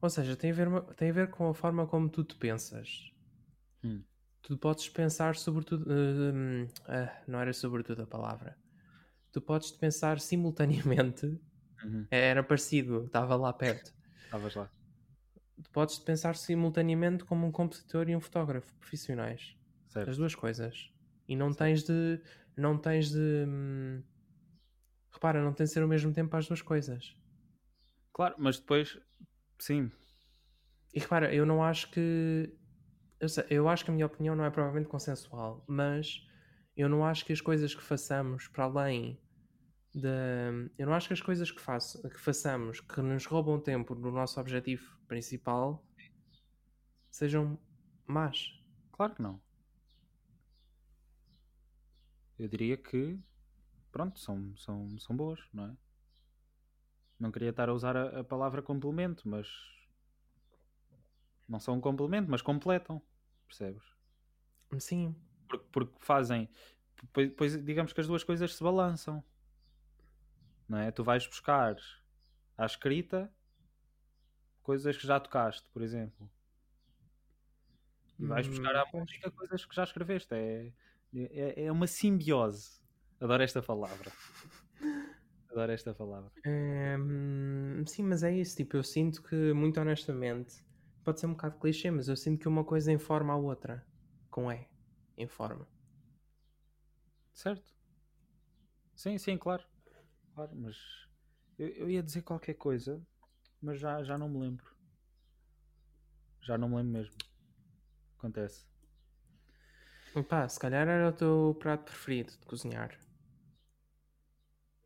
Ou 0.00 0.10
seja, 0.10 0.36
tem 0.36 0.50
a, 0.50 0.54
ver, 0.54 0.82
tem 0.96 1.10
a 1.10 1.12
ver 1.14 1.30
com 1.30 1.48
a 1.48 1.54
forma 1.54 1.86
como 1.86 2.08
tu 2.08 2.22
te 2.22 2.34
pensas. 2.34 3.10
Hum. 3.82 4.02
Tu 4.42 4.58
podes 4.58 4.88
pensar 4.88 5.34
sobretudo. 5.36 5.86
hum, 5.90 6.68
ah, 6.86 7.22
não 7.26 7.40
era 7.40 7.52
sobretudo 7.52 8.02
a 8.02 8.06
palavra. 8.06 8.56
Tu 9.32 9.40
podes 9.40 9.70
pensar 9.72 10.20
simultaneamente. 10.20 11.26
Uhum. 11.82 12.06
Era 12.10 12.42
parecido, 12.42 13.04
estava 13.06 13.34
lá 13.36 13.52
perto. 13.52 13.94
Estavas 14.24 14.54
lá. 14.54 14.70
Tu 15.62 15.70
podes 15.70 15.98
pensar 15.98 16.36
simultaneamente 16.36 17.24
como 17.24 17.46
um 17.46 17.52
compositor 17.52 18.08
e 18.08 18.16
um 18.16 18.20
fotógrafo 18.20 18.74
profissionais. 18.74 19.56
Certo. 19.88 20.10
As 20.10 20.16
duas 20.16 20.34
coisas. 20.34 20.90
E 21.28 21.36
não 21.36 21.52
tens 21.52 21.82
de. 21.82 22.20
Não 22.56 22.76
tens 22.76 23.10
de. 23.10 23.46
Repara, 25.14 25.42
não 25.42 25.52
tem 25.54 25.64
de 25.66 25.72
ser 25.72 25.82
ao 25.82 25.88
mesmo 25.88 26.12
tempo 26.12 26.36
as 26.36 26.46
duas 26.48 26.62
coisas. 26.62 27.16
Claro, 28.12 28.36
mas 28.38 28.58
depois, 28.58 28.98
sim, 29.58 29.90
E 30.92 31.00
repara, 31.00 31.34
eu 31.34 31.44
não 31.44 31.62
acho 31.62 31.90
que. 31.90 32.52
Eu, 33.20 33.28
sei- 33.28 33.46
eu 33.50 33.68
acho 33.68 33.84
que 33.84 33.90
a 33.90 33.94
minha 33.94 34.06
opinião 34.06 34.36
não 34.36 34.44
é 34.44 34.50
provavelmente 34.50 34.88
consensual, 34.88 35.64
mas 35.68 36.26
eu 36.76 36.88
não 36.88 37.04
acho 37.04 37.24
que 37.24 37.32
as 37.32 37.40
coisas 37.40 37.74
que 37.74 37.82
façamos 37.82 38.48
para 38.48 38.64
além 38.64 39.20
da. 39.94 40.10
Eu 40.78 40.86
não 40.86 40.94
acho 40.94 41.08
que 41.08 41.14
as 41.14 41.22
coisas 41.22 41.50
que, 41.52 41.60
faço, 41.60 42.02
que 42.08 42.20
façamos 42.20 42.80
que 42.80 43.00
nos 43.02 43.26
roubam 43.26 43.60
tempo 43.60 43.94
do 43.94 44.10
nosso 44.12 44.40
objetivo 44.40 44.84
principal 45.08 45.84
sejam 47.10 47.58
más. 48.06 48.52
claro 48.92 49.14
que 49.14 49.22
não. 49.22 49.40
Eu 52.38 52.46
diria 52.48 52.76
que, 52.76 53.18
pronto, 53.94 54.18
são, 54.18 54.56
são, 54.56 54.98
são 54.98 55.16
boas, 55.16 55.40
não 55.54 55.66
é? 55.66 55.76
Não 57.18 57.32
queria 57.32 57.50
estar 57.50 57.68
a 57.68 57.74
usar 57.74 57.96
a, 57.96 58.20
a 58.20 58.24
palavra 58.24 58.62
complemento, 58.62 59.28
mas 59.28 59.48
não 61.48 61.58
são 61.60 61.76
um 61.76 61.80
complemento, 61.80 62.30
mas 62.30 62.42
completam, 62.42 63.00
percebes? 63.46 63.82
Sim, 64.78 65.16
Porque, 65.48 65.66
porque 65.72 65.94
fazem, 66.00 66.48
depois, 67.02 67.28
depois 67.30 67.64
digamos 67.64 67.92
que 67.92 68.00
as 68.00 68.06
duas 68.06 68.24
coisas 68.24 68.54
se 68.54 68.62
balançam, 68.62 69.24
não 70.68 70.78
é? 70.78 70.90
Tu 70.90 71.02
vais 71.04 71.26
buscar 71.26 71.76
à 72.56 72.66
escrita 72.66 73.32
coisas 74.64 74.96
que 74.96 75.06
já 75.06 75.20
tocaste, 75.20 75.68
por 75.70 75.80
exemplo. 75.80 76.28
E 78.20 78.26
vais 78.26 78.48
buscar 78.48 78.74
à 78.76 78.84
Hum, 78.84 78.90
pois. 78.90 79.10
música 79.20 79.30
coisas 79.30 79.64
que 79.64 79.74
já 79.74 79.84
escreveste. 79.84 80.34
É, 80.34 80.72
é, 81.14 81.64
é 81.66 81.72
uma 81.72 81.86
simbiose. 81.86 82.83
Adoro 83.24 83.42
esta 83.42 83.62
palavra. 83.62 84.12
Adoro 85.50 85.72
esta 85.72 85.94
palavra. 85.94 86.30
Hum, 86.46 87.82
sim, 87.86 88.02
mas 88.02 88.22
é 88.22 88.30
isso. 88.36 88.54
Tipo, 88.56 88.76
eu 88.76 88.82
sinto 88.82 89.22
que, 89.22 89.54
muito 89.54 89.80
honestamente, 89.80 90.62
pode 91.02 91.20
ser 91.20 91.26
um 91.26 91.30
bocado 91.32 91.58
clichê, 91.58 91.90
mas 91.90 92.06
eu 92.08 92.16
sinto 92.16 92.40
que 92.40 92.48
uma 92.48 92.64
coisa 92.64 92.92
informa 92.92 93.32
a 93.32 93.36
outra. 93.36 93.82
Com 94.30 94.52
E. 94.52 94.68
Informa. 95.16 95.66
Certo? 97.32 97.72
Sim, 98.94 99.16
sim, 99.16 99.38
claro. 99.38 99.64
Claro, 100.34 100.50
mas 100.54 100.76
eu, 101.58 101.68
eu 101.68 101.90
ia 101.90 102.02
dizer 102.02 102.22
qualquer 102.22 102.54
coisa, 102.54 103.00
mas 103.62 103.80
já, 103.80 104.02
já 104.02 104.18
não 104.18 104.28
me 104.28 104.38
lembro. 104.38 104.66
Já 106.42 106.58
não 106.58 106.68
me 106.68 106.76
lembro 106.76 106.92
mesmo. 106.92 107.14
Acontece. 108.18 108.66
Pá, 110.28 110.48
se 110.48 110.58
calhar 110.60 110.86
era 110.88 111.08
o 111.08 111.12
teu 111.12 111.56
prato 111.58 111.84
preferido 111.84 112.32
de 112.32 112.46
cozinhar. 112.46 112.96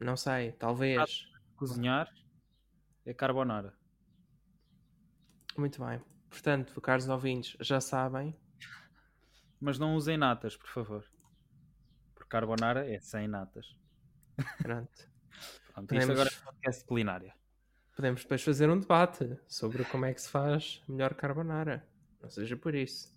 Não 0.00 0.16
sei, 0.16 0.52
talvez. 0.52 1.28
Cozinhar 1.56 2.08
é 3.04 3.12
carbonara. 3.12 3.74
Muito 5.56 5.84
bem. 5.84 6.00
Portanto, 6.30 6.80
caros 6.80 7.08
ouvintes, 7.08 7.56
já 7.60 7.80
sabem. 7.80 8.36
Mas 9.60 9.78
não 9.78 9.96
usem 9.96 10.16
natas, 10.16 10.56
por 10.56 10.68
favor. 10.68 11.04
Porque 12.14 12.28
carbonara 12.28 12.88
é 12.88 13.00
sem 13.00 13.26
natas. 13.26 13.66
Pronto. 14.58 15.08
Pronto, 15.72 15.88
Podemos- 15.88 16.04
isto 16.08 16.12
agora 16.12 16.28
é 16.28 16.44
podcast 16.44 16.84
culinária. 16.84 17.34
Podemos 17.96 18.22
depois 18.22 18.42
fazer 18.42 18.70
um 18.70 18.78
debate 18.78 19.36
sobre 19.48 19.84
como 19.86 20.04
é 20.04 20.14
que 20.14 20.22
se 20.22 20.28
faz 20.28 20.80
melhor 20.88 21.14
carbonara. 21.14 21.84
Não 22.20 22.30
seja 22.30 22.56
por 22.56 22.74
isso. 22.74 23.12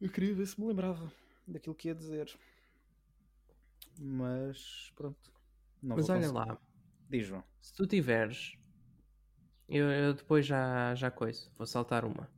eu 0.00 0.08
queria 0.10 0.34
ver 0.34 0.46
se 0.46 0.60
me 0.60 0.68
lembrava 0.68 1.12
daquilo 1.46 1.74
que 1.74 1.88
ia 1.88 1.94
dizer. 1.94 2.32
Mas 3.98 4.90
pronto. 4.96 5.30
Não 5.82 5.98
Mas 5.98 6.08
olha 6.08 6.30
conseguir. 6.30 6.32
lá, 6.32 6.58
Diz, 7.08 7.26
João. 7.26 7.44
se 7.60 7.72
tu 7.72 7.86
tiveres. 7.86 8.58
Eu, 9.68 9.90
eu 9.90 10.14
depois 10.14 10.44
já, 10.46 10.94
já 10.96 11.10
coiso, 11.12 11.50
vou 11.56 11.66
saltar 11.66 12.04
uma. 12.04 12.28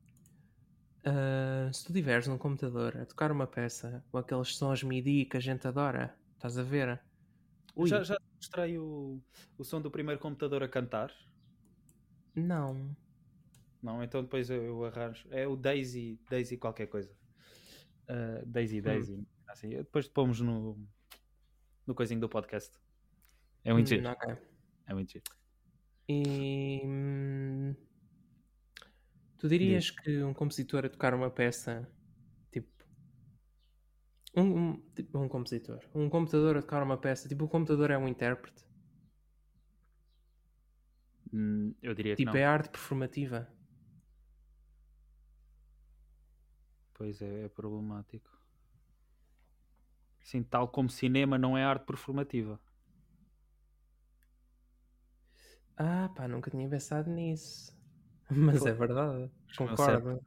Ah, 1.04 1.70
se 1.72 1.84
tu 1.84 1.92
tiveres 1.92 2.26
num 2.26 2.38
computador 2.38 2.96
a 2.96 3.06
tocar 3.06 3.30
uma 3.32 3.46
peça 3.46 4.06
com 4.11 4.18
aqueles 4.18 4.56
sons 4.56 4.82
MIDI 4.82 5.26
que 5.26 5.36
a 5.36 5.40
gente 5.40 5.66
adora, 5.66 6.18
estás 6.34 6.58
a 6.58 6.62
ver? 6.62 7.02
Ui, 7.74 7.88
Já, 7.88 8.02
já 8.04 8.16
te 8.16 8.22
mostrei 8.36 8.78
o, 8.78 9.22
o 9.58 9.64
som 9.64 9.80
do 9.80 9.90
primeiro 9.90 10.20
computador 10.20 10.62
a 10.62 10.68
cantar? 10.68 11.12
não. 12.34 12.96
Não, 13.82 14.02
então 14.02 14.22
depois 14.22 14.50
eu, 14.50 14.62
eu 14.64 14.84
arranjo. 14.84 15.28
É 15.32 15.46
o 15.46 15.56
Daisy, 15.56 16.20
Daisy 16.28 16.56
qualquer 16.58 16.86
coisa. 16.88 17.16
Ah, 18.08 18.42
Daisy, 18.46 18.80
Daisy. 18.80 19.26
Assim, 19.46 19.70
depois 19.70 20.08
pomos 20.08 20.40
no, 20.40 20.88
no 21.91 21.95
coisinho 21.95 22.20
do 22.20 22.28
podcast. 22.28 22.78
É 23.64 23.72
muito 23.72 23.86
Hum, 23.86 23.86
giro. 23.88 24.09
ok. 24.09 24.36
É 24.86 24.95
muito 24.95 25.11
giro. 25.12 25.24
E 26.09 26.82
hum, 26.84 27.74
tu 29.38 29.49
dirias 29.49 29.91
que 29.91 30.22
um 30.22 30.32
compositor 30.32 30.84
a 30.86 30.88
tocar 30.88 31.14
uma 31.14 31.30
peça, 31.30 31.88
tipo 32.53 32.68
um, 34.36 34.43
um- 34.43 34.91
tipo, 34.95 35.18
um 35.18 35.28
compositor, 35.28 35.80
um 35.95 36.09
computador 36.09 36.57
a 36.57 36.62
tocar 36.62 36.82
uma 36.82 36.97
peça, 36.99 37.28
tipo 37.28 37.45
o 37.45 37.49
computador 37.49 37.91
é 37.91 37.99
um 37.99 38.09
intérprete, 38.09 38.64
Hum, 41.32 41.74
eu 41.82 41.95
diria 41.95 42.16
que 42.16 42.24
tipo 42.24 42.32
não. 42.32 42.41
é 42.41 42.45
arte 42.45 42.70
performativa. 42.70 43.49
Pois 46.95 47.20
é, 47.22 47.45
é 47.45 47.49
problemático. 47.49 48.30
Sim, 50.31 50.45
tal 50.45 50.68
como 50.68 50.89
cinema 50.89 51.37
não 51.37 51.59
é 51.59 51.64
arte 51.64 51.85
performativa. 51.85 52.57
Ah, 55.76 56.09
pá, 56.14 56.28
nunca 56.28 56.49
tinha 56.49 56.68
pensado 56.68 57.11
nisso. 57.11 57.76
Mas 58.31 58.64
é 58.64 58.72
verdade, 58.72 59.28
concordo. 59.57 60.22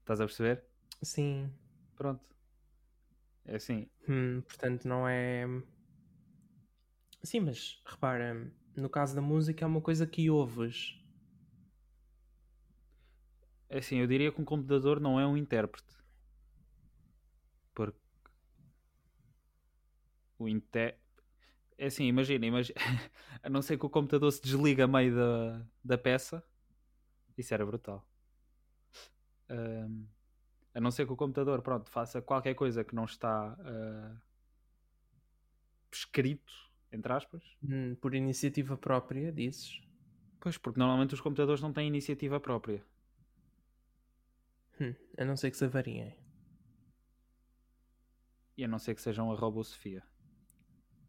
Estás 0.00 0.20
a 0.20 0.26
perceber? 0.26 0.62
Sim. 1.02 1.50
Pronto. 1.96 2.22
É 3.46 3.56
assim. 3.56 3.88
Hum, 4.06 4.42
portanto, 4.42 4.86
não 4.86 5.08
é. 5.08 5.46
Sim, 7.22 7.40
mas 7.40 7.80
repara, 7.86 8.52
no 8.76 8.90
caso 8.90 9.14
da 9.14 9.22
música 9.22 9.64
é 9.64 9.66
uma 9.66 9.80
coisa 9.80 10.06
que 10.06 10.28
ouves. 10.28 10.94
É 13.70 13.78
assim, 13.78 13.96
eu 13.96 14.06
diria 14.06 14.30
que 14.30 14.42
um 14.42 14.44
computador 14.44 15.00
não 15.00 15.18
é 15.18 15.26
um 15.26 15.38
intérprete. 15.38 15.96
Porque 17.74 18.00
o 20.38 20.48
inter... 20.48 20.98
É 21.78 21.86
assim, 21.86 22.04
imagina, 22.04 22.46
imagina, 22.46 22.78
a 23.42 23.50
não 23.50 23.60
ser 23.60 23.78
que 23.78 23.84
o 23.84 23.90
computador 23.90 24.32
se 24.32 24.42
desliga 24.42 24.84
a 24.84 24.88
meio 24.88 25.14
da, 25.14 25.66
da 25.84 25.98
peça, 25.98 26.42
isso 27.36 27.52
era 27.52 27.66
brutal. 27.66 28.06
Ahm, 29.48 30.06
a 30.74 30.80
não 30.80 30.90
ser 30.90 31.06
que 31.06 31.12
o 31.12 31.16
computador, 31.16 31.62
pronto, 31.62 31.90
faça 31.90 32.20
qualquer 32.20 32.54
coisa 32.54 32.84
que 32.84 32.94
não 32.94 33.04
está 33.04 33.56
ah, 33.60 34.16
escrito, 35.90 36.52
entre 36.92 37.12
aspas. 37.12 37.42
Hum, 37.62 37.94
por 37.94 38.14
iniciativa 38.14 38.76
própria, 38.76 39.32
dizes. 39.32 39.80
Pois, 40.40 40.58
porque 40.58 40.78
normalmente 40.78 41.14
os 41.14 41.20
computadores 41.20 41.62
não 41.62 41.72
têm 41.72 41.88
iniciativa 41.88 42.38
própria. 42.38 42.84
Hum, 44.80 44.94
a 45.16 45.24
não 45.24 45.36
ser 45.36 45.50
que 45.50 45.56
se 45.56 45.64
avariem. 45.64 46.14
E 48.56 48.64
a 48.64 48.68
não 48.68 48.78
ser 48.78 48.94
que 48.94 49.00
sejam 49.02 49.30
a 49.32 49.34
Robo 49.34 49.62
Sofia. 49.64 50.02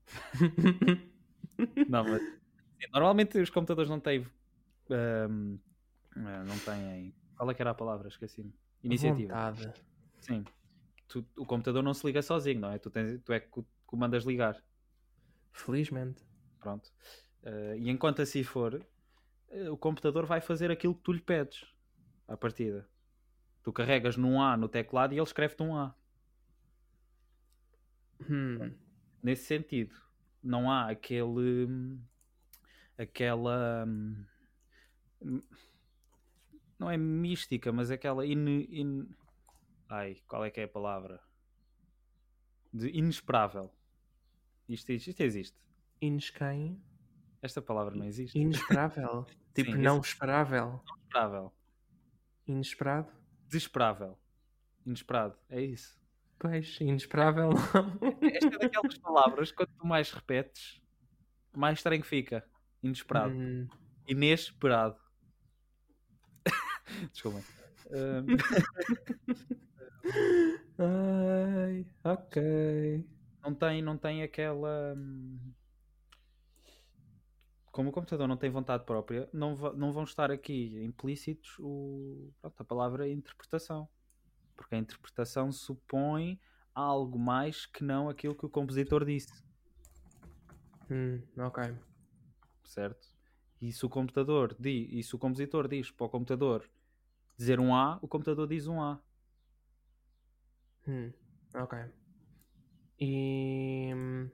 Não, 1.87 2.03
mas 2.03 2.21
sim, 2.21 2.87
normalmente 2.93 3.39
os 3.39 3.49
computadores 3.49 3.89
não 3.89 3.99
têm. 3.99 4.25
ahm, 4.89 5.57
eh, 6.15 6.43
não 6.45 6.57
têm. 6.59 7.13
Qual 7.35 7.49
é 7.51 7.53
que 7.53 7.61
era 7.61 7.71
a 7.71 7.75
palavra? 7.75 8.07
Esqueci-me. 8.07 8.53
Iniciativa. 8.83 9.33
Vontade. 9.33 9.73
Sim. 10.19 10.43
Tu- 11.07 11.25
o 11.37 11.45
computador 11.45 11.83
não 11.83 11.93
se 11.93 12.05
liga 12.05 12.21
sozinho, 12.21 12.59
não 12.59 12.71
é? 12.71 12.77
Tu, 12.77 12.89
tens, 12.89 13.21
tu 13.23 13.33
é 13.33 13.39
que 13.39 13.59
o 13.59 13.97
mandas 13.97 14.23
ligar. 14.23 14.61
Felizmente. 15.51 16.23
Pronto. 16.59 16.91
Eh, 17.43 17.77
e 17.79 17.89
enquanto 17.89 18.21
assim 18.21 18.43
for, 18.43 18.85
eh, 19.49 19.69
o 19.69 19.77
computador 19.77 20.25
vai 20.25 20.41
fazer 20.41 20.69
aquilo 20.71 20.93
que 20.95 21.01
tu 21.01 21.11
lhe 21.13 21.21
pedes 21.21 21.65
à 22.27 22.35
partida. 22.35 22.87
Tu 23.63 23.71
carregas 23.73 24.17
num 24.17 24.41
A 24.41 24.55
no 24.57 24.67
teclado 24.67 25.13
e 25.13 25.17
ele 25.17 25.23
escreve-te 25.23 25.63
um 25.63 25.75
A. 25.75 25.95
Hum. 28.29 28.73
Nesse 29.27 29.43
sentido, 29.43 29.93
não 30.41 30.71
há 30.71 30.89
aquele. 30.89 31.67
aquela. 32.97 33.85
não 36.79 36.89
é 36.89 36.95
mística, 36.95 37.73
mas 37.73 37.91
aquela. 37.91 38.25
In, 38.25 38.47
in- 38.69 39.09
ai, 39.89 40.15
qual 40.29 40.45
é 40.45 40.49
que 40.49 40.61
é 40.61 40.63
a 40.63 40.67
palavra? 40.69 41.19
De 42.73 42.87
inesperável. 42.87 43.69
Isto, 44.69 44.93
isto 44.93 45.19
existe. 45.19 45.57
Inesquem. 45.99 46.81
Esta 47.41 47.61
palavra 47.61 47.93
não 47.93 48.05
existe. 48.05 48.39
Inesperável. 48.39 49.25
tipo, 49.53 49.73
Sim, 49.73 49.77
não 49.79 49.99
esperável. 49.99 50.81
Inesperável. 50.87 51.53
Inesperado. 52.47 53.11
Desesperável. 53.49 54.17
Inesperado. 54.85 55.37
É 55.49 55.61
isso. 55.61 55.99
Pois, 56.39 56.77
inesperável 56.79 57.49
não. 57.49 58.29
Esta 58.29 58.55
é 58.55 58.59
daquelas 58.59 58.97
palavras, 58.97 59.51
quanto 59.51 59.85
mais 59.85 60.11
repetes, 60.11 60.79
mais 61.55 61.79
estranho 61.79 62.03
fica. 62.03 62.43
Inesperado. 62.83 63.33
Hum, 63.33 63.67
Inesperado. 64.07 64.97
Desculpa. 67.11 67.41
Hum, 67.91 68.25
Ai, 70.79 71.85
ok. 72.03 73.05
não, 73.41 73.53
tem, 73.55 73.81
não 73.81 73.97
tem 73.97 74.23
aquela. 74.23 74.93
hum, 74.95 75.37
Como 77.71 77.89
o 77.89 77.93
computador 77.93 78.27
não 78.27 78.37
tem 78.37 78.49
vontade 78.49 78.85
própria, 78.85 79.29
não, 79.33 79.55
não 79.73 79.91
vão 79.91 80.03
estar 80.03 80.31
aqui 80.31 80.83
implícitos 80.83 81.57
o, 81.59 82.31
pronto, 82.41 82.61
a 82.61 82.65
palavra 82.65 83.07
interpretação. 83.09 83.87
Porque 84.57 84.75
a 84.75 84.77
interpretação 84.79 85.51
supõe 85.51 86.37
algo 86.75 87.17
mais 87.17 87.65
que 87.65 87.83
não 87.83 88.09
aquilo 88.09 88.35
que 88.35 88.45
o 88.45 88.49
compositor 88.49 89.05
disse. 89.05 89.41
Hum, 90.89 91.21
ok. 91.37 91.77
certo? 92.65 93.07
E 93.61 93.71
se 93.71 93.85
o 93.85 93.89
computador 93.89 94.55
diz, 94.59 94.87
e 94.91 95.01
se 95.03 95.15
o 95.15 95.19
compositor 95.19 95.67
diz 95.67 95.89
para 95.91 96.05
o 96.05 96.09
computador 96.09 96.69
dizer 97.37 97.59
um 97.59 97.73
A, 97.73 97.99
o 98.01 98.07
computador 98.07 98.47
diz 98.47 98.67
um 98.67 98.81
A. 98.81 98.99
Hum, 100.87 101.13
ok. 101.55 101.79
E. 102.99 103.93
hum, 103.93 104.29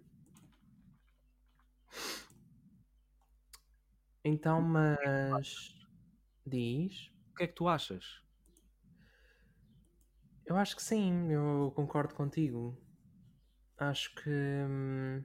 Então, 4.24 4.61
mas. 4.61 5.76
Diz. 6.45 7.11
O 7.32 7.36
que 7.36 7.43
é 7.43 7.47
que 7.47 7.53
tu 7.53 7.67
achas? 7.67 8.22
Eu 10.46 10.56
acho 10.58 10.76
que 10.76 10.82
sim, 10.84 11.32
eu 11.32 11.72
concordo 11.76 12.16
contigo. 12.16 12.78
Acho 13.78 14.14
que. 14.16 14.30
hum, 14.30 15.24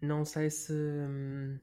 Não 0.00 0.24
sei 0.24 0.50
se. 0.50 0.72
hum, 0.72 1.58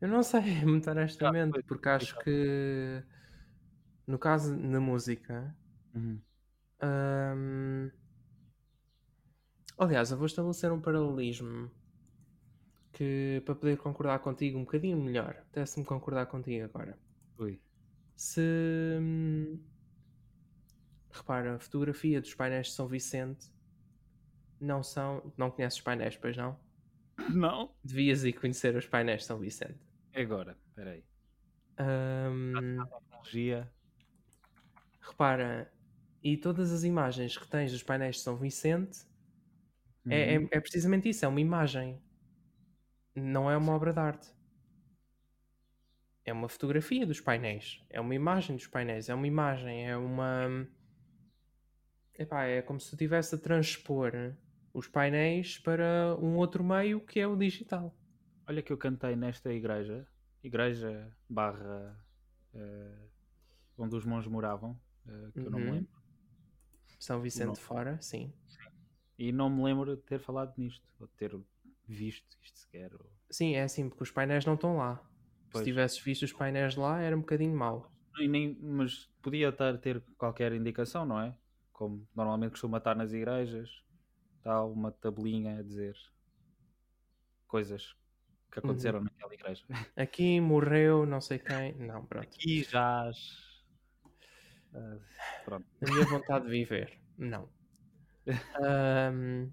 Eu 0.00 0.08
não 0.08 0.22
sei, 0.22 0.40
muito 0.64 0.90
honestamente, 0.90 1.62
porque 1.64 1.88
acho 1.88 2.16
complicado. 2.16 2.18
que. 2.18 3.02
No 4.06 4.18
caso 4.18 4.56
da 4.56 4.80
música. 4.80 5.54
hum, 6.82 7.90
Aliás, 9.78 10.10
eu 10.10 10.16
vou 10.16 10.26
estabelecer 10.26 10.72
um 10.72 10.80
paralelismo 10.80 11.70
que 12.94 13.42
para 13.44 13.54
poder 13.56 13.76
concordar 13.78 14.20
contigo 14.20 14.58
um 14.58 14.64
bocadinho 14.64 14.96
melhor. 14.98 15.36
Apetece-me 15.40 15.84
concordar 15.86 16.26
contigo 16.26 16.64
agora. 16.64 16.98
Ui. 17.38 17.60
Se 18.16 18.40
hum, 19.00 19.60
repara, 21.10 21.54
a 21.56 21.58
fotografia 21.58 22.20
dos 22.20 22.34
painéis 22.34 22.66
de 22.68 22.72
São 22.74 22.86
Vicente 22.88 23.50
não 24.60 24.82
são. 24.82 25.32
Não 25.36 25.50
conheces 25.50 25.78
os 25.78 25.82
painéis, 25.84 26.16
pois 26.16 26.36
não? 26.36 26.58
Não? 27.28 27.76
Devias 27.84 28.24
ir 28.24 28.32
conhecer 28.34 28.76
os 28.76 28.86
painéis 28.86 29.20
de 29.22 29.26
São 29.26 29.38
Vicente. 29.38 29.78
Agora, 30.14 30.56
espera 30.68 30.92
aí. 30.92 31.04
Hum, 31.78 32.88
Tecnologia. 32.88 33.72
repara, 35.00 35.72
e 36.22 36.36
todas 36.36 36.72
as 36.72 36.84
imagens 36.84 37.36
que 37.36 37.46
tens 37.48 37.72
dos 37.72 37.82
painéis 37.82 38.16
de 38.16 38.22
São 38.22 38.36
Vicente 38.36 39.06
é, 40.08 40.38
Uhum. 40.38 40.48
é, 40.52 40.56
é 40.58 40.60
precisamente 40.60 41.08
isso, 41.08 41.24
é 41.24 41.28
uma 41.28 41.40
imagem. 41.40 42.02
Não 43.14 43.50
é 43.50 43.56
uma 43.56 43.72
obra 43.74 43.92
de 43.92 44.00
arte. 44.00 44.34
É 46.24 46.32
uma 46.32 46.48
fotografia 46.48 47.06
dos 47.06 47.20
painéis. 47.20 47.84
É 47.90 48.00
uma 48.00 48.14
imagem 48.14 48.56
dos 48.56 48.66
painéis. 48.66 49.08
É 49.08 49.14
uma 49.14 49.26
imagem. 49.26 49.86
É 49.88 49.96
uma. 49.96 50.66
Epá, 52.18 52.44
é 52.44 52.62
como 52.62 52.80
se 52.80 52.88
tu 52.90 52.94
estivesse 52.94 53.34
a 53.34 53.38
transpor 53.38 54.12
os 54.72 54.88
painéis 54.88 55.58
para 55.58 56.16
um 56.20 56.36
outro 56.36 56.64
meio 56.64 57.00
que 57.00 57.20
é 57.20 57.26
o 57.26 57.36
digital. 57.36 57.94
Olha 58.46 58.62
que 58.62 58.72
eu 58.72 58.78
cantei 58.78 59.16
nesta 59.16 59.52
igreja, 59.52 60.06
igreja 60.42 61.16
barra 61.28 61.98
eh, 62.52 63.08
onde 63.78 63.96
os 63.96 64.04
monges 64.04 64.30
moravam, 64.30 64.78
eh, 65.06 65.30
que 65.32 65.40
eu 65.40 65.50
não 65.50 65.58
me 65.58 65.66
Uhum. 65.66 65.72
lembro. 65.74 66.02
São 66.98 67.20
Vicente 67.20 67.46
Não. 67.46 67.54
fora, 67.54 68.00
sim. 68.00 68.32
E 69.18 69.32
não 69.32 69.48
me 69.48 69.62
lembro 69.62 69.96
de 69.96 70.02
ter 70.02 70.18
falado 70.18 70.52
nisto, 70.56 70.86
ou 71.00 71.06
de 71.06 71.12
ter 71.14 71.34
visto 71.86 72.36
isto 72.42 72.58
sequer. 72.58 72.92
ou- 72.94 73.10
Sim, 73.30 73.54
é 73.54 73.62
assim, 73.62 73.88
porque 73.88 74.02
os 74.04 74.10
painéis 74.10 74.44
não 74.44 74.54
estão 74.54 74.76
lá. 74.76 75.02
Pois. 75.50 75.64
Se 75.64 75.70
tivesses 75.70 75.98
visto 76.00 76.22
os 76.24 76.32
painéis 76.32 76.76
lá, 76.76 77.00
era 77.00 77.16
um 77.16 77.20
bocadinho 77.20 77.56
mau. 77.56 77.90
E 78.18 78.28
nem, 78.28 78.56
mas 78.60 79.06
podia 79.22 79.48
estar, 79.48 79.76
ter 79.78 80.00
qualquer 80.16 80.52
indicação, 80.52 81.04
não 81.04 81.20
é? 81.20 81.36
Como 81.72 82.06
normalmente 82.14 82.52
costuma 82.52 82.78
estar 82.78 82.94
nas 82.94 83.12
igrejas, 83.12 83.82
está 84.38 84.64
uma 84.64 84.92
tabelinha 84.92 85.58
a 85.58 85.62
dizer 85.62 85.96
coisas 87.46 87.96
que 88.50 88.58
aconteceram 88.60 89.00
naquela 89.00 89.34
igreja. 89.34 89.64
Aqui 89.96 90.40
morreu 90.40 91.04
não 91.06 91.20
sei 91.20 91.38
quem. 91.38 91.74
Não, 91.74 92.04
pronto. 92.06 92.24
Aqui 92.24 92.62
jaz. 92.62 93.62
Ah, 94.72 94.98
pronto. 95.44 95.66
A 95.82 95.90
minha 95.92 96.04
vontade 96.06 96.44
de 96.44 96.50
viver. 96.50 97.00
Não. 97.18 97.48
Ahm, 98.62 99.50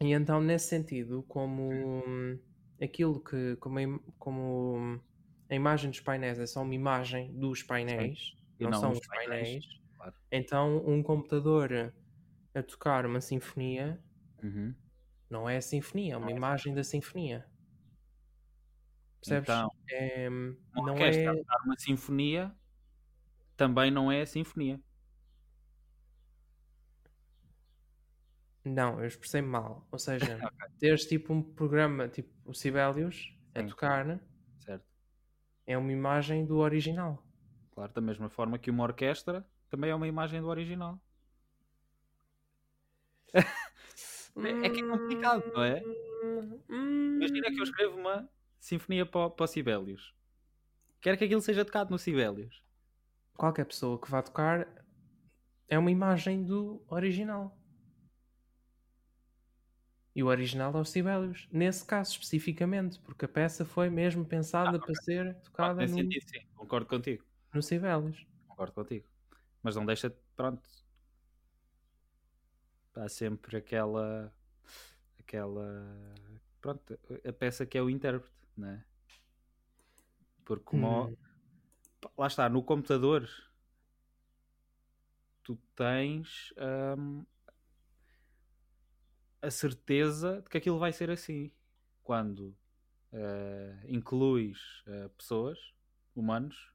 e 0.00 0.12
então, 0.12 0.40
nesse 0.40 0.68
sentido, 0.68 1.22
como 1.24 2.38
aquilo 2.80 3.22
que, 3.22 3.56
como 3.56 3.78
a, 3.78 3.82
como 4.18 5.00
a 5.50 5.54
imagem 5.54 5.90
dos 5.90 6.00
painéis 6.00 6.38
é 6.38 6.46
só 6.46 6.62
uma 6.62 6.74
imagem 6.74 7.36
dos 7.38 7.62
painéis, 7.62 8.36
não, 8.60 8.70
não 8.70 8.74
são 8.74 8.92
os 8.92 9.00
os 9.00 9.06
painéis, 9.08 9.64
claro. 9.96 10.14
então 10.32 10.78
um 10.86 11.02
computador 11.02 11.94
a 12.54 12.62
tocar 12.62 13.06
uma 13.06 13.20
sinfonia 13.20 14.02
Uhum. 14.42 14.76
não 15.30 15.48
é 15.48 15.56
a 15.56 15.62
sinfonia, 15.62 16.12
é 16.14 16.16
uma 16.18 16.30
Não 16.30 16.30
é 16.30 16.34
a 16.34 16.38
imagem 16.38 16.74
da 16.74 16.84
sinfonia. 16.84 17.46
Percebes? 19.20 19.48
Então, 19.48 19.68
É, 19.90 20.28
não 20.74 21.04
é. 21.04 21.26
a 21.28 21.34
tocar 21.36 21.62
uma 21.64 21.76
sinfonia 21.78 22.54
também 23.56 23.90
não 23.90 24.10
é 24.10 24.24
sinfonia. 24.24 24.80
Não, 28.64 29.00
eu 29.00 29.06
expressei-me 29.06 29.48
mal. 29.48 29.86
Ou 29.90 29.98
seja, 29.98 30.26
teres 30.78 31.06
tipo 31.06 31.32
um 31.32 31.42
programa, 31.42 32.08
tipo 32.08 32.30
o 32.44 32.54
Sibelius, 32.54 33.34
a 33.54 33.62
tocar, 33.62 34.20
Certo? 34.60 34.84
é 35.66 35.76
uma 35.76 35.92
imagem 35.92 36.46
do 36.46 36.58
original. 36.58 37.22
Claro, 37.72 37.92
da 37.92 38.00
mesma 38.00 38.28
forma 38.28 38.58
que 38.58 38.70
uma 38.70 38.84
orquestra 38.84 39.46
também 39.70 39.90
é 39.90 39.94
uma 39.94 40.08
imagem 40.08 40.40
do 40.40 40.48
original. 40.48 41.00
É, 44.36 44.66
é 44.66 44.70
que 44.70 44.80
é 44.80 44.86
complicado, 44.86 45.52
não 45.52 45.64
é? 45.64 45.82
Imagina 46.68 47.50
que 47.50 47.58
eu 47.58 47.64
escrevo 47.64 47.96
uma 47.98 48.28
sinfonia 48.60 49.04
para, 49.04 49.30
para 49.30 49.44
o 49.44 49.46
Sibelius. 49.48 50.14
Quero 51.00 51.18
que 51.18 51.24
aquilo 51.24 51.40
seja 51.40 51.64
tocado 51.64 51.90
no 51.90 51.98
Sibelius. 51.98 52.62
Qualquer 53.34 53.64
pessoa 53.64 54.00
que 54.00 54.08
vá 54.08 54.22
tocar 54.22 54.68
é 55.68 55.76
uma 55.76 55.90
imagem 55.90 56.44
do 56.44 56.80
original. 56.88 57.57
E 60.18 60.22
o 60.24 60.26
original 60.26 60.76
é 60.76 60.80
o 60.80 60.84
Sibelius. 60.84 61.46
Nesse 61.52 61.84
caso 61.84 62.10
especificamente, 62.10 62.98
porque 62.98 63.24
a 63.24 63.28
peça 63.28 63.64
foi 63.64 63.88
mesmo 63.88 64.24
pensada 64.24 64.76
para 64.76 64.92
ser 64.96 65.36
tocada 65.42 65.74
Nesse 65.74 65.94
no, 65.94 66.00
sentido, 66.00 66.28
sim. 66.28 66.44
Concordo 66.56 66.86
contigo. 66.88 67.24
no 67.54 67.62
Sibelius. 67.62 68.26
Concordo 68.48 68.72
contigo. 68.72 69.06
Mas 69.62 69.76
não 69.76 69.86
deixa, 69.86 70.12
pronto. 70.34 70.68
Há 72.96 73.08
sempre 73.08 73.58
aquela. 73.58 74.34
aquela. 75.20 75.86
Pronto, 76.60 76.98
a 77.24 77.32
peça 77.32 77.64
que 77.64 77.78
é 77.78 77.82
o 77.82 77.88
intérprete, 77.88 78.34
não 78.56 78.70
é? 78.70 78.84
Porque 80.44 80.64
como. 80.64 81.10
Hum. 81.10 81.16
Lá 82.16 82.26
está, 82.26 82.48
no 82.48 82.60
computador 82.64 83.30
tu 85.44 85.56
tens 85.76 86.52
hum, 86.98 87.24
a 89.42 89.50
certeza 89.50 90.42
de 90.42 90.48
que 90.48 90.58
aquilo 90.58 90.78
vai 90.78 90.92
ser 90.92 91.10
assim. 91.10 91.50
Quando 92.02 92.56
eh, 93.12 93.84
incluis 93.88 94.82
eh, 94.86 95.08
pessoas, 95.16 95.58
humanos, 96.14 96.72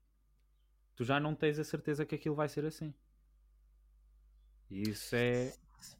tu 0.95 1.03
já 1.03 1.19
não 1.19 1.35
tens 1.35 1.59
a 1.59 1.63
certeza 1.63 2.05
que 2.05 2.15
aquilo 2.15 2.35
vai 2.35 2.47
ser 2.49 2.65
assim. 2.65 2.93
E 4.69 4.89
isso 4.89 5.15
é. 5.15 5.53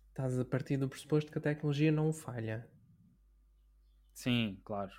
Estás 0.09 0.39
a 0.39 0.45
partir 0.45 0.78
do 0.78 0.88
pressuposto 0.88 1.32
que 1.32 1.38
a 1.39 1.41
tecnologia 1.41 1.91
não 1.91 2.14
falha. 2.14 2.70
Sim, 4.14 4.59
claro. 4.64 4.91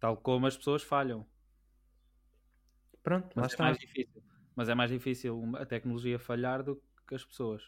Tal 0.00 0.16
como 0.16 0.46
as 0.46 0.56
pessoas 0.56 0.82
falham. 0.82 1.26
Pronto, 3.02 3.32
Mas 3.34 3.44
é 3.44 3.46
está. 3.46 3.64
mais 3.64 3.78
difícil. 3.78 4.22
Mas 4.54 4.68
é 4.68 4.74
mais 4.74 4.90
difícil 4.90 5.56
a 5.56 5.66
tecnologia 5.66 6.18
falhar 6.18 6.62
do 6.62 6.82
que 7.06 7.14
as 7.14 7.24
pessoas. 7.24 7.62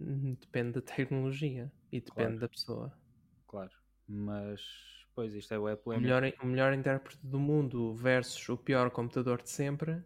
Hum, 0.00 0.34
Depende 0.34 0.72
da 0.72 0.82
tecnologia 0.82 1.72
e 1.90 2.00
depende 2.00 2.38
Claro. 2.38 2.40
da 2.40 2.48
pessoa. 2.48 2.92
Claro. 3.46 3.72
Mas, 4.08 4.60
pois, 5.14 5.34
isto 5.34 5.52
é 5.54 5.58
o 5.58 5.68
é 5.68 5.74
O 5.74 6.00
melhor, 6.00 6.22
o 6.42 6.46
melhor 6.46 6.72
intérprete 6.74 7.18
do 7.26 7.38
mundo 7.38 7.94
versus 7.94 8.48
o 8.48 8.56
pior 8.56 8.90
computador 8.90 9.42
de 9.42 9.50
sempre. 9.50 10.04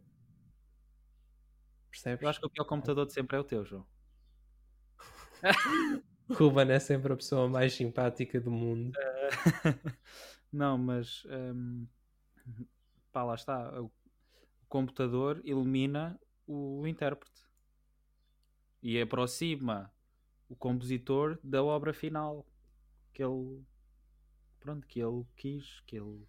Percebes? 1.91 2.23
Eu 2.23 2.29
acho 2.29 2.41
que 2.41 2.47
o 2.47 2.51
pior 2.51 2.65
computador 2.65 3.07
de 3.07 3.13
sempre 3.13 3.37
é 3.37 3.41
o 3.41 3.45
teu, 3.45 3.65
João. 3.65 3.87
Ruben 6.31 6.71
é 6.71 6.79
sempre 6.79 7.13
a 7.13 7.17
pessoa 7.17 7.49
mais 7.49 7.73
simpática 7.75 8.41
do 8.41 8.51
mundo. 8.51 8.93
Não, 10.53 10.77
mas 10.79 11.23
hum, 11.27 11.87
pá, 13.13 13.23
lá 13.25 13.35
está. 13.35 13.81
O 13.83 13.91
computador 14.69 15.41
elimina 15.45 16.19
o 16.47 16.87
intérprete 16.87 17.50
e 18.83 19.01
aproxima 19.01 19.93
o 20.49 20.57
compositor 20.57 21.39
da 21.43 21.63
obra 21.63 21.93
final 21.93 22.47
que 23.13 23.23
ele 23.23 23.65
pronto, 24.61 24.87
que 24.87 25.01
ele 25.01 25.25
quis, 25.37 25.81
que 25.81 25.97
ele 25.97 26.27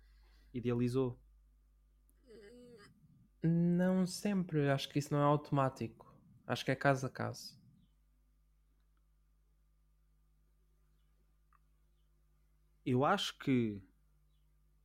idealizou. 0.53 1.19
Não 3.43 4.05
sempre, 4.05 4.69
acho 4.69 4.89
que 4.89 4.99
isso 4.99 5.13
não 5.13 5.19
é 5.19 5.23
automático. 5.23 6.15
Acho 6.45 6.63
que 6.63 6.71
é 6.71 6.75
caso 6.75 7.07
a 7.07 7.09
caso. 7.09 7.59
Eu 12.85 13.05
acho 13.05 13.37
que 13.37 13.81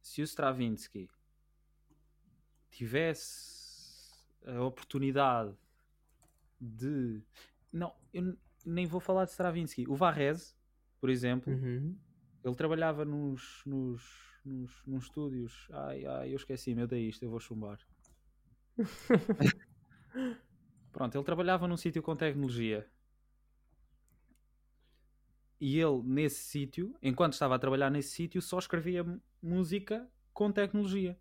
se 0.00 0.20
o 0.20 0.24
Stravinsky 0.24 1.08
tivesse 2.70 4.26
a 4.44 4.62
oportunidade 4.62 5.56
de. 6.60 7.22
Não, 7.76 7.94
eu 8.12 8.36
nem 8.64 8.86
vou 8.86 9.00
falar 9.00 9.24
de 9.26 9.30
Stravinsky. 9.32 9.86
O 9.88 9.94
Varese, 9.94 10.54
por 10.98 11.10
exemplo, 11.10 11.52
Uhum. 11.52 11.94
ele 12.42 12.54
trabalhava 12.54 13.04
nos, 13.04 13.62
nos, 13.66 14.02
nos, 14.44 14.82
nos 14.86 15.04
estúdios. 15.04 15.68
Ai, 15.70 16.04
ai, 16.06 16.32
eu 16.32 16.36
esqueci-me, 16.36 16.80
eu 16.82 16.86
dei 16.86 17.06
isto, 17.08 17.22
eu 17.22 17.30
vou 17.30 17.38
chumbar. 17.40 17.78
Pronto, 20.92 21.14
ele 21.14 21.24
trabalhava 21.24 21.68
num 21.68 21.76
sítio 21.76 22.02
com 22.02 22.16
tecnologia. 22.16 22.90
E 25.60 25.78
ele, 25.78 26.02
nesse 26.02 26.42
sítio, 26.44 26.94
enquanto 27.02 27.32
estava 27.34 27.54
a 27.56 27.58
trabalhar 27.58 27.90
nesse 27.90 28.10
sítio, 28.10 28.40
só 28.42 28.58
escrevia 28.58 29.04
música 29.42 30.08
com 30.32 30.50
tecnologia. 30.52 31.18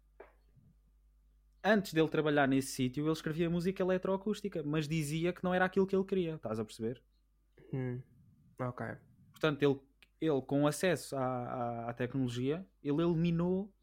Antes 1.67 1.93
dele 1.95 2.07
trabalhar 2.07 2.47
nesse 2.47 2.73
sítio, 2.73 3.03
ele 3.03 3.11
escrevia 3.11 3.49
música 3.49 3.81
eletroacústica, 3.81 4.61
mas 4.63 4.87
dizia 4.87 5.33
que 5.33 5.43
não 5.43 5.51
era 5.51 5.65
aquilo 5.65 5.87
que 5.87 5.95
ele 5.95 6.05
queria. 6.05 6.35
Estás 6.35 6.59
a 6.59 6.63
perceber? 6.63 7.01
Hum. 7.73 7.99
Ok. 8.59 8.85
Portanto, 9.31 9.63
ele, 9.63 9.79
ele 10.21 10.41
com 10.43 10.67
acesso 10.67 11.15
à, 11.15 11.25
à, 11.25 11.89
à 11.89 11.93
tecnologia, 11.95 12.63
ele 12.83 13.01
eliminou 13.01 13.73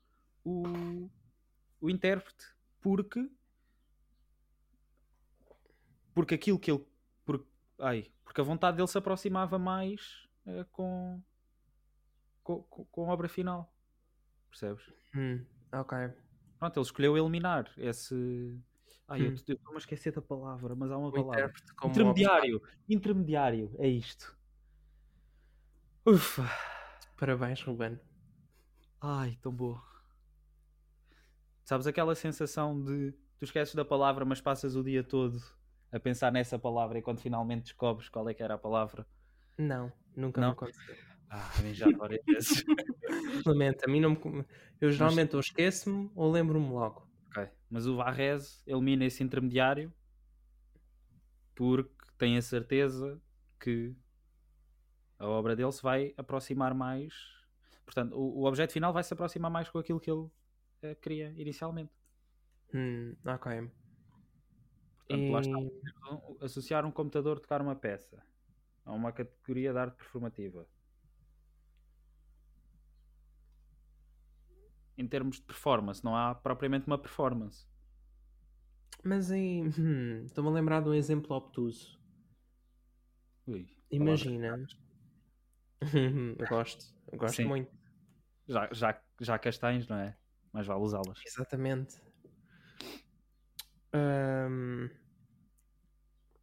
o, 0.45 1.11
o 1.81 1.91
intérprete 1.91 2.55
porque 2.81 3.29
porque 6.15 6.35
aquilo 6.35 6.59
que 6.61 6.71
ele 6.71 6.85
por, 7.25 7.45
ai, 7.81 8.13
porque 8.25 8.41
a 8.41 8.45
vontade 8.45 8.77
dele 8.77 8.89
se 8.89 8.99
aproximava 8.99 9.59
mais 9.59 10.29
eh, 10.47 10.65
com, 10.71 11.21
com 12.45 12.63
com 12.63 13.11
a 13.11 13.13
obra 13.13 13.29
final 13.29 13.75
percebes? 14.51 14.85
Hum. 15.17 15.45
Ok. 15.73 15.97
Pronto, 16.63 16.77
ele 16.77 16.85
escolheu 16.87 17.17
eliminar 17.19 17.73
esse 17.77 18.57
ai, 19.09 19.27
eu 19.27 19.31
Hum. 19.31 19.35
eu 19.49 19.55
estou-me 19.57 19.75
a 19.75 19.79
esquecer 19.79 20.13
da 20.13 20.23
palavra 20.23 20.77
mas 20.77 20.93
há 20.93 20.97
uma 20.97 21.09
O 21.09 21.13
palavra 21.13 21.53
intermediário 21.85 22.63
intermediário, 22.89 23.75
é 23.79 23.89
isto 23.89 24.39
Ufa. 26.07 26.49
Parabéns, 27.17 27.63
Ruben. 27.63 27.99
Ai, 29.01 29.37
tão 29.43 29.53
boa. 29.53 29.83
Sabes 31.65 31.87
aquela 31.87 32.15
sensação 32.15 32.81
de 32.83 33.13
tu 33.39 33.45
esqueces 33.45 33.75
da 33.75 33.85
palavra, 33.85 34.25
mas 34.25 34.41
passas 34.41 34.77
o 34.77 34.83
dia 34.85 35.03
todo 35.03 35.39
a 35.93 35.99
pensar 36.01 36.31
nessa 36.33 36.59
palavra 36.59 36.99
e 36.99 37.03
quando 37.03 37.21
finalmente 37.21 37.65
descobres 37.65 38.09
qual 38.09 38.29
é 38.29 38.35
que 38.35 38.43
era 38.43 38.55
a 38.55 38.59
palavra. 38.59 39.07
Não, 39.59 39.91
nunca 40.17 40.41
Não? 40.41 40.49
me 40.49 40.53
aconteceu. 40.53 40.97
Ah, 41.35 41.51
a 41.59 41.63
mim 41.63 41.73
já 41.73 41.89
várias 41.97 42.21
vezes. 42.29 42.63
Lamento, 43.47 43.85
a 43.87 43.89
mim 43.91 44.01
não 44.01 44.11
me... 44.11 44.45
Eu 44.79 44.93
geralmente 44.93 45.35
ou 45.35 45.41
esqueço-me 45.41 46.11
ou 46.15 46.31
lembro-me 46.31 46.69
logo. 46.69 47.09
Mas 47.71 47.87
o 47.87 47.97
Varese 47.97 48.63
elimina 48.67 49.07
esse 49.07 49.23
intermediário 49.23 49.91
porque 51.55 51.91
tem 52.19 52.37
a 52.37 52.43
certeza 52.43 53.19
que 53.59 53.97
a 55.19 55.27
obra 55.27 55.57
dele 55.57 55.73
se 55.73 55.83
vai 55.83 56.13
aproximar 56.19 56.75
mais. 56.75 57.15
Portanto, 57.87 58.15
o, 58.15 58.41
o 58.41 58.45
objeto 58.45 58.75
final 58.75 58.93
vai 58.93 59.03
se 59.03 59.15
aproximar 59.15 59.51
mais 59.51 59.71
com 59.71 59.79
aquilo 59.79 60.01
que 60.01 60.11
ele 60.11 60.29
eh, 60.83 60.95
queria 60.97 61.33
inicialmente. 61.37 61.93
Hum, 62.75 63.17
ok. 63.25 63.71
Portanto, 64.99 65.33
lá 65.33 65.41
está. 65.41 65.59
E- 65.59 66.45
associar 66.45 66.85
um 66.85 66.91
computador 66.91 67.39
a 67.39 67.41
tocar 67.41 67.63
uma 67.63 67.75
peça 67.75 68.23
a 68.85 68.93
uma 68.93 69.13
categoria 69.13 69.73
de 69.73 69.79
arte 69.79 69.97
performativa 69.97 70.69
em 75.03 75.09
termos 75.09 75.37
de 75.37 75.43
performance, 75.43 76.05
não 76.05 76.17
há 76.17 76.35
propriamente 76.35 76.87
uma 76.87 76.99
performance. 76.99 77.67
Mas 79.05 79.31
aí, 79.31 79.63
hum, 79.63 80.23
estou-me 80.25 80.51
a 80.51 80.53
lembrar 80.53 80.81
de 80.81 80.89
um 80.89 80.95
exemplo 80.95 81.35
obtuso. 81.37 82.01
Ui, 83.47 83.67
Imagina. 83.91 84.57
eu 86.39 86.47
gosto, 86.47 86.85
eu 87.11 87.19
gosto 87.19 87.37
Sim. 87.37 87.47
muito. 87.47 87.71
já, 88.47 88.69
já, 88.73 89.03
já 89.21 89.39
castanhos, 89.39 89.89
não 89.89 89.97
é? 89.97 90.17
Mas 90.53 90.67
vale 90.67 90.81
usá-las. 90.81 91.19
Exatamente. 91.27 92.01
Hum, 93.95 94.89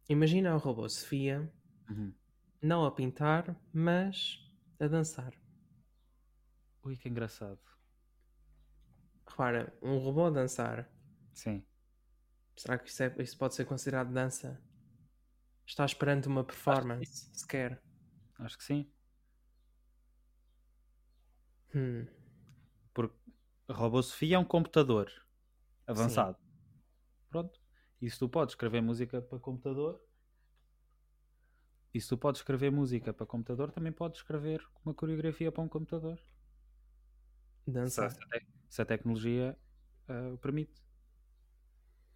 imagina 0.08 0.54
o 0.54 0.58
robô 0.58 0.88
Sofia 0.88 1.50
Uhum. 1.88 2.14
não 2.62 2.84
a 2.84 2.90
pintar, 2.92 3.56
mas 3.72 4.38
a 4.78 4.86
dançar. 4.86 5.32
Ui, 6.84 6.96
que 6.96 7.08
engraçado. 7.08 7.58
Repara, 9.30 9.72
um 9.80 9.98
robô 9.98 10.26
a 10.26 10.30
dançar, 10.30 10.90
Sim. 11.32 11.64
será 12.56 12.76
que 12.78 12.90
isso, 12.90 13.02
é- 13.02 13.14
isso 13.20 13.38
pode 13.38 13.54
ser 13.54 13.64
considerado 13.64 14.12
dança? 14.12 14.60
Está 15.64 15.86
esperando 15.86 16.26
uma 16.26 16.42
performance, 16.42 17.30
sequer. 17.32 17.80
Acho 18.38 18.58
que 18.58 18.64
sim. 18.64 18.90
Hum, 21.72 22.06
Porque 22.92 23.14
a 23.68 23.72
Robô 23.72 24.02
Sofia 24.02 24.34
é 24.34 24.38
um 24.38 24.44
computador 24.44 25.08
avançado. 25.86 26.36
Pronto. 27.28 27.60
E 28.02 28.10
se 28.10 28.18
tu 28.18 28.28
podes 28.28 28.52
escrever 28.52 28.80
música 28.80 29.22
para 29.22 29.38
computador, 29.38 30.04
e 31.94 32.00
se 32.00 32.08
tu 32.08 32.18
podes 32.18 32.40
escrever 32.40 32.72
música 32.72 33.12
para 33.12 33.26
computador, 33.26 33.70
também 33.70 33.92
podes 33.92 34.18
escrever 34.18 34.66
uma 34.84 34.92
coreografia 34.92 35.52
para 35.52 35.62
um 35.62 35.68
computador. 35.68 36.18
Se 37.64 37.70
dançar. 37.70 38.10
Se 38.70 38.82
a 38.82 38.86
tecnologia 38.86 39.58
ah, 40.08 40.32
o 40.34 40.38
permite. 40.38 40.82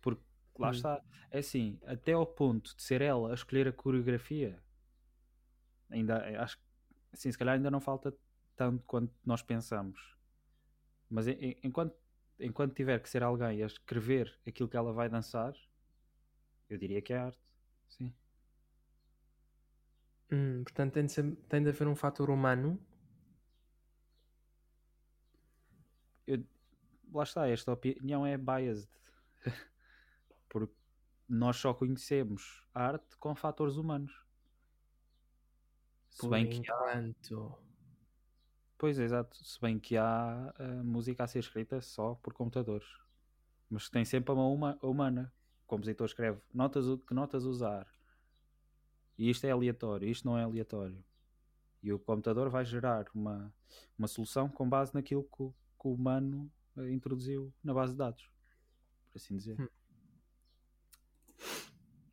Porque 0.01 0.23
lá 0.59 0.69
Hum. 0.69 0.71
está. 0.71 1.03
É 1.33 1.39
assim, 1.39 1.79
até 1.85 2.13
ao 2.13 2.25
ponto 2.27 2.77
de 2.77 2.83
ser 2.83 3.03
ela 3.03 3.31
a 3.33 3.35
escolher 3.35 3.67
a 3.69 3.73
coreografia, 3.73 4.63
ainda 5.91 6.19
eh, 6.31 6.37
acho 6.37 6.57
que 6.59 6.65
assim, 7.13 7.31
se 7.33 7.39
calhar 7.39 7.55
ainda 7.55 7.71
não 7.71 7.81
falta 7.81 8.15
tanto 8.57 8.83
quanto 8.87 9.13
nós 9.25 9.43
pensamos. 9.43 10.17
Mas 11.11 11.29
en- 11.29 11.39
en- 11.41 11.59
enquanto, 11.65 11.97
enquanto 12.41 12.75
tiver 12.75 13.01
que 13.01 13.09
ser 13.11 13.23
alguém 13.23 13.63
a 13.63 13.67
escrever 13.67 14.39
aquilo 14.47 14.69
que 14.69 14.77
ela 14.77 14.93
vai 14.93 15.09
dançar, 15.09 15.55
Eu 16.69 16.77
diria 16.79 17.01
que 17.01 17.13
é 17.15 17.17
arte. 17.19 17.41
Sim. 17.89 18.15
Hum, 20.31 20.63
portanto, 20.65 20.93
tem 20.95 21.07
de, 21.07 21.13
ser- 21.13 21.35
tem 21.49 21.63
de 21.63 21.69
haver 21.71 21.89
um 21.89 21.95
fator 21.97 22.29
humano. 22.31 22.79
Lá 27.13 27.23
está, 27.23 27.49
esta 27.49 27.73
opinião 27.73 28.27
é 28.27 28.37
biased. 28.37 28.89
Porque 30.49 30.75
nós 31.29 31.57
só 31.57 31.73
conhecemos 31.73 32.67
a 32.75 32.87
arte 32.87 33.17
com 33.19 33.35
fatores 33.35 33.77
humanos. 33.77 34.25
Se 36.11 36.21
Por 36.21 36.31
bem 36.31 36.49
que 36.49 36.71
há, 36.71 37.01
enquanto. 37.01 37.59
pois 38.79 38.99
exato, 38.99 39.37
se 39.45 39.61
bem 39.61 39.79
que 39.79 39.97
há 39.97 40.55
ah, 40.57 40.83
música 40.85 41.25
a 41.25 41.27
ser 41.27 41.41
escrita 41.41 41.81
só 41.81 42.15
por 42.17 42.33
computadores. 42.33 42.87
Mas 43.69 43.89
tem 43.89 44.05
sempre 44.05 44.33
a 44.33 44.35
mão 44.35 44.53
uma- 44.55 44.79
humana. 44.83 45.33
O 45.65 45.67
compositor 45.67 46.07
escreve 46.07 46.41
notas, 46.53 46.85
que 47.07 47.15
notas 47.15 47.45
usar. 47.45 47.87
E 49.19 49.31
isto 49.31 49.45
é 49.47 49.51
aleatório, 49.51 50.09
isto 50.09 50.27
não 50.27 50.37
é 50.39 50.45
aleatório. 50.45 51.03
E 51.83 51.93
o 51.93 51.99
computador 51.99 52.49
vai 52.51 52.65
gerar 52.65 53.07
uma, 53.15 53.53
uma 53.99 54.07
solução 54.09 54.49
com 54.49 54.69
base 54.69 54.93
naquilo 54.95 55.25
que 55.25 55.43
o, 55.43 55.55
que 55.85 55.89
o 55.89 55.93
humano 55.93 56.51
eh, 56.79 56.91
introduziu 56.91 57.53
na 57.63 57.75
base 57.75 57.93
de 57.93 57.99
dados. 57.99 58.31
Por 59.11 59.19
assim 59.19 59.37
dizer. 59.37 59.61
Hum. 59.61 59.69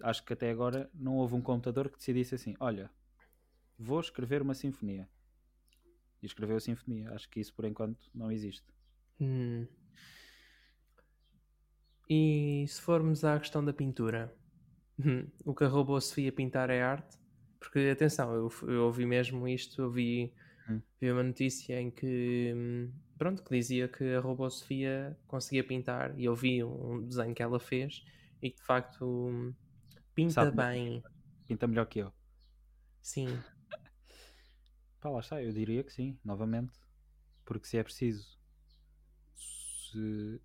Acho 0.01 0.25
que 0.25 0.33
até 0.33 0.51
agora 0.51 0.89
não 0.93 1.15
houve 1.15 1.35
um 1.35 1.41
computador 1.41 1.89
que 1.89 1.97
decidisse 1.97 2.35
assim: 2.35 2.53
olha, 2.59 2.91
vou 3.79 4.01
escrever 4.01 4.41
uma 4.41 4.53
sinfonia. 4.53 5.07
E 6.21 6.25
escreveu 6.25 6.57
a 6.57 6.59
sinfonia. 6.59 7.11
Acho 7.13 7.29
que 7.29 7.39
isso 7.39 7.53
por 7.53 7.63
enquanto 7.63 8.09
não 8.13 8.29
existe. 8.31 8.67
Hum. 9.19 9.65
E 12.09 12.65
se 12.67 12.81
formos 12.81 13.23
à 13.23 13.39
questão 13.39 13.63
da 13.63 13.71
pintura, 13.71 14.35
hum, 14.99 15.25
o 15.45 15.55
que 15.55 15.63
a 15.63 15.67
robô-Sofia 15.67 16.31
pintar 16.31 16.69
é 16.69 16.81
arte? 16.81 17.17
Porque, 17.57 17.79
atenção, 17.91 18.33
eu, 18.33 18.51
eu 18.63 18.85
ouvi 18.85 19.05
mesmo 19.05 19.47
isto, 19.47 19.81
eu 19.81 19.89
vi, 19.89 20.33
Vi 20.99 21.11
uma 21.11 21.23
notícia 21.23 21.79
em 21.79 21.89
que, 21.91 22.53
hum, 22.55 22.91
pronto, 23.17 23.43
que 23.43 23.55
dizia 23.55 23.87
que 23.87 24.15
a 24.15 24.19
robô-Sofia 24.19 25.17
conseguia 25.27 25.63
pintar, 25.63 26.17
e 26.19 26.25
eu 26.25 26.35
vi 26.35 26.63
um 26.63 27.05
desenho 27.07 27.33
que 27.33 27.43
ela 27.43 27.59
fez, 27.59 28.03
e 28.41 28.49
que 28.51 28.57
de 28.57 28.63
facto 28.65 29.05
hum, 29.05 29.53
pinta 30.13 30.33
Sabe 30.33 30.55
bem, 30.55 31.03
Pinta 31.47 31.67
melhor 31.67 31.85
que 31.87 31.99
eu. 31.99 32.13
sim. 33.01 33.43
Pá, 34.99 35.09
lá 35.09 35.19
está, 35.19 35.41
eu 35.41 35.51
diria 35.51 35.83
que 35.83 35.91
sim, 35.91 36.17
novamente. 36.23 36.79
Porque 37.45 37.67
se 37.67 37.77
é 37.77 37.83
preciso. 37.83 38.37
Se, 39.35 40.41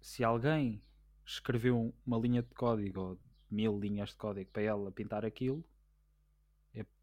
se 0.00 0.24
alguém 0.24 0.82
escreveu 1.24 1.94
uma 2.06 2.18
linha 2.18 2.42
de 2.42 2.54
código 2.54 3.00
ou 3.00 3.20
mil 3.50 3.78
linhas 3.78 4.10
de 4.10 4.16
código 4.16 4.50
para 4.50 4.62
ela 4.62 4.90
pintar 4.90 5.24
aquilo, 5.24 5.64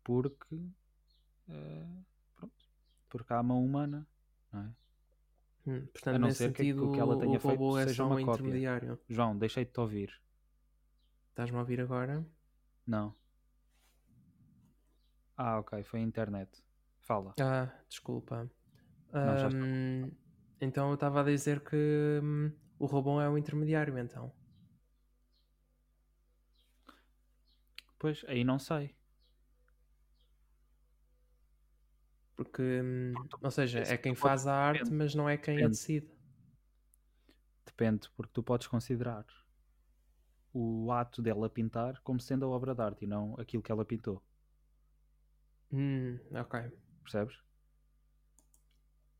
porque. 0.04 0.56
eh, 1.49 1.86
pronto. 2.36 2.66
Porque 3.10 3.34
há 3.34 3.39
a 3.39 3.43
mão 3.43 3.64
humana, 3.64 4.08
não 4.51 4.62
é? 4.62 4.72
Hum, 5.66 5.86
Portanto, 5.93 6.16
A 6.16 6.20
não 6.20 6.30
ser 6.32 6.51
que- 6.51 6.58
que 6.58 6.64
sentido, 6.64 6.86
o 6.89 6.91
que 6.91 6.99
ela 6.99 7.18
tenha 7.18 7.38
o 7.38 7.39
feito 7.39 7.78
é 7.78 7.86
seja 7.86 8.04
uma 8.06 8.16
um 8.16 8.26
cópia. 8.26 8.41
intermediário. 8.41 8.99
João, 9.10 9.38
deixei 9.38 9.64
de 9.66 9.72
te 9.72 9.80
ouvir. 9.80 10.22
Estás-me 11.30 11.58
a 11.58 11.62
ouvir 11.62 11.80
agora? 11.80 12.26
Não. 12.86 13.16
Ah, 15.38 15.60
ok, 15.60 15.84
foi 15.84 15.99
a 16.01 16.04
internet. 16.04 16.64
Fala. 16.99 17.34
Ah, 17.39 17.72
desculpa. 17.88 18.49
Não, 19.14 20.12
então 20.62 20.89
eu 20.89 20.93
estava 20.95 21.22
a 21.22 21.24
dizer 21.24 21.62
que 21.64 22.20
hum, 22.22 22.51
o 22.80 22.86
robô 22.86 23.22
é 23.22 23.30
o 23.30 23.38
intermediário, 23.38 23.97
então. 23.97 24.32
Pois, 27.97 28.24
aí 28.28 28.43
não 28.43 28.60
sei. 28.60 28.95
Porque, 32.36 32.61
hum, 32.81 33.13
ou 33.41 33.51
seja, 33.51 33.79
é 33.79 33.97
quem 33.97 34.15
faz 34.15 34.47
a 34.47 34.53
arte, 34.55 34.91
mas 34.91 35.13
não 35.13 35.29
é 35.29 35.38
quem 35.38 35.63
a 35.63 35.67
decide. 35.67 36.07
Depende, 37.65 38.09
porque 38.15 38.31
tu 38.34 38.43
podes 38.43 38.67
considerar 38.67 39.25
o 40.53 40.91
ato 40.91 41.21
dela 41.21 41.49
pintar 41.49 41.99
como 42.01 42.19
sendo 42.19 42.45
a 42.45 42.47
obra 42.49 42.75
de 42.75 42.81
arte 42.81 43.05
e 43.05 43.07
não 43.07 43.36
aquilo 43.39 43.63
que 43.63 43.71
ela 43.71 43.86
pintou. 43.86 44.21
Hum, 45.71 46.19
ok. 46.31 46.71
Percebes? 47.03 47.39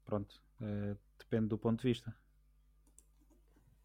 Pronto. 0.05 0.41
eh, 0.61 0.95
depende 1.18 1.47
do 1.47 1.57
ponto 1.57 1.82
de 1.82 1.88
vista. 1.88 2.16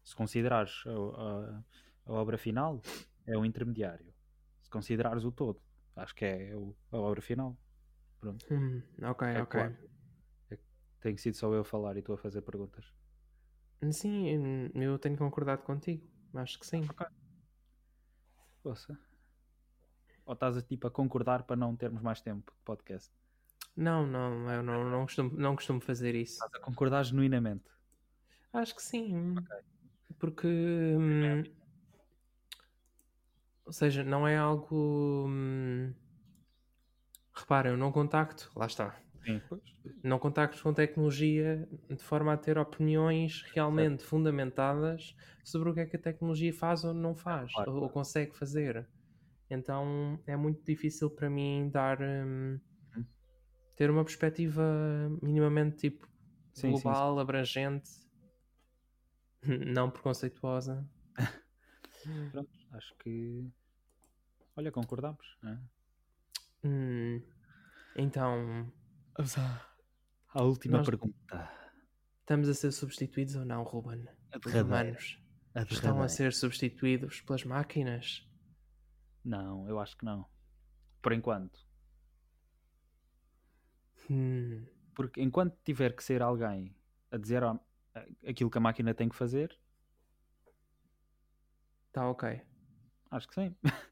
Se 0.03 0.15
considerares 0.15 0.83
a, 0.85 0.91
a- 1.21 1.63
a 2.05 2.11
obra 2.13 2.37
final, 2.37 2.81
é 3.25 3.37
o 3.37 3.43
intermediário. 3.45 4.13
Se 4.61 4.69
considerares 4.69 5.23
o 5.23 5.31
todo, 5.31 5.61
acho 5.95 6.13
que 6.15 6.25
é 6.25 6.55
o- 6.55 6.75
a 6.91 6.97
obra 6.97 7.21
final. 7.21 7.57
Pronto. 8.19 8.45
Hum, 8.51 8.81
ok, 9.01 9.27
É 9.27 9.41
ok. 9.41 9.59
claro. 9.59 9.77
Tenho 11.01 11.17
sido 11.17 11.35
só 11.37 11.53
eu 11.53 11.61
a 11.61 11.65
falar 11.65 11.95
e 11.97 12.01
tu 12.01 12.11
a 12.11 12.17
fazer 12.17 12.41
perguntas. 12.41 12.85
Sim, 13.91 14.37
hum, 14.37 14.69
eu 14.75 14.99
tenho 14.99 15.17
concordado 15.17 15.63
contigo. 15.63 16.05
Acho 16.33 16.59
que 16.59 16.67
sim. 16.67 16.81
Poxa. 18.61 18.99
Ou 20.25 20.33
estás 20.33 20.57
a, 20.57 20.61
tipo, 20.61 20.85
a 20.85 20.91
concordar 20.91 21.43
para 21.43 21.55
não 21.55 21.75
termos 21.75 22.01
mais 22.01 22.21
tempo 22.21 22.51
de 22.51 22.61
podcast? 22.63 23.11
Não, 23.75 24.05
não, 24.05 24.51
eu 24.51 24.61
não, 24.61 24.89
não, 24.89 25.01
costumo, 25.03 25.31
não 25.37 25.55
costumo 25.55 25.79
fazer 25.79 26.13
isso. 26.13 26.33
Estás 26.33 26.53
a 26.55 26.59
concordar 26.59 27.03
genuinamente. 27.03 27.63
Acho 28.51 28.75
que 28.75 28.81
sim. 28.83 29.35
Porque. 30.19 30.47
hum, 30.47 31.43
ou 33.65 33.71
seja, 33.71 34.03
não 34.03 34.27
é 34.27 34.37
algo. 34.37 35.25
hum, 35.27 35.93
repara, 37.39 37.69
eu 37.69 37.77
não 37.77 37.91
contacto. 37.91 38.51
Lá 38.55 38.65
está. 38.65 38.99
Sim. 39.25 39.41
Não 40.03 40.19
contacto 40.19 40.61
com 40.61 40.73
tecnologia 40.73 41.67
de 41.89 42.03
forma 42.03 42.33
a 42.33 42.37
ter 42.37 42.57
opiniões 42.57 43.43
realmente 43.53 44.03
fundamentadas 44.03 45.15
sobre 45.43 45.69
o 45.69 45.73
que 45.73 45.79
é 45.81 45.85
que 45.85 45.95
a 45.95 45.99
tecnologia 46.01 46.53
faz 46.53 46.83
ou 46.83 46.93
não 46.93 47.15
faz, 47.15 47.51
Claro, 47.53 47.65
ou, 47.65 47.75
ou 47.83 47.89
claro. 47.89 47.93
consegue 47.93 48.35
fazer. 48.35 48.87
Então 49.49 50.21
é 50.27 50.35
muito 50.37 50.63
difícil 50.65 51.09
para 51.11 51.29
mim 51.29 51.69
dar. 51.71 51.99
hum, 52.01 52.59
Uhum. 52.95 53.07
ter 53.75 53.89
uma 53.89 54.03
perspectiva 54.03 54.61
minimamente 55.21 55.77
tipo 55.89 56.07
Sim, 56.53 56.75
sim, 56.75 56.93
sim. 56.95 57.03
global, 57.03 57.19
abrangente, 57.19 57.89
não 59.65 59.89
preconceituosa. 59.91 60.87
Pronto, 62.31 62.49
acho 62.71 62.95
que. 62.97 63.51
Olha, 64.55 64.71
concordamos. 64.71 65.39
não 65.41 65.51
é? 65.53 65.59
Hum, 66.63 67.21
então, 67.95 68.71
Vamos 69.15 69.37
à, 69.37 69.65
à 70.33 70.43
última 70.43 70.77
Nós- 70.77 70.85
pergunta. 70.85 71.49
estamos 72.21 72.47
a 72.49 72.53
ser 72.53 72.71
substituídos 72.71 73.35
ou 73.35 73.45
não, 73.45 73.63
Ruben? 73.63 74.05
Os 74.45 74.53
humanos 74.53 75.21
A 75.55 75.61
estão 75.63 76.01
a 76.01 76.07
ser 76.07 76.33
substituídos 76.33 77.21
pelas 77.21 77.43
máquinas? 77.43 78.27
Não, 79.23 79.67
eu 79.67 79.79
acho 79.79 79.97
que 79.97 80.05
não. 80.05 80.25
Por 81.01 81.13
enquanto. 81.13 81.59
Hum, 84.09 84.65
Porque 84.95 85.21
enquanto 85.21 85.57
tiver 85.63 85.95
que 85.95 86.03
ser 86.03 86.21
alguém 86.21 86.75
a 87.11 87.17
dizer 87.17 87.43
a- 87.43 87.51
a- 87.95 88.05
aquilo 88.27 88.49
que 88.49 88.57
a 88.57 88.61
máquina 88.61 88.93
tem 88.93 89.07
que 89.09 89.15
fazer, 89.15 89.57
tá 91.91 92.09
ok. 92.09 92.41
acho 93.11 93.27
que 93.27 93.33
sim. 93.35 93.55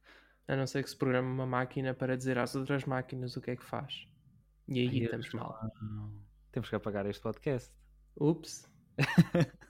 A 0.48 0.56
não 0.56 0.66
ser 0.66 0.84
que 0.84 0.90
se 0.90 0.96
programe 0.96 1.28
uma 1.28 1.46
máquina 1.46 1.94
para 1.94 2.16
dizer 2.16 2.38
às 2.38 2.56
outras 2.56 2.86
máquinas 2.86 3.36
o 3.36 3.42
que 3.42 3.52
é 3.52 3.56
que 3.56 3.64
faz. 3.66 4.08
E 4.68 4.80
aí 4.80 4.88
Ai, 4.88 4.98
estamos 5.06 5.32
mal. 5.34 5.60
Não. 5.82 6.14
Temos 6.52 6.70
que 6.70 6.76
apagar 6.76 7.06
este 7.06 7.22
podcast. 7.22 7.76
Ups. 8.16 8.70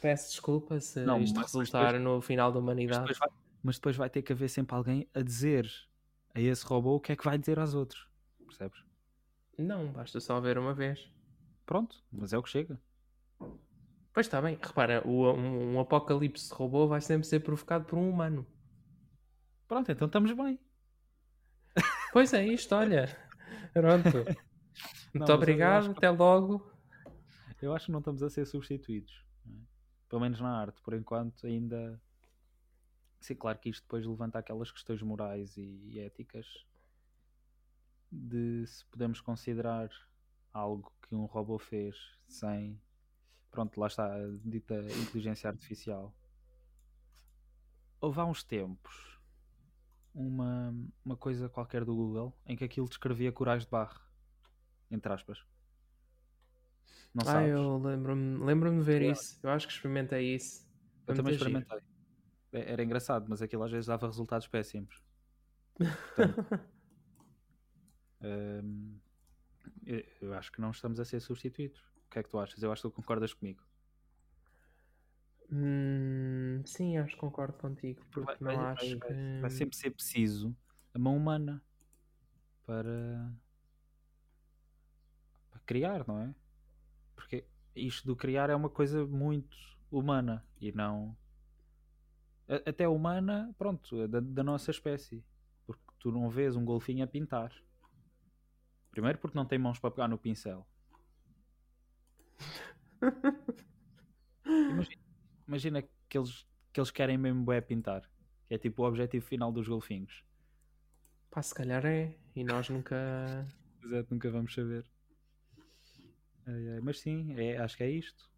Peço 0.00 0.30
desculpa 0.30 0.78
se 0.80 1.00
Não, 1.00 1.20
isto 1.20 1.34
mas- 1.36 1.44
mas 1.44 1.52
resultar 1.54 1.98
no 1.98 2.20
final 2.20 2.50
da 2.52 2.58
Mas 2.60 2.62
humanidade. 2.64 3.00
depois, 3.00 3.18
vai, 3.18 3.28
mas 3.62 3.76
depois 3.76 3.96
vai 3.96 4.10
ter 4.10 4.22
que 4.22 4.32
haver 4.32 4.48
sempre 4.48 4.74
alguém 4.76 5.08
a 5.14 5.22
dizer 5.22 5.68
a 6.34 6.40
esse 6.40 6.64
robô 6.66 6.96
o 6.96 7.00
que 7.00 7.12
é 7.12 7.16
que 7.16 7.24
vai 7.24 7.38
dizer 7.38 7.58
aos 7.58 7.74
outros. 7.74 8.06
Percebes? 8.46 8.82
Não, 9.58 9.90
basta 9.92 10.20
só 10.20 10.38
ver 10.40 10.58
uma 10.58 10.74
vez. 10.74 11.10
Pronto, 11.64 11.96
mas 12.12 12.32
é 12.32 12.38
o 12.38 12.42
que 12.42 12.50
chega. 12.50 12.78
Pois 14.12 14.26
está 14.26 14.40
bem, 14.40 14.58
repara, 14.62 15.02
o- 15.06 15.32
um, 15.32 15.74
um 15.74 15.80
apocalipse 15.80 16.48
de 16.48 16.54
robô 16.54 16.86
vai 16.86 17.00
sempre 17.00 17.26
ser 17.26 17.40
provocado 17.40 17.84
por 17.86 17.98
um 17.98 18.08
humano. 18.08 18.46
Pronto, 19.68 19.90
então 19.90 20.06
estamos 20.06 20.32
bem. 20.32 20.58
Pois 22.12 22.32
é 22.32 22.46
isto, 22.46 22.74
olha. 22.74 23.06
Pronto. 23.72 24.08
Não, 25.14 25.20
Muito 25.20 25.32
obrigado, 25.32 25.84
que- 25.92 25.98
até 25.98 26.10
logo. 26.10 26.70
Eu 27.62 27.74
acho 27.74 27.86
que 27.86 27.92
não 27.92 28.00
estamos 28.00 28.22
a 28.22 28.28
ser 28.28 28.44
substituídos. 28.44 29.24
é? 29.46 29.50
Pelo 30.10 30.20
menos 30.20 30.38
na 30.40 30.60
arte, 30.60 30.80
por 30.82 30.92
enquanto, 30.92 31.46
ainda. 31.46 31.98
Sim, 33.20 33.34
claro 33.34 33.58
que 33.58 33.70
isto 33.70 33.82
depois 33.82 34.04
levanta 34.06 34.38
aquelas 34.38 34.70
questões 34.70 35.00
morais 35.00 35.56
e 35.56 35.98
éticas 35.98 36.46
de 38.12 38.66
se 38.66 38.84
podemos 38.86 39.20
considerar 39.22 39.88
algo 40.52 40.92
que 41.08 41.14
um 41.14 41.24
robô 41.24 41.58
fez 41.58 41.96
sem. 42.28 42.78
Pronto, 43.50 43.80
lá 43.80 43.86
está 43.86 44.04
a 44.14 44.18
dita 44.44 44.74
inteligência 45.00 45.48
artificial. 45.48 46.14
houve 48.02 48.20
há 48.20 48.24
uns 48.26 48.44
tempos 48.44 49.15
uma, 50.16 50.74
uma 51.04 51.16
coisa 51.16 51.48
qualquer 51.48 51.84
do 51.84 51.94
Google 51.94 52.34
em 52.46 52.56
que 52.56 52.64
aquilo 52.64 52.88
descrevia 52.88 53.30
corais 53.30 53.64
de 53.64 53.70
barro, 53.70 54.00
entre 54.90 55.12
aspas. 55.12 55.44
Não 57.14 57.22
Ah, 57.22 57.32
sabes? 57.32 57.50
eu 57.50 57.78
lembro-me 57.78 58.44
lembro 58.44 58.70
de 58.70 58.80
ver 58.80 59.00
Claro. 59.02 59.12
isso. 59.18 59.38
Eu 59.42 59.50
acho 59.50 59.66
que 59.66 59.72
experimentei 59.74 60.34
isso. 60.34 60.64
Eu 61.06 61.06
Foi 61.06 61.14
também 61.16 61.32
muito 61.32 61.44
giro. 61.44 61.58
experimentei. 61.60 61.88
É- 62.52 62.72
Era 62.72 62.82
engraçado, 62.82 63.26
mas 63.28 63.42
aquilo 63.42 63.62
às 63.62 63.70
vezes 63.70 63.86
dava 63.86 64.06
resultados 64.06 64.48
péssimos. 64.48 65.02
Hum, 68.18 68.98
eu, 69.84 70.02
eu 70.22 70.34
acho 70.34 70.50
que 70.50 70.60
não 70.60 70.70
estamos 70.70 70.98
a 70.98 71.04
ser 71.04 71.20
substituídos. 71.20 71.78
O 72.06 72.10
que 72.10 72.18
é 72.18 72.22
que 72.22 72.30
tu 72.30 72.38
achas? 72.38 72.62
Eu 72.62 72.72
acho 72.72 72.82
que 72.82 72.88
tu 72.88 72.92
concordas 72.94 73.34
comigo. 73.34 73.62
Hum, 75.50 76.62
sim, 76.64 76.96
acho 76.98 77.14
que 77.14 77.20
concordo 77.20 77.56
contigo. 77.58 78.04
Porque 78.10 78.42
Vai, 78.42 78.54
não 78.54 78.62
vai- 78.62 78.72
acho 78.72 78.98
vai- 78.98 79.08
que. 79.08 79.40
vai 79.40 79.50
sempre 79.50 79.76
ser 79.76 79.90
preciso 79.90 80.56
a 80.92 80.98
mão 80.98 81.16
humana 81.16 81.62
para, 82.66 83.32
para 85.50 85.60
criar, 85.64 86.06
não 86.06 86.20
é? 86.20 86.34
Porque 87.14 87.44
isto 87.74 88.06
do 88.06 88.16
criar 88.16 88.50
é 88.50 88.54
uma 88.54 88.70
coisa 88.70 89.06
muito 89.06 89.56
humana 89.90 90.44
e 90.60 90.72
não 90.72 91.16
até 92.64 92.86
humana, 92.88 93.52
pronto, 93.58 94.00
é 94.02 94.08
da, 94.08 94.20
da 94.20 94.42
nossa 94.44 94.70
espécie. 94.70 95.24
Porque 95.66 95.82
tu 95.98 96.12
não 96.12 96.30
vês 96.30 96.54
um 96.56 96.64
golfinho 96.64 97.02
a 97.04 97.06
pintar. 97.06 97.52
Primeiro 98.90 99.18
porque 99.18 99.36
não 99.36 99.44
tem 99.44 99.58
mãos 99.58 99.78
para 99.78 99.90
pegar 99.90 100.08
no 100.08 100.16
pincel. 100.18 100.66
Imagina, 104.46 105.05
imagina 105.46 105.82
que, 106.08 106.18
eles, 106.18 106.46
que 106.72 106.80
eles 106.80 106.90
querem 106.90 107.18
mesmo 107.18 107.44
bué 107.44 107.60
pintar. 107.60 108.08
Que 108.46 108.54
é 108.54 108.58
tipo 108.58 108.82
o 108.82 108.86
objetivo 108.86 109.24
final 109.26 109.50
dos 109.50 109.66
golfinhos. 109.66 110.24
Pá, 111.30 111.42
se 111.42 111.54
calhar 111.54 111.84
é. 111.84 112.16
E 112.34 112.44
nós 112.44 112.68
nunca. 112.68 112.96
Exato, 113.82 114.14
nunca 114.14 114.30
vamos 114.30 114.54
saber. 114.54 114.84
Mas 116.82 117.00
sim, 117.00 117.34
é, 117.36 117.58
acho 117.58 117.76
que 117.76 117.82
é 117.82 117.90
isto. 117.90 118.30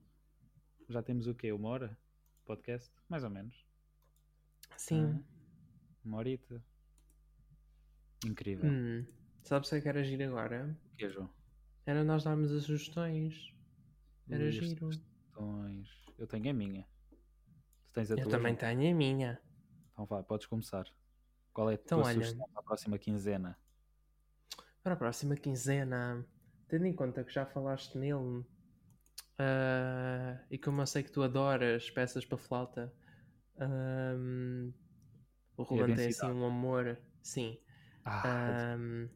Já 0.89 1.03
temos 1.03 1.27
o 1.27 1.35
quê? 1.35 1.53
Uma 1.53 1.69
hora? 1.69 1.99
Podcast? 2.47 2.91
Mais 3.09 3.23
ou 3.23 3.29
menos. 3.29 3.67
Sim. 4.77 5.05
Ah, 5.05 5.23
uma 6.05 6.17
horita. 6.19 6.65
Incrível. 8.25 8.71
Hum, 8.71 9.05
sabes 9.43 9.71
o 9.71 9.83
que 9.83 9.89
era 9.89 10.03
giro 10.03 10.25
agora? 10.25 10.75
O 10.93 10.97
que 10.97 11.05
é, 11.05 11.11
João? 11.11 11.29
Era 11.85 12.03
nós 12.03 12.25
darmos 12.25 12.51
as 12.53 12.65
sugestões. 12.65 13.55
Era 14.31 14.49
as 14.49 14.55
giro. 14.55 14.67
sugestões. 14.67 15.89
Eu 16.17 16.27
tenho 16.27 16.51
a 16.51 16.55
minha. 16.55 16.87
Tu 17.89 17.93
tens 17.93 18.11
a 18.13 18.17
Eu 18.17 18.27
tua? 18.27 18.31
também 18.31 18.55
João? 18.55 18.57
tenho 18.57 18.93
a 18.93 18.95
minha. 18.95 19.41
Então 19.93 20.07
vá, 20.07 20.23
podes 20.23 20.47
começar. 20.47 20.87
Qual 21.53 21.71
é 21.71 21.75
a 21.75 21.79
Então, 21.85 22.01
tua 22.01 22.05
olha. 22.05 22.15
sugestão 22.15 22.49
para 22.53 22.61
a 22.61 22.65
próxima 22.65 22.99
quinzena? 22.99 23.59
Para 24.83 24.95
a 24.95 24.97
próxima 24.97 25.37
quinzena, 25.37 26.25
tendo 26.69 26.87
em 26.87 26.93
conta 26.93 27.23
que 27.25 27.33
já 27.33 27.45
falaste 27.47 27.97
nele 27.99 28.45
ah, 29.39 30.39
e 30.51 30.59
como 30.59 30.81
eu 30.83 30.87
sei 30.87 31.03
que 31.03 31.13
tu 31.13 31.23
adoras 31.23 31.91
peças 31.91 32.25
para 32.25 32.39
flauta, 32.39 32.93
ahm, 33.59 34.73
o 35.57 35.63
Ruben 35.65 35.93
tem 35.95 36.09
assim 36.09 36.31
um 36.33 36.45
amor, 36.47 36.99
sim. 37.23 37.59
Ah, 38.05 38.59
ahm, 38.75 39.09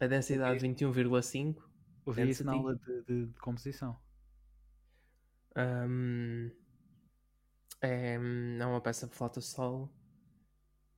a 0.00 0.06
densidade 0.06 0.62
21,5. 0.62 1.62
ouvi 2.06 2.30
isso 2.30 2.46
na 2.46 2.52
aula 2.54 2.74
de, 2.76 3.02
de- 3.04 3.26
de 3.26 3.40
composição. 3.40 3.98
ahm, 5.56 6.50
é, 7.80 8.14
é 8.14 8.66
uma 8.66 8.80
peça 8.80 9.06
para 9.06 9.16
flauta 9.16 9.40
solo 9.40 9.90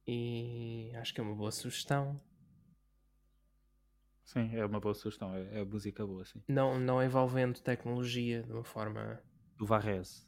e 0.07 0.93
acho 0.97 1.12
que 1.14 1.20
é 1.20 1.22
uma 1.22 1.35
boa 1.35 1.51
sugestão. 1.53 2.20
Sim, 4.24 4.55
é 4.55 4.64
uma 4.66 4.79
boa 4.81 4.95
sugestão. 4.95 5.35
É, 5.35 5.61
é 5.61 5.64
música 5.64 6.07
boa, 6.07 6.24
sim. 6.24 6.43
Não, 6.49 6.79
não 6.79 7.03
envolvendo 7.03 7.61
tecnologia 7.61 8.43
de 8.43 8.53
uma 8.53 8.64
forma. 8.64 9.22
Do 9.57 9.66
Varese. 9.66 10.27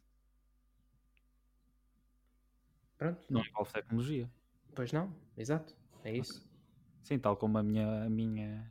Pronto, 2.97 3.27
Não 3.31 3.41
envolve 3.45 3.73
tecnologia. 3.73 4.31
pois 4.75 4.93
não, 4.93 5.15
exato, 5.37 5.75
é 6.05 6.17
isso. 6.17 6.47
Sim, 7.03 7.19
tal 7.19 7.37
como 7.37 7.59
a 7.59 7.63
minha, 7.63 8.05
a 8.05 8.11
minha, 8.11 8.71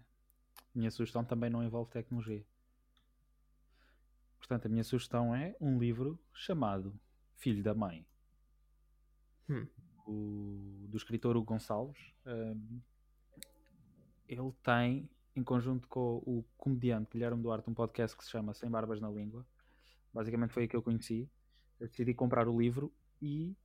minha 0.73 0.91
sugestão 0.91 1.23
também 1.25 1.49
não 1.49 1.63
envolve 1.63 1.91
tecnologia. 1.91 2.45
Portanto, 4.37 4.65
a 4.65 4.69
minha 4.69 4.83
sugestão 4.83 5.35
é 5.35 5.55
um 5.59 5.77
livro 5.77 6.19
chamado 6.33 6.97
Filho 7.37 7.63
da 7.63 7.73
Mãe, 7.73 8.05
Hum. 9.49 9.65
o- 10.05 10.85
do 10.89 10.97
escritor 10.97 11.35
Hugo 11.37 11.45
Gonçalves. 11.53 12.13
Ahm, 12.25 12.79
ele 14.27 14.51
tem, 14.63 15.09
em 15.35 15.43
conjunto 15.43 15.87
com 15.87 16.17
o 16.25 16.43
comediante 16.57 17.09
Guilherme 17.11 17.41
Duarte, 17.41 17.69
um 17.69 17.73
podcast 17.73 18.17
que 18.17 18.23
se 18.23 18.29
chama 18.31 18.53
Sem 18.53 18.69
Barbas 18.69 18.99
na 18.99 19.09
Língua. 19.09 19.45
Basicamente 20.13 20.51
foi 20.51 20.63
aí 20.63 20.67
que 20.69 20.75
eu 20.75 20.81
conheci. 20.83 21.29
Eu 21.79 21.87
decidi 21.87 22.13
comprar 22.13 22.47
o 22.47 22.59
livro 22.59 22.91
e 23.21 23.55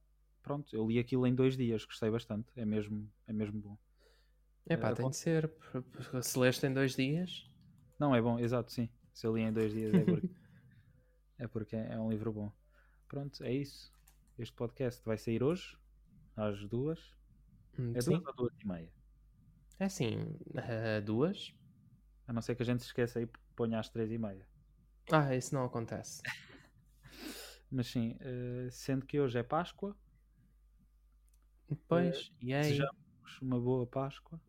pronto, 0.42 0.74
eu 0.74 0.86
li 0.86 0.98
aquilo 0.98 1.26
em 1.26 1.34
dois 1.34 1.56
dias, 1.56 1.84
gostei 1.84 2.10
bastante. 2.10 2.48
É 2.54 2.64
mesmo, 2.64 3.10
é 3.26 3.32
mesmo 3.32 3.60
bom. 3.60 3.78
Epá, 4.66 4.90
Eh, 4.90 4.94
tem 4.94 5.04
bom. 5.06 5.10
de 5.10 5.16
ser. 5.16 5.50
Se 6.22 6.38
leste 6.38 6.66
em 6.66 6.72
dois 6.72 6.94
dias, 6.94 7.48
Não, 7.98 8.14
é 8.14 8.20
bom, 8.20 8.38
exato, 8.38 8.72
sim. 8.72 8.88
Se 9.14 9.26
eu 9.26 9.36
li 9.36 9.42
em 9.42 9.52
dois 9.52 9.72
dias 9.72 9.94
é 9.94 10.04
porque 10.04 10.28
é, 11.38 11.46
porque 11.48 11.76
é 11.76 11.98
um 11.98 12.10
livro 12.10 12.32
bom. 12.32 12.52
Pronto, 13.12 13.44
é 13.44 13.52
isso. 13.52 13.92
Este 14.38 14.54
podcast 14.56 15.04
vai 15.04 15.18
sair 15.18 15.42
hoje, 15.42 15.76
às 16.34 16.66
duas. 16.66 17.14
hum, 17.78 17.92
É 17.94 18.00
sim. 18.00 18.12
duas 18.12 18.26
ou 18.26 18.34
duas 18.34 18.54
e 18.58 18.66
meia? 18.66 18.90
É 19.78 19.84
assim, 19.84 20.16
eh, 20.54 20.98
duas. 21.02 21.54
A 22.26 22.32
não 22.32 22.40
ser 22.40 22.54
que 22.54 22.62
a 22.62 22.64
gente 22.64 22.80
se 22.80 22.86
esqueça 22.86 23.20
e 23.20 23.26
ponha 23.54 23.78
às 23.78 23.90
três 23.90 24.10
e 24.10 24.16
meia. 24.16 24.48
Ah, 25.12 25.36
isso 25.36 25.54
não 25.54 25.62
acontece. 25.66 26.22
Mas 27.70 27.88
sim, 27.88 28.16
eh, 28.18 28.68
sendo 28.70 29.04
que 29.04 29.20
hoje 29.20 29.38
é 29.38 29.42
Páscoa, 29.42 29.94
Depois, 31.68 32.32
e 32.40 32.54
aí? 32.54 32.62
desejamos 32.62 33.40
uma 33.42 33.60
boa 33.60 33.86
Páscoa, 33.86 34.40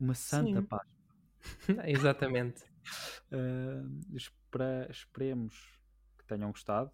uma 0.00 0.14
Santa 0.14 0.62
Sim. 0.62 0.66
Páscoa. 0.66 0.96
Exatamente. 1.86 2.64
Uh, 3.30 4.16
esperemos 4.90 5.78
que 6.18 6.24
tenham 6.24 6.50
gostado. 6.50 6.90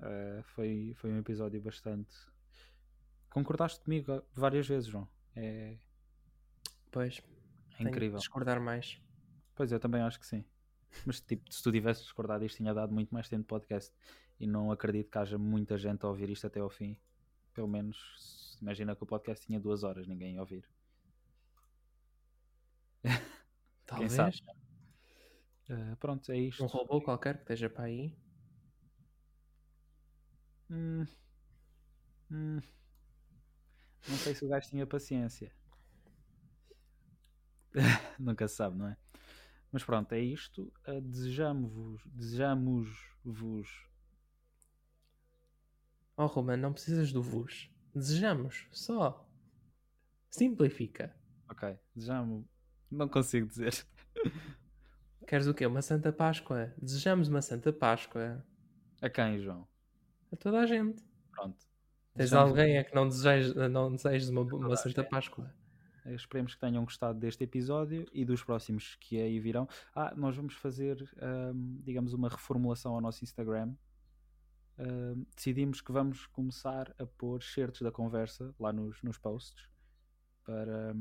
Uh, 0.00 0.42
foi, 0.42 0.92
foi 0.96 1.10
um 1.12 1.18
episódio 1.18 1.60
bastante. 1.60 2.14
Concordaste 3.30 3.80
comigo 3.80 4.22
várias 4.34 4.66
vezes, 4.66 4.88
João. 4.88 5.08
É, 5.34 5.76
Pois, 6.90 7.20
é 7.78 7.82
incrível. 7.82 8.18
discordar 8.18 8.58
mais. 8.58 8.98
Pois 9.54 9.70
eu 9.70 9.78
também 9.78 10.00
acho 10.00 10.18
que 10.18 10.26
sim. 10.26 10.44
Mas 11.04 11.20
tipo, 11.20 11.52
se 11.52 11.62
tu 11.62 11.70
tivesses 11.70 12.04
discordado, 12.04 12.42
isto 12.44 12.56
tinha 12.56 12.72
dado 12.72 12.92
muito 12.94 13.12
mais 13.12 13.28
tempo 13.28 13.42
de 13.42 13.48
podcast. 13.48 13.92
E 14.40 14.46
não 14.46 14.70
acredito 14.72 15.10
que 15.10 15.18
haja 15.18 15.36
muita 15.36 15.76
gente 15.76 16.04
a 16.04 16.08
ouvir 16.08 16.30
isto 16.30 16.46
até 16.46 16.60
ao 16.60 16.70
fim. 16.70 16.96
Pelo 17.52 17.68
menos, 17.68 18.58
imagina 18.62 18.96
que 18.96 19.02
o 19.02 19.06
podcast 19.06 19.46
tinha 19.46 19.60
duas 19.60 19.82
horas, 19.82 20.06
ninguém 20.06 20.34
ia 20.34 20.40
ouvir. 20.40 20.66
Talvez? 23.86 24.40
Uh, 25.68 25.96
pronto, 25.98 26.32
é 26.32 26.38
isto. 26.38 26.62
um 26.64 26.66
robô 26.66 27.00
qualquer 27.02 27.36
que 27.36 27.42
esteja 27.42 27.68
para 27.68 27.84
aí. 27.84 28.16
Hum. 30.70 31.06
Hum. 32.30 32.60
Não 34.08 34.16
sei 34.16 34.34
se 34.34 34.44
o 34.44 34.48
gajo 34.48 34.68
tinha 34.68 34.86
paciência. 34.86 35.52
Nunca 38.18 38.46
se 38.48 38.56
sabe, 38.56 38.76
não 38.76 38.88
é? 38.88 38.96
Mas 39.72 39.84
pronto, 39.84 40.12
é 40.12 40.20
isto. 40.20 40.72
Uh, 40.86 41.00
Desejamos-vos, 41.00 42.02
desejamos-vos. 42.06 43.86
Oh, 46.16 46.26
Roman, 46.26 46.56
não 46.56 46.72
precisas 46.72 47.12
do 47.12 47.22
vos. 47.22 47.70
Desejamos, 47.94 48.66
só. 48.72 49.28
Simplifica. 50.30 51.14
Ok, 51.48 51.78
desejamos. 51.94 52.46
Não 52.90 53.08
consigo 53.08 53.46
dizer. 53.46 53.86
Queres 55.26 55.46
o 55.46 55.54
quê? 55.54 55.66
Uma 55.66 55.82
Santa 55.82 56.12
Páscoa? 56.12 56.72
Desejamos 56.80 57.28
uma 57.28 57.42
Santa 57.42 57.72
Páscoa 57.72 58.44
A 59.02 59.10
quem, 59.10 59.40
João? 59.40 59.66
A 60.36 60.42
toda 60.42 60.60
a 60.60 60.66
gente. 60.66 61.02
Pronto. 61.32 61.56
Tens 62.14 62.30
Desejamos- 62.30 62.50
alguém 62.50 62.78
a 62.78 62.84
que 62.84 62.94
não 62.94 63.08
desejes, 63.08 63.54
não 63.54 63.92
desejes 63.92 64.28
uma, 64.28 64.42
uma 64.42 64.76
Santa. 64.76 65.04
Páscoa? 65.04 65.52
Esperemos 66.06 66.54
que 66.54 66.60
tenham 66.60 66.84
gostado 66.84 67.18
deste 67.18 67.42
episódio 67.42 68.06
e 68.12 68.24
dos 68.24 68.42
próximos 68.44 68.94
que 69.00 69.20
aí 69.20 69.40
virão. 69.40 69.68
Ah, 69.94 70.14
nós 70.16 70.36
vamos 70.36 70.54
fazer, 70.54 70.96
digamos, 71.82 72.12
uma 72.12 72.28
reformulação 72.28 72.94
ao 72.94 73.00
nosso 73.00 73.24
Instagram. 73.24 73.74
Decidimos 75.34 75.80
que 75.80 75.90
vamos 75.90 76.26
começar 76.26 76.94
a 76.98 77.04
pôr 77.06 77.42
certos 77.42 77.80
da 77.80 77.90
conversa 77.90 78.54
lá 78.60 78.72
nos, 78.72 79.02
nos 79.02 79.18
posts 79.18 79.68
para, 80.44 80.94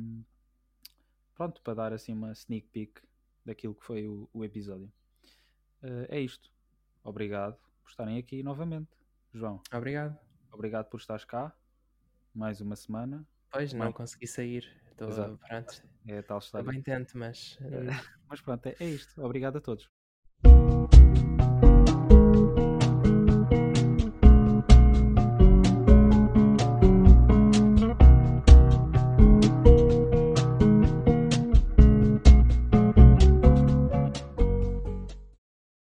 pronto, 1.35 1.61
para 1.61 1.73
dar 1.75 1.93
assim 1.93 2.11
uma 2.13 2.31
sneak 2.31 2.67
peek 2.69 2.99
daquilo 3.45 3.75
que 3.75 3.83
foi 3.85 4.07
o, 4.07 4.27
o 4.33 4.43
episódio. 4.43 4.91
Ah, 5.83 6.07
é 6.09 6.19
isto. 6.19 6.51
Obrigado 7.03 7.57
por 7.83 7.89
estarem 7.91 8.17
aqui 8.17 8.41
novamente. 8.41 8.89
João, 9.35 9.61
Obrigado. 9.73 10.17
obrigado 10.49 10.85
por 10.85 10.97
estares 10.97 11.25
cá. 11.25 11.53
Mais 12.33 12.61
uma 12.61 12.77
semana. 12.77 13.27
Pois, 13.51 13.73
não 13.73 13.91
consegui 13.91 14.27
sair. 14.27 14.65
Estou, 14.91 15.09
Exato. 15.09 15.37
pronto. 15.45 15.83
É 16.07 16.21
tal 16.21 16.37
história. 16.39 16.71
bem 16.71 16.81
tento, 16.81 17.17
mas... 17.17 17.57
eh, 17.61 17.89
Mas 18.29 18.39
pronto, 18.39 18.65
é, 18.67 18.75
é 18.79 18.85
isto. 18.85 19.21
Obrigado 19.21 19.57
a 19.57 19.61
todos. 19.61 19.89